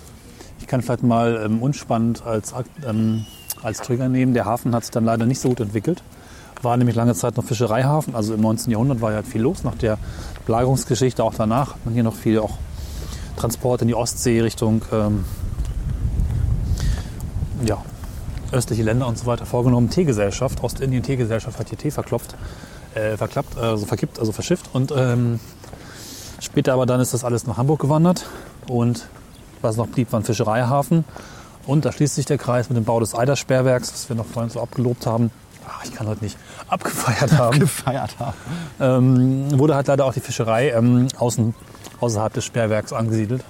[0.60, 2.54] Ich kann vielleicht mal ähm, unspannend als,
[2.88, 3.26] ähm,
[3.62, 4.34] als Trigger nehmen.
[4.34, 6.02] Der Hafen hat sich dann leider nicht so gut entwickelt.
[6.62, 8.16] War nämlich lange Zeit noch Fischereihafen.
[8.16, 8.72] Also im 19.
[8.72, 9.64] Jahrhundert war ja halt viel los.
[9.64, 10.00] Nach der
[10.46, 12.58] Belagerungsgeschichte auch danach hat man hier noch viel auch
[13.38, 15.26] Transport in die Ostsee Richtung ähm,
[17.64, 17.84] ja,
[18.52, 19.90] östliche Länder und so weiter vorgenommen.
[19.90, 22.36] Teegesellschaft, Ostindien Teegesellschaft hat hier Tee verklopft,
[22.94, 24.70] äh, verklappt, also verkippt, also verschifft.
[24.74, 25.40] Und ähm,
[26.40, 28.26] später aber dann ist das alles nach Hamburg gewandert
[28.68, 29.08] und
[29.62, 31.06] was noch blieb, war ein Fischereihafen.
[31.66, 34.52] Und da schließt sich der Kreis mit dem Bau des Eidersperrwerks, was wir noch vorhin
[34.52, 35.32] so abgelobt haben.
[35.68, 36.38] Ach, ich kann heute nicht
[36.68, 37.60] abgefeiert haben.
[37.60, 38.38] Gefeiert haben.
[38.80, 41.56] ähm, wurde halt leider auch die Fischerei ähm, außen,
[42.00, 43.44] außerhalb des Sperrwerks angesiedelt.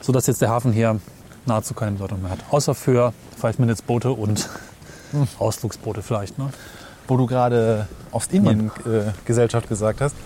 [0.00, 0.98] Sodass jetzt der Hafen hier
[1.46, 2.40] nahezu keine Bedeutung mehr hat.
[2.50, 4.48] Außer für vielleicht Minutes-Boote und
[5.38, 6.38] Ausflugsboote vielleicht.
[6.38, 6.50] Ne?
[7.08, 10.16] wo du gerade Ostindien-Gesellschaft gesagt hast.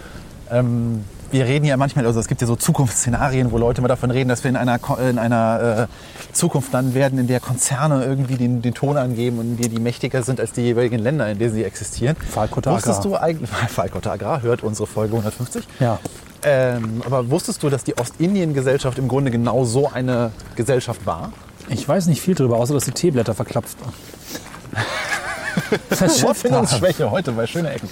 [0.51, 4.13] Ähm, wir reden ja manchmal, also es gibt ja so Zukunftsszenarien, wo Leute mal davon
[4.13, 8.37] reden, dass wir in einer, in einer äh, Zukunft dann werden, in der Konzerne irgendwie
[8.37, 11.53] den, den Ton angeben und die, die mächtiger sind als die jeweiligen Länder, in denen
[11.53, 12.17] sie existieren.
[12.77, 13.19] Wusstest Agrar.
[13.19, 15.67] du eigentlich, Falkotter Agrar hört unsere Folge 150.
[15.81, 15.99] Ja.
[16.49, 21.33] Ähm, aber wusstest du, dass die Ostindien-Gesellschaft im Grunde genau so eine Gesellschaft war?
[21.69, 23.71] Ich weiß nicht viel darüber, außer dass die Teeblätter verklappt
[25.89, 26.23] Verschifft haben.
[26.23, 27.89] Wortfindungsschwäche heute bei Schöne Ecken.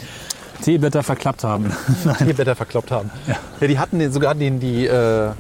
[0.63, 1.73] Teeblätter verklappt haben.
[2.19, 3.11] Teeblätter verkloppt haben.
[3.27, 3.67] Ja.
[3.67, 5.31] die hatten sogar den, die, äh,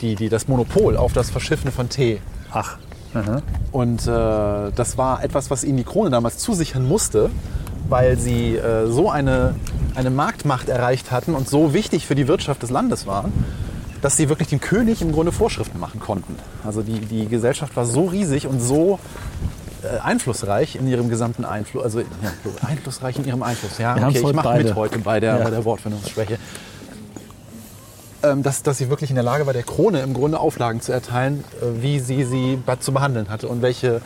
[0.00, 2.22] die, die, das Monopol auf das Verschiffen von Tee.
[2.52, 2.78] Ach.
[3.12, 3.42] Aha.
[3.70, 7.28] Und äh, das war etwas, was ihnen die Krone damals zusichern musste,
[7.88, 9.54] weil sie äh, so eine,
[9.94, 13.32] eine Marktmacht erreicht hatten und so wichtig für die Wirtschaft des Landes waren,
[14.02, 16.36] dass sie wirklich dem König im Grunde Vorschriften machen konnten.
[16.64, 18.98] Also die, die Gesellschaft war so riesig und so
[19.82, 22.06] äh, einflussreich in ihrem gesamten Einfluss, also ja,
[22.66, 23.78] einflussreich in ihrem Einfluss.
[23.78, 25.44] Ja, okay, ich mache mit heute bei der, Ja.
[25.44, 26.38] bei der Wortfindungsschwäche.
[28.22, 30.90] Ähm, dass, dass sie wirklich in der Lage war, der Krone im Grunde Auflagen zu
[30.92, 34.00] erteilen, äh, wie sie sie zu behandeln hatte und welche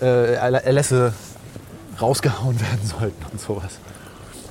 [0.00, 1.12] äh, Erlässe
[2.00, 3.78] rausgehauen werden sollten und sowas.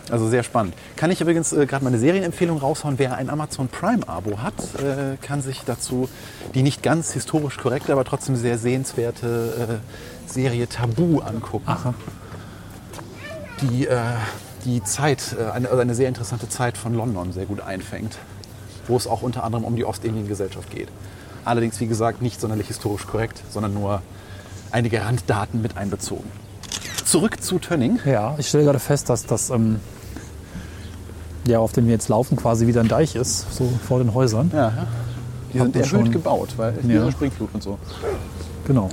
[0.10, 0.74] Also sehr spannend.
[0.98, 3.00] Kann ich übrigens äh, gerade mal eine Serienempfehlung raushauen.
[3.00, 6.10] Wer ein Amazon Prime-Abo hat, äh, kann sich dazu
[6.54, 9.80] die nicht ganz historisch korrekte, aber trotzdem sehr sehenswerte
[10.28, 11.68] äh, Serie Tabu angucken.
[11.68, 11.94] Aha.
[13.62, 14.00] Die äh,
[14.66, 18.18] die Zeit, äh, eine, also eine sehr interessante Zeit von London sehr gut einfängt.
[18.88, 20.90] Wo es auch unter anderem um die Ostindien-Gesellschaft geht.
[21.46, 24.02] Allerdings, wie gesagt, nicht sonderlich historisch korrekt, sondern nur
[24.72, 26.30] einige Randdaten mit einbezogen.
[27.06, 28.00] Zurück zu Tönning.
[28.06, 29.80] Ja, ich stelle gerade fest, dass das, ähm,
[31.48, 34.52] ja, auf dem wir jetzt laufen, quasi wieder ein Deich ist, so vor den Häusern.
[34.54, 34.72] Ja,
[35.54, 37.12] die sind erhöht schon- gebaut, weil Ja.
[37.12, 37.78] Springflut und so.
[38.68, 38.90] Genau.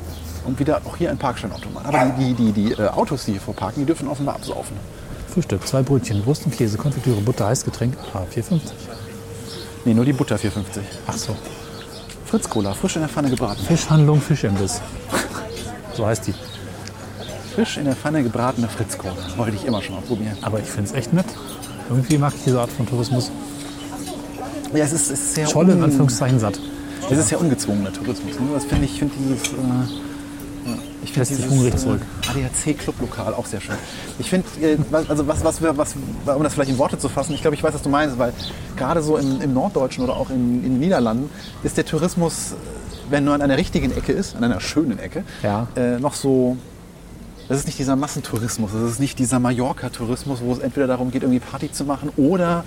[0.47, 1.85] Und wieder auch hier ein Parkstellenautomat.
[1.87, 4.77] Aber die, die, die, die äh, Autos, die hier vorparken, die dürfen offenbar absaufen.
[5.33, 8.61] Frühstück, zwei Brötchen, Wurst und Käse, Konfitüre, Butter, Heißgetränk, ah, 4,50.
[9.85, 10.81] Nee, nur die Butter 4,50.
[11.07, 11.37] Ach so.
[12.25, 13.61] Fritz Cola, frisch in der Pfanne gebraten.
[13.63, 14.81] Fischhandlung, Fischimbiss.
[15.95, 16.35] So heißt die.
[17.59, 19.15] Frisch in der Pfanne gebratene Fritz Cola.
[19.37, 20.37] Wollte ich immer schon mal probieren.
[20.43, 21.25] Aber ich finde es echt nett.
[21.91, 23.33] Irgendwie mag ich diese Art von Tourismus.
[24.73, 26.61] Ja, es ist, es ist sehr Scholle in un- Anführungszeichen satt.
[27.11, 28.39] Es ist ja ungezwungener Tourismus.
[28.39, 28.47] Ne?
[28.55, 29.57] Das finde ich, finde dieses, äh,
[31.03, 32.01] ich finde dieses hungrig zurück.
[32.37, 33.75] äh, ADAC-Clublokal auch sehr schön.
[34.21, 34.77] Ich finde, äh,
[35.09, 37.63] also was, was, wir, was, um das vielleicht in Worte zu fassen, ich glaube, ich
[37.65, 38.33] weiß, was du meinst, weil
[38.77, 41.29] gerade so im, im Norddeutschen oder auch in, in den Niederlanden
[41.65, 42.57] ist der Tourismus, äh,
[43.11, 45.67] wenn nur an einer richtigen Ecke ist, an einer schönen Ecke, Ja.
[45.75, 46.57] äh, noch so
[47.49, 51.23] Das ist nicht dieser Massentourismus, das ist nicht dieser Mallorca-Tourismus, wo es entweder darum geht,
[51.23, 52.65] irgendwie Party zu machen oder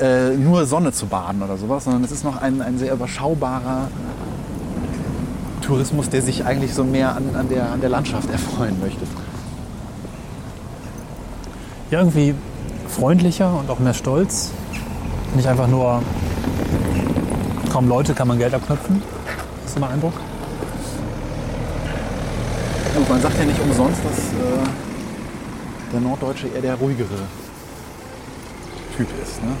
[0.00, 3.88] äh, nur Sonne zu baden oder sowas, sondern es ist noch ein, ein sehr überschaubarer
[5.60, 9.04] Tourismus, der sich eigentlich so mehr an, an, der, an der Landschaft erfreuen möchte.
[11.90, 12.34] Ja, irgendwie
[12.88, 14.50] freundlicher und auch mehr Stolz.
[15.34, 16.02] Nicht einfach nur
[17.70, 19.02] kaum Leute kann man Geld abknöpfen.
[19.62, 20.14] Das ist mein Eindruck.
[22.96, 27.26] Und man sagt ja nicht umsonst, dass äh, der Norddeutsche eher der ruhigere
[28.96, 29.42] Typ ist.
[29.42, 29.56] Ne?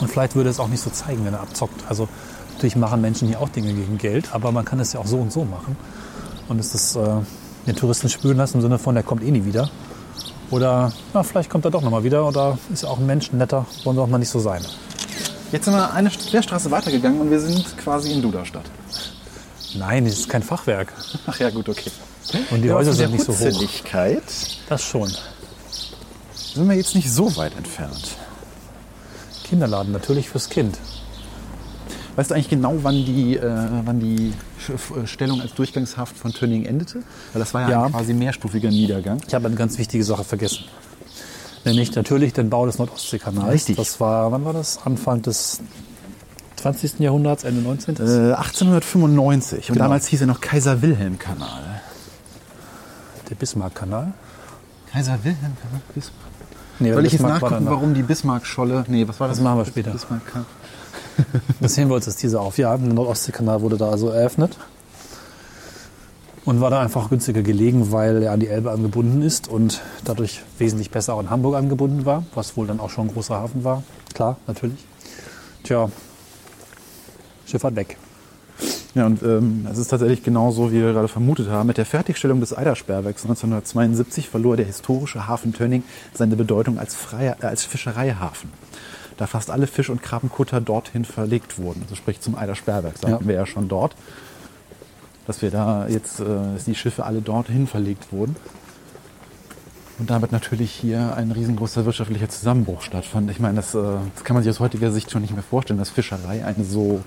[0.00, 1.84] Und vielleicht würde es auch nicht so zeigen, wenn er abzockt.
[1.88, 2.08] Also
[2.54, 5.18] natürlich machen Menschen hier auch Dinge gegen Geld, aber man kann es ja auch so
[5.18, 5.76] und so machen.
[6.48, 7.06] Und es ist äh,
[7.66, 9.70] den Touristen spüren lassen im Sinne von, der kommt eh nie wieder.
[10.50, 13.66] Oder na, vielleicht kommt er doch nochmal wieder oder ist ja auch ein Mensch netter,
[13.84, 14.64] wollen wir auch mal nicht so sein.
[15.52, 18.64] Jetzt sind wir eine Querstraße weitergegangen und wir sind quasi in Duderstadt.
[19.74, 20.92] Nein, es ist kein Fachwerk.
[21.26, 21.90] Ach ja, gut, okay.
[22.50, 23.62] Und die Ja, Häuser sind nicht so hoch.
[24.68, 25.10] Das schon.
[26.54, 28.16] sind wir jetzt nicht so weit entfernt.
[29.44, 30.78] Kinderladen natürlich fürs Kind.
[32.16, 34.32] Weißt du eigentlich genau, wann die, äh, wann die
[34.66, 37.02] Sch- Stellung als Durchgangshaft von Tönning endete?
[37.32, 37.82] Weil das war ja, Ja.
[37.84, 39.20] ein quasi mehrstufiger Niedergang.
[39.26, 40.64] Ich habe eine ganz wichtige Sache vergessen.
[41.64, 43.52] Nämlich natürlich den Bau des Nordostseekanals.
[43.52, 43.76] Richtig.
[43.76, 44.80] Das war, wann war das?
[44.84, 45.60] Anfang des
[46.58, 46.98] 20.
[47.00, 47.96] Jahrhunderts, Ende 19.
[47.96, 49.84] Äh, 1895 und Genau.
[49.84, 51.80] damals hieß er noch Kaiser-Wilhelm-Kanal.
[53.30, 54.12] Der Bismarck-Kanal.
[54.92, 55.80] Kaiser-Wilhelm-Kanal?
[55.94, 56.14] Bismarck.
[56.80, 58.84] Nee, Soll ich jetzt Bismarck nachgucken, warum die Bismarck-Scholle...
[58.88, 59.38] Nee, was war das?
[59.38, 59.90] Das machen wir später.
[59.90, 60.22] Bismarck
[61.60, 62.58] Das sehen wir uns jetzt diese auf.
[62.58, 64.56] Ja, der Nordostseekanal wurde da also eröffnet.
[66.44, 70.42] Und war da einfach günstiger gelegen, weil er an die Elbe angebunden ist und dadurch
[70.58, 73.64] wesentlich besser auch in Hamburg angebunden war, was wohl dann auch schon ein großer Hafen
[73.64, 73.82] war.
[74.14, 74.82] Klar, natürlich.
[75.64, 75.90] Tja,
[77.48, 77.96] Schifffahrt weg.
[78.94, 81.66] Ja, und ähm, es ist tatsächlich genauso, wie wir gerade vermutet haben.
[81.68, 85.84] Mit der Fertigstellung des Eidersperrwerks 1972 verlor der historische Hafen Tönning
[86.14, 88.50] seine Bedeutung als, freier, äh, als Fischereihafen.
[89.16, 91.82] Da fast alle Fisch- und Krabbenkutter dorthin verlegt wurden.
[91.82, 93.28] Also sprich zum Eidersperrwerk, sagten Ja.
[93.28, 93.94] wir ja schon dort.
[95.26, 98.34] Dass wir da jetzt, äh, dass die Schiffe alle dorthin verlegt wurden.
[99.98, 103.30] Und damit natürlich hier ein riesengroßer wirtschaftlicher Zusammenbruch stattfand.
[103.30, 103.82] Ich meine, das, äh,
[104.14, 107.00] das kann man sich aus heutiger Sicht schon nicht mehr vorstellen, dass Fischerei eine so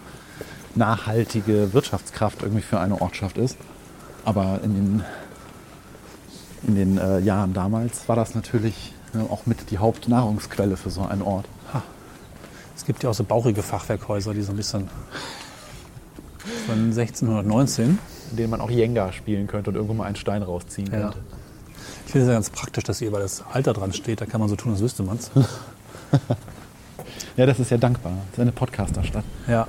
[0.76, 3.58] nachhaltige Wirtschaftskraft irgendwie für eine Ortschaft ist.
[4.26, 5.04] Aber in den,
[6.68, 11.02] in den äh, Jahren damals war das natürlich äh, auch mit die Hauptnahrungsquelle für so
[11.04, 11.46] einen Ort.
[12.76, 14.90] Es gibt ja auch so bauchige Fachwerkhäuser, die so ein bisschen
[16.66, 18.00] von 1619.
[18.32, 21.00] In denen man auch Jenga spielen könnte und irgendwo mal einen Stein rausziehen Ja.
[21.02, 21.20] könnte.
[22.06, 24.20] Ich finde es ja ganz praktisch, dass hier über das Alter dran steht.
[24.22, 25.30] Da kann man so tun, als wüsste man es.
[27.38, 28.12] Ja, das ist ja dankbar.
[28.32, 29.24] Das ist eine Podcasterstadt.
[29.48, 29.66] Ja.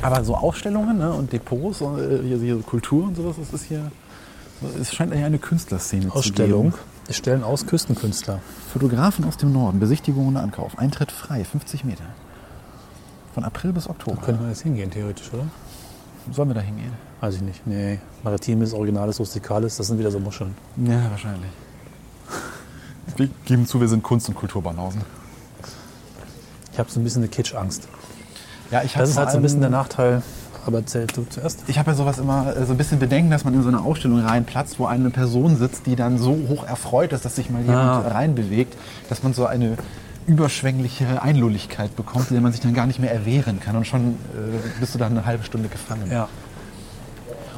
[0.00, 3.68] Aber so Ausstellungen ne, und Depots, und, äh, hier, hier Kultur und sowas, das ist
[3.68, 3.90] hier.
[4.80, 6.72] Es scheint ja eine Künstlerszene Ausstellung.
[6.72, 6.88] zu geben.
[7.06, 8.40] Wir stellen aus Küstenkünstler.
[8.72, 10.78] Fotografen aus dem Norden, Besichtigung und Ankauf.
[10.78, 12.04] Eintritt frei, 50 Meter.
[13.34, 14.20] Von April bis Oktober.
[14.20, 15.44] Könnte man jetzt hingehen, theoretisch, oder?
[16.32, 16.92] Sollen wir da hingehen?
[17.20, 17.66] Weiß ich nicht.
[17.66, 17.98] Nee.
[18.22, 20.54] Maritimes, Originales, Rustikales, das sind wieder so Muscheln.
[20.76, 21.50] Ja, wahrscheinlich.
[23.16, 25.00] Wir geben zu, wir sind Kunst- und Kulturbanausen.
[26.72, 27.88] Ich habe so ein bisschen eine Kitschangst.
[28.70, 30.22] Ja, ich Das ist halt so ein bisschen der Nachteil.
[30.66, 31.60] Aber erzähl du zuerst.
[31.66, 33.80] Ich habe ja sowas immer äh, so ein bisschen Bedenken, dass man in so eine
[33.80, 37.62] Ausstellung reinplatzt, wo eine Person sitzt, die dann so hoch erfreut ist, dass sich mal
[37.62, 38.08] jemand Ah.
[38.08, 38.76] reinbewegt,
[39.08, 39.76] dass man so eine
[40.26, 43.76] überschwängliche Einlulligkeit bekommt, der man sich dann gar nicht mehr erwehren kann.
[43.76, 46.10] Und schon äh, bist du dann eine halbe Stunde gefangen.
[46.12, 46.28] Ja.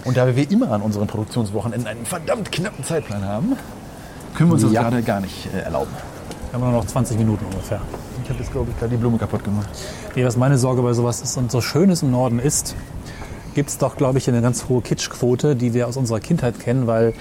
[0.04, 3.56] Und da wir immer an unseren Produktionswochenenden einen verdammt knappen Zeitplan haben,
[4.36, 4.82] können wir uns das Ja.
[4.82, 5.90] gerade gar nicht äh, erlauben.
[6.50, 7.80] Wir haben nur noch 20 Minuten ungefähr.
[8.24, 9.68] Ich habe jetzt, glaube ich, gerade die Blume kaputt gemacht.
[10.16, 12.74] Nee, was meine Sorge bei sowas ist und so schön es im Norden ist,
[13.54, 16.88] gibt es doch, glaube ich, eine ganz hohe Kitschquote, die wir aus unserer Kindheit kennen,
[16.88, 17.14] weil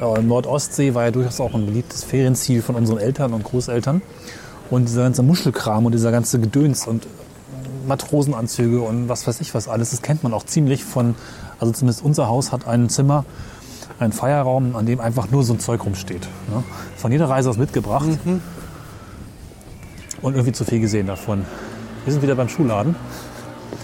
[0.00, 4.02] äh, Nordostsee war ja durchaus auch ein beliebtes Ferienziel von unseren Eltern und Großeltern.
[4.70, 7.06] Und dieser ganze Muschelkram und dieser ganze Gedöns und
[7.86, 11.14] Matrosenanzüge und was weiß ich was alles, das kennt man auch ziemlich von,
[11.60, 13.24] also zumindest unser Haus hat ein Zimmer,
[14.00, 16.22] einen Feierraum, an dem einfach nur so ein Zeug rumsteht.
[16.50, 16.64] Ne?
[16.96, 18.08] Von jeder Reise aus mitgebracht
[20.24, 21.44] und irgendwie zu viel gesehen davon.
[22.04, 22.96] Wir sind wieder beim Schuhladen,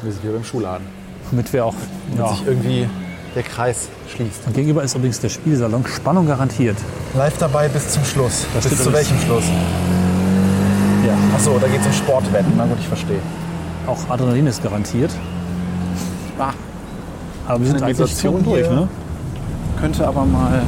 [0.03, 0.87] Wir sind hier beim Schuhladen.
[1.31, 1.75] womit wir auch.
[2.19, 2.89] Ja, Sich irgendwie
[3.35, 4.47] der Kreis schließt.
[4.47, 5.87] und gegenüber ist übrigens der Spielsalon.
[5.87, 6.77] Spannung garantiert.
[7.17, 8.47] Live dabei bis zum Schluss.
[8.55, 9.45] Da steht bis zu welchem Schluss?
[11.07, 12.53] Ja, Achso, da geht es um Sportwetten.
[12.57, 13.21] Na gut, ich verstehe.
[13.87, 15.11] auch Adrenalin ist garantiert.
[16.39, 16.53] Ah,
[17.47, 18.89] Aber wir sind Eine eigentlich schon durch, ne?
[19.81, 20.62] könnte aber mal.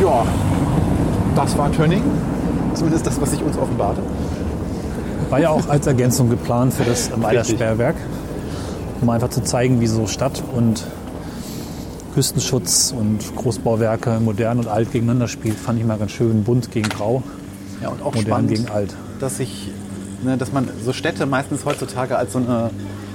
[0.00, 0.24] Ja,
[1.36, 2.02] das war Tönning.
[2.74, 4.00] Zumindest das, was sich uns offenbarte.
[5.30, 7.24] War ja auch als Ergänzung geplant für das Richtig.
[7.24, 7.96] Eidersperrwerk.
[9.00, 10.84] um einfach zu zeigen, wie so Stadt und
[12.14, 16.88] Küstenschutz und Großbauwerke modern und alt gegeneinander spielt, fand ich mal ganz schön bunt gegen
[16.88, 17.22] grau.
[17.82, 18.94] Ja, und auch Modern spannend, gegen alt.
[19.18, 19.70] dass sich,
[20.22, 22.70] ne, dass man so Städte meistens heutzutage als so, eine,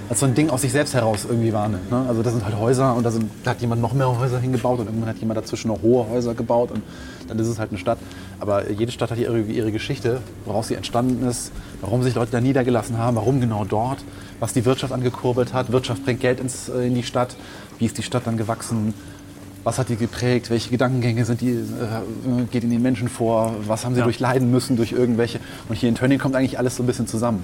[0.09, 1.91] als so ein Ding aus sich selbst heraus irgendwie wahrnimmt.
[1.91, 2.05] Ne?
[2.07, 4.79] Also da sind halt Häuser und da, sind, da hat jemand noch mehr Häuser hingebaut
[4.79, 6.81] und irgendwann hat jemand dazwischen noch hohe Häuser gebaut und
[7.27, 7.97] dann ist es halt eine Stadt.
[8.39, 11.51] Aber jede Stadt hat ihre, ihre Geschichte, woraus sie entstanden ist,
[11.81, 13.99] warum sich Leute da niedergelassen haben, warum genau dort,
[14.39, 15.71] was die Wirtschaft angekurbelt hat.
[15.71, 17.35] Wirtschaft bringt Geld ins, äh, in die Stadt.
[17.79, 18.93] Wie ist die Stadt dann gewachsen?
[19.65, 20.49] Was hat die geprägt?
[20.49, 23.55] Welche Gedankengänge sind die, äh, geht in den Menschen vor?
[23.65, 24.05] Was haben sie Ja.
[24.05, 25.41] durchleiden müssen durch irgendwelche?
[25.67, 27.43] Und hier in Tönning kommt eigentlich alles so ein bisschen zusammen.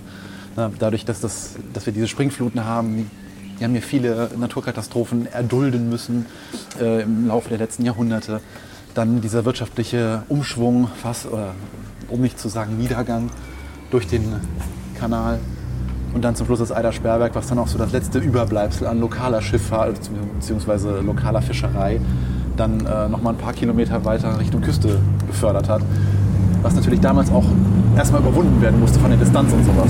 [0.56, 3.10] Dadurch, dass, das, dass wir diese Springfluten haben,
[3.60, 6.26] die, haben hier viele Naturkatastrophen erdulden müssen
[6.80, 8.42] äh, im Laufe der letzten Jahrhunderte.
[8.94, 11.54] Dann dieser wirtschaftliche Umschwung, fast, oder
[12.10, 13.30] um nicht zu sagen Niedergang,
[13.90, 14.24] durch den
[15.00, 15.40] Kanal.
[16.14, 19.00] Und dann zum Schluss das Eider Sperrwerk, was dann auch so das letzte Überbleibsel an
[19.00, 20.00] lokaler Schifffahrt
[20.40, 21.02] bzw.
[21.02, 22.00] lokaler Fischerei
[22.56, 25.82] dann äh, nochmal ein paar Kilometer weiter Richtung Küste befördert hat.
[26.62, 27.46] Was natürlich damals auch
[27.98, 29.90] erstmal überwunden werden musste von der Distanz und sowas.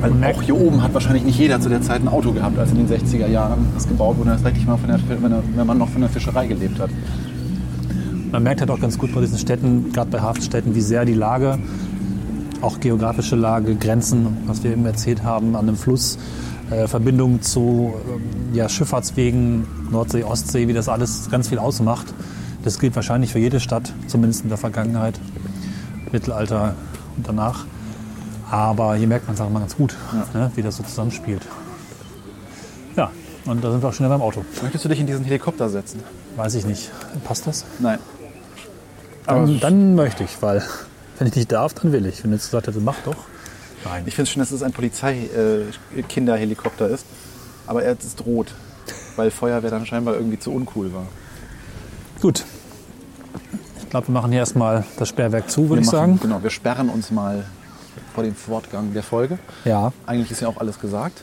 [0.00, 2.70] Weil auch hier oben hat wahrscheinlich nicht jeder zu der Zeit ein Auto gehabt, als
[2.70, 5.88] in den 60er Jahren das gebaut wurde, das wirklich mal von der, wenn, man noch
[5.88, 6.90] von der Fischerei gelebt hat.
[8.32, 11.14] Man merkt halt auch ganz gut bei diesen Städten, gerade bei Hafenstädten, wie sehr die
[11.14, 11.58] Lage,
[12.60, 16.18] auch geografische Lage, Grenzen, was wir eben erzählt haben, an einem Fluss,
[16.70, 22.12] äh, Verbindungen zu ähm, ja, Schifffahrtswegen, Nordsee, Ostsee, wie das alles ganz viel ausmacht.
[22.64, 25.20] Das gilt wahrscheinlich für jede Stadt, zumindest in der Vergangenheit,
[26.10, 26.74] Mittelalter
[27.16, 27.64] und danach.
[28.50, 29.96] Aber hier merkt man es auch mal ganz gut,
[30.34, 31.42] ne, wie das so zusammenspielt.
[32.96, 33.10] Ja,
[33.44, 34.44] und da sind wir auch schnell beim Auto.
[34.62, 36.00] Möchtest du dich in diesen Helikopter setzen?
[36.36, 36.90] Weiß ich nicht.
[37.24, 37.64] Passt das?
[37.80, 37.98] Nein.
[39.26, 40.62] Dann, dann möchte ich, weil
[41.18, 42.22] wenn ich nicht darf, dann will ich.
[42.22, 43.16] Wenn du jetzt gesagt hättest, mach doch.
[43.84, 44.04] Nein.
[44.06, 47.04] Ich finde es schön, dass es ein Polizei-Kinderhelikopter ist.
[47.66, 48.54] Aber er ist rot,
[49.16, 51.06] weil Feuerwehr dann scheinbar irgendwie zu uncool war.
[52.20, 52.44] Gut.
[53.80, 56.18] Ich glaube, wir machen hier erstmal das Sperrwerk zu, würde ich machen- sagen.
[56.20, 57.44] Genau, wir sperren uns mal
[58.14, 59.38] vor dem Fortgang der Folge.
[59.64, 61.22] Ja, Eigentlich ist ja auch alles gesagt.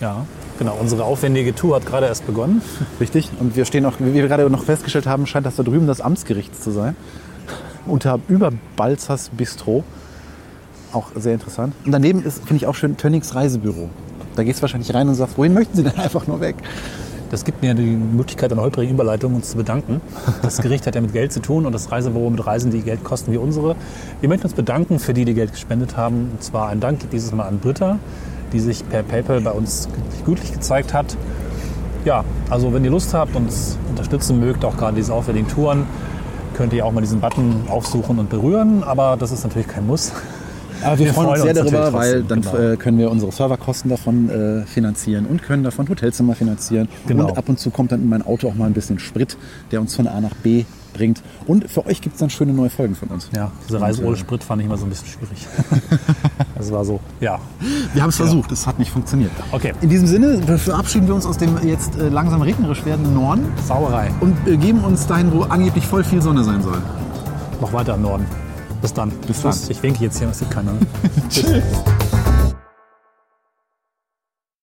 [0.00, 0.24] ja.
[0.58, 2.62] Genau, unsere aufwendige Tour hat gerade erst begonnen.
[2.98, 3.30] Richtig.
[3.38, 6.00] Und wir stehen auch, wie wir gerade noch festgestellt haben, scheint das da drüben das
[6.00, 6.96] Amtsgericht zu sein.
[7.84, 9.84] Unter über Balzers Bistro.
[10.92, 11.74] Auch sehr interessant.
[11.84, 13.90] Und daneben ist, finde ich auch schön, Tönnings Reisebüro.
[14.34, 16.56] Da gehst du wahrscheinlich rein und sagst, wohin möchten Sie denn einfach nur weg?
[17.30, 20.00] Das gibt mir die Möglichkeit, eine holprige Überleitung uns zu bedanken.
[20.42, 23.02] Das Gericht hat ja mit Geld zu tun und das Reisebüro mit Reisen, die Geld
[23.02, 23.74] kosten wie unsere.
[24.20, 26.30] Wir möchten uns bedanken für die, die Geld gespendet haben.
[26.32, 27.98] Und zwar ein Dank dieses Mal an Britta,
[28.52, 29.88] die sich per PayPal bei uns
[30.24, 31.16] gütlich gezeigt hat.
[32.04, 35.84] Ja, also wenn ihr Lust habt und uns unterstützen mögt, auch gerade diese aufwendigen Touren,
[36.54, 38.84] könnt ihr auch mal diesen Button aufsuchen und berühren.
[38.84, 40.12] Aber das ist natürlich kein Muss.
[40.82, 42.56] Aber wir, Wir freuen uns sehr uns darüber, weil dann genau.
[42.56, 46.88] äh, können wir unsere Serverkosten davon äh, finanzieren und können davon Hotelzimmer finanzieren.
[47.06, 47.28] Genau.
[47.28, 49.36] Und ab und zu kommt dann in mein Auto auch mal ein bisschen Sprit,
[49.70, 50.64] der uns von A nach B
[50.96, 51.22] bringt.
[51.46, 53.28] Und für euch gibt es dann schöne neue Folgen von uns.
[53.34, 55.46] Ja, diese Reise ohne Sprit fand ich immer so ein bisschen schwierig.
[56.58, 57.38] Das war so, ja.
[57.92, 59.30] Wir haben es versucht, es hat nicht funktioniert.
[59.52, 63.44] Okay, In diesem Sinne verabschieden wir uns aus dem jetzt äh, langsam regnerisch werdenden Norden
[63.68, 64.10] Sauerei.
[64.20, 66.80] und äh, geben uns dahin, wo angeblich voll viel Sonne sein soll.
[67.60, 68.26] Noch weiter im Norden.
[68.86, 69.10] Bis dann.
[69.26, 69.58] Bis dann.
[69.68, 70.74] Ich winke jetzt hier, das sieht keiner.
[71.28, 71.64] Tschüss.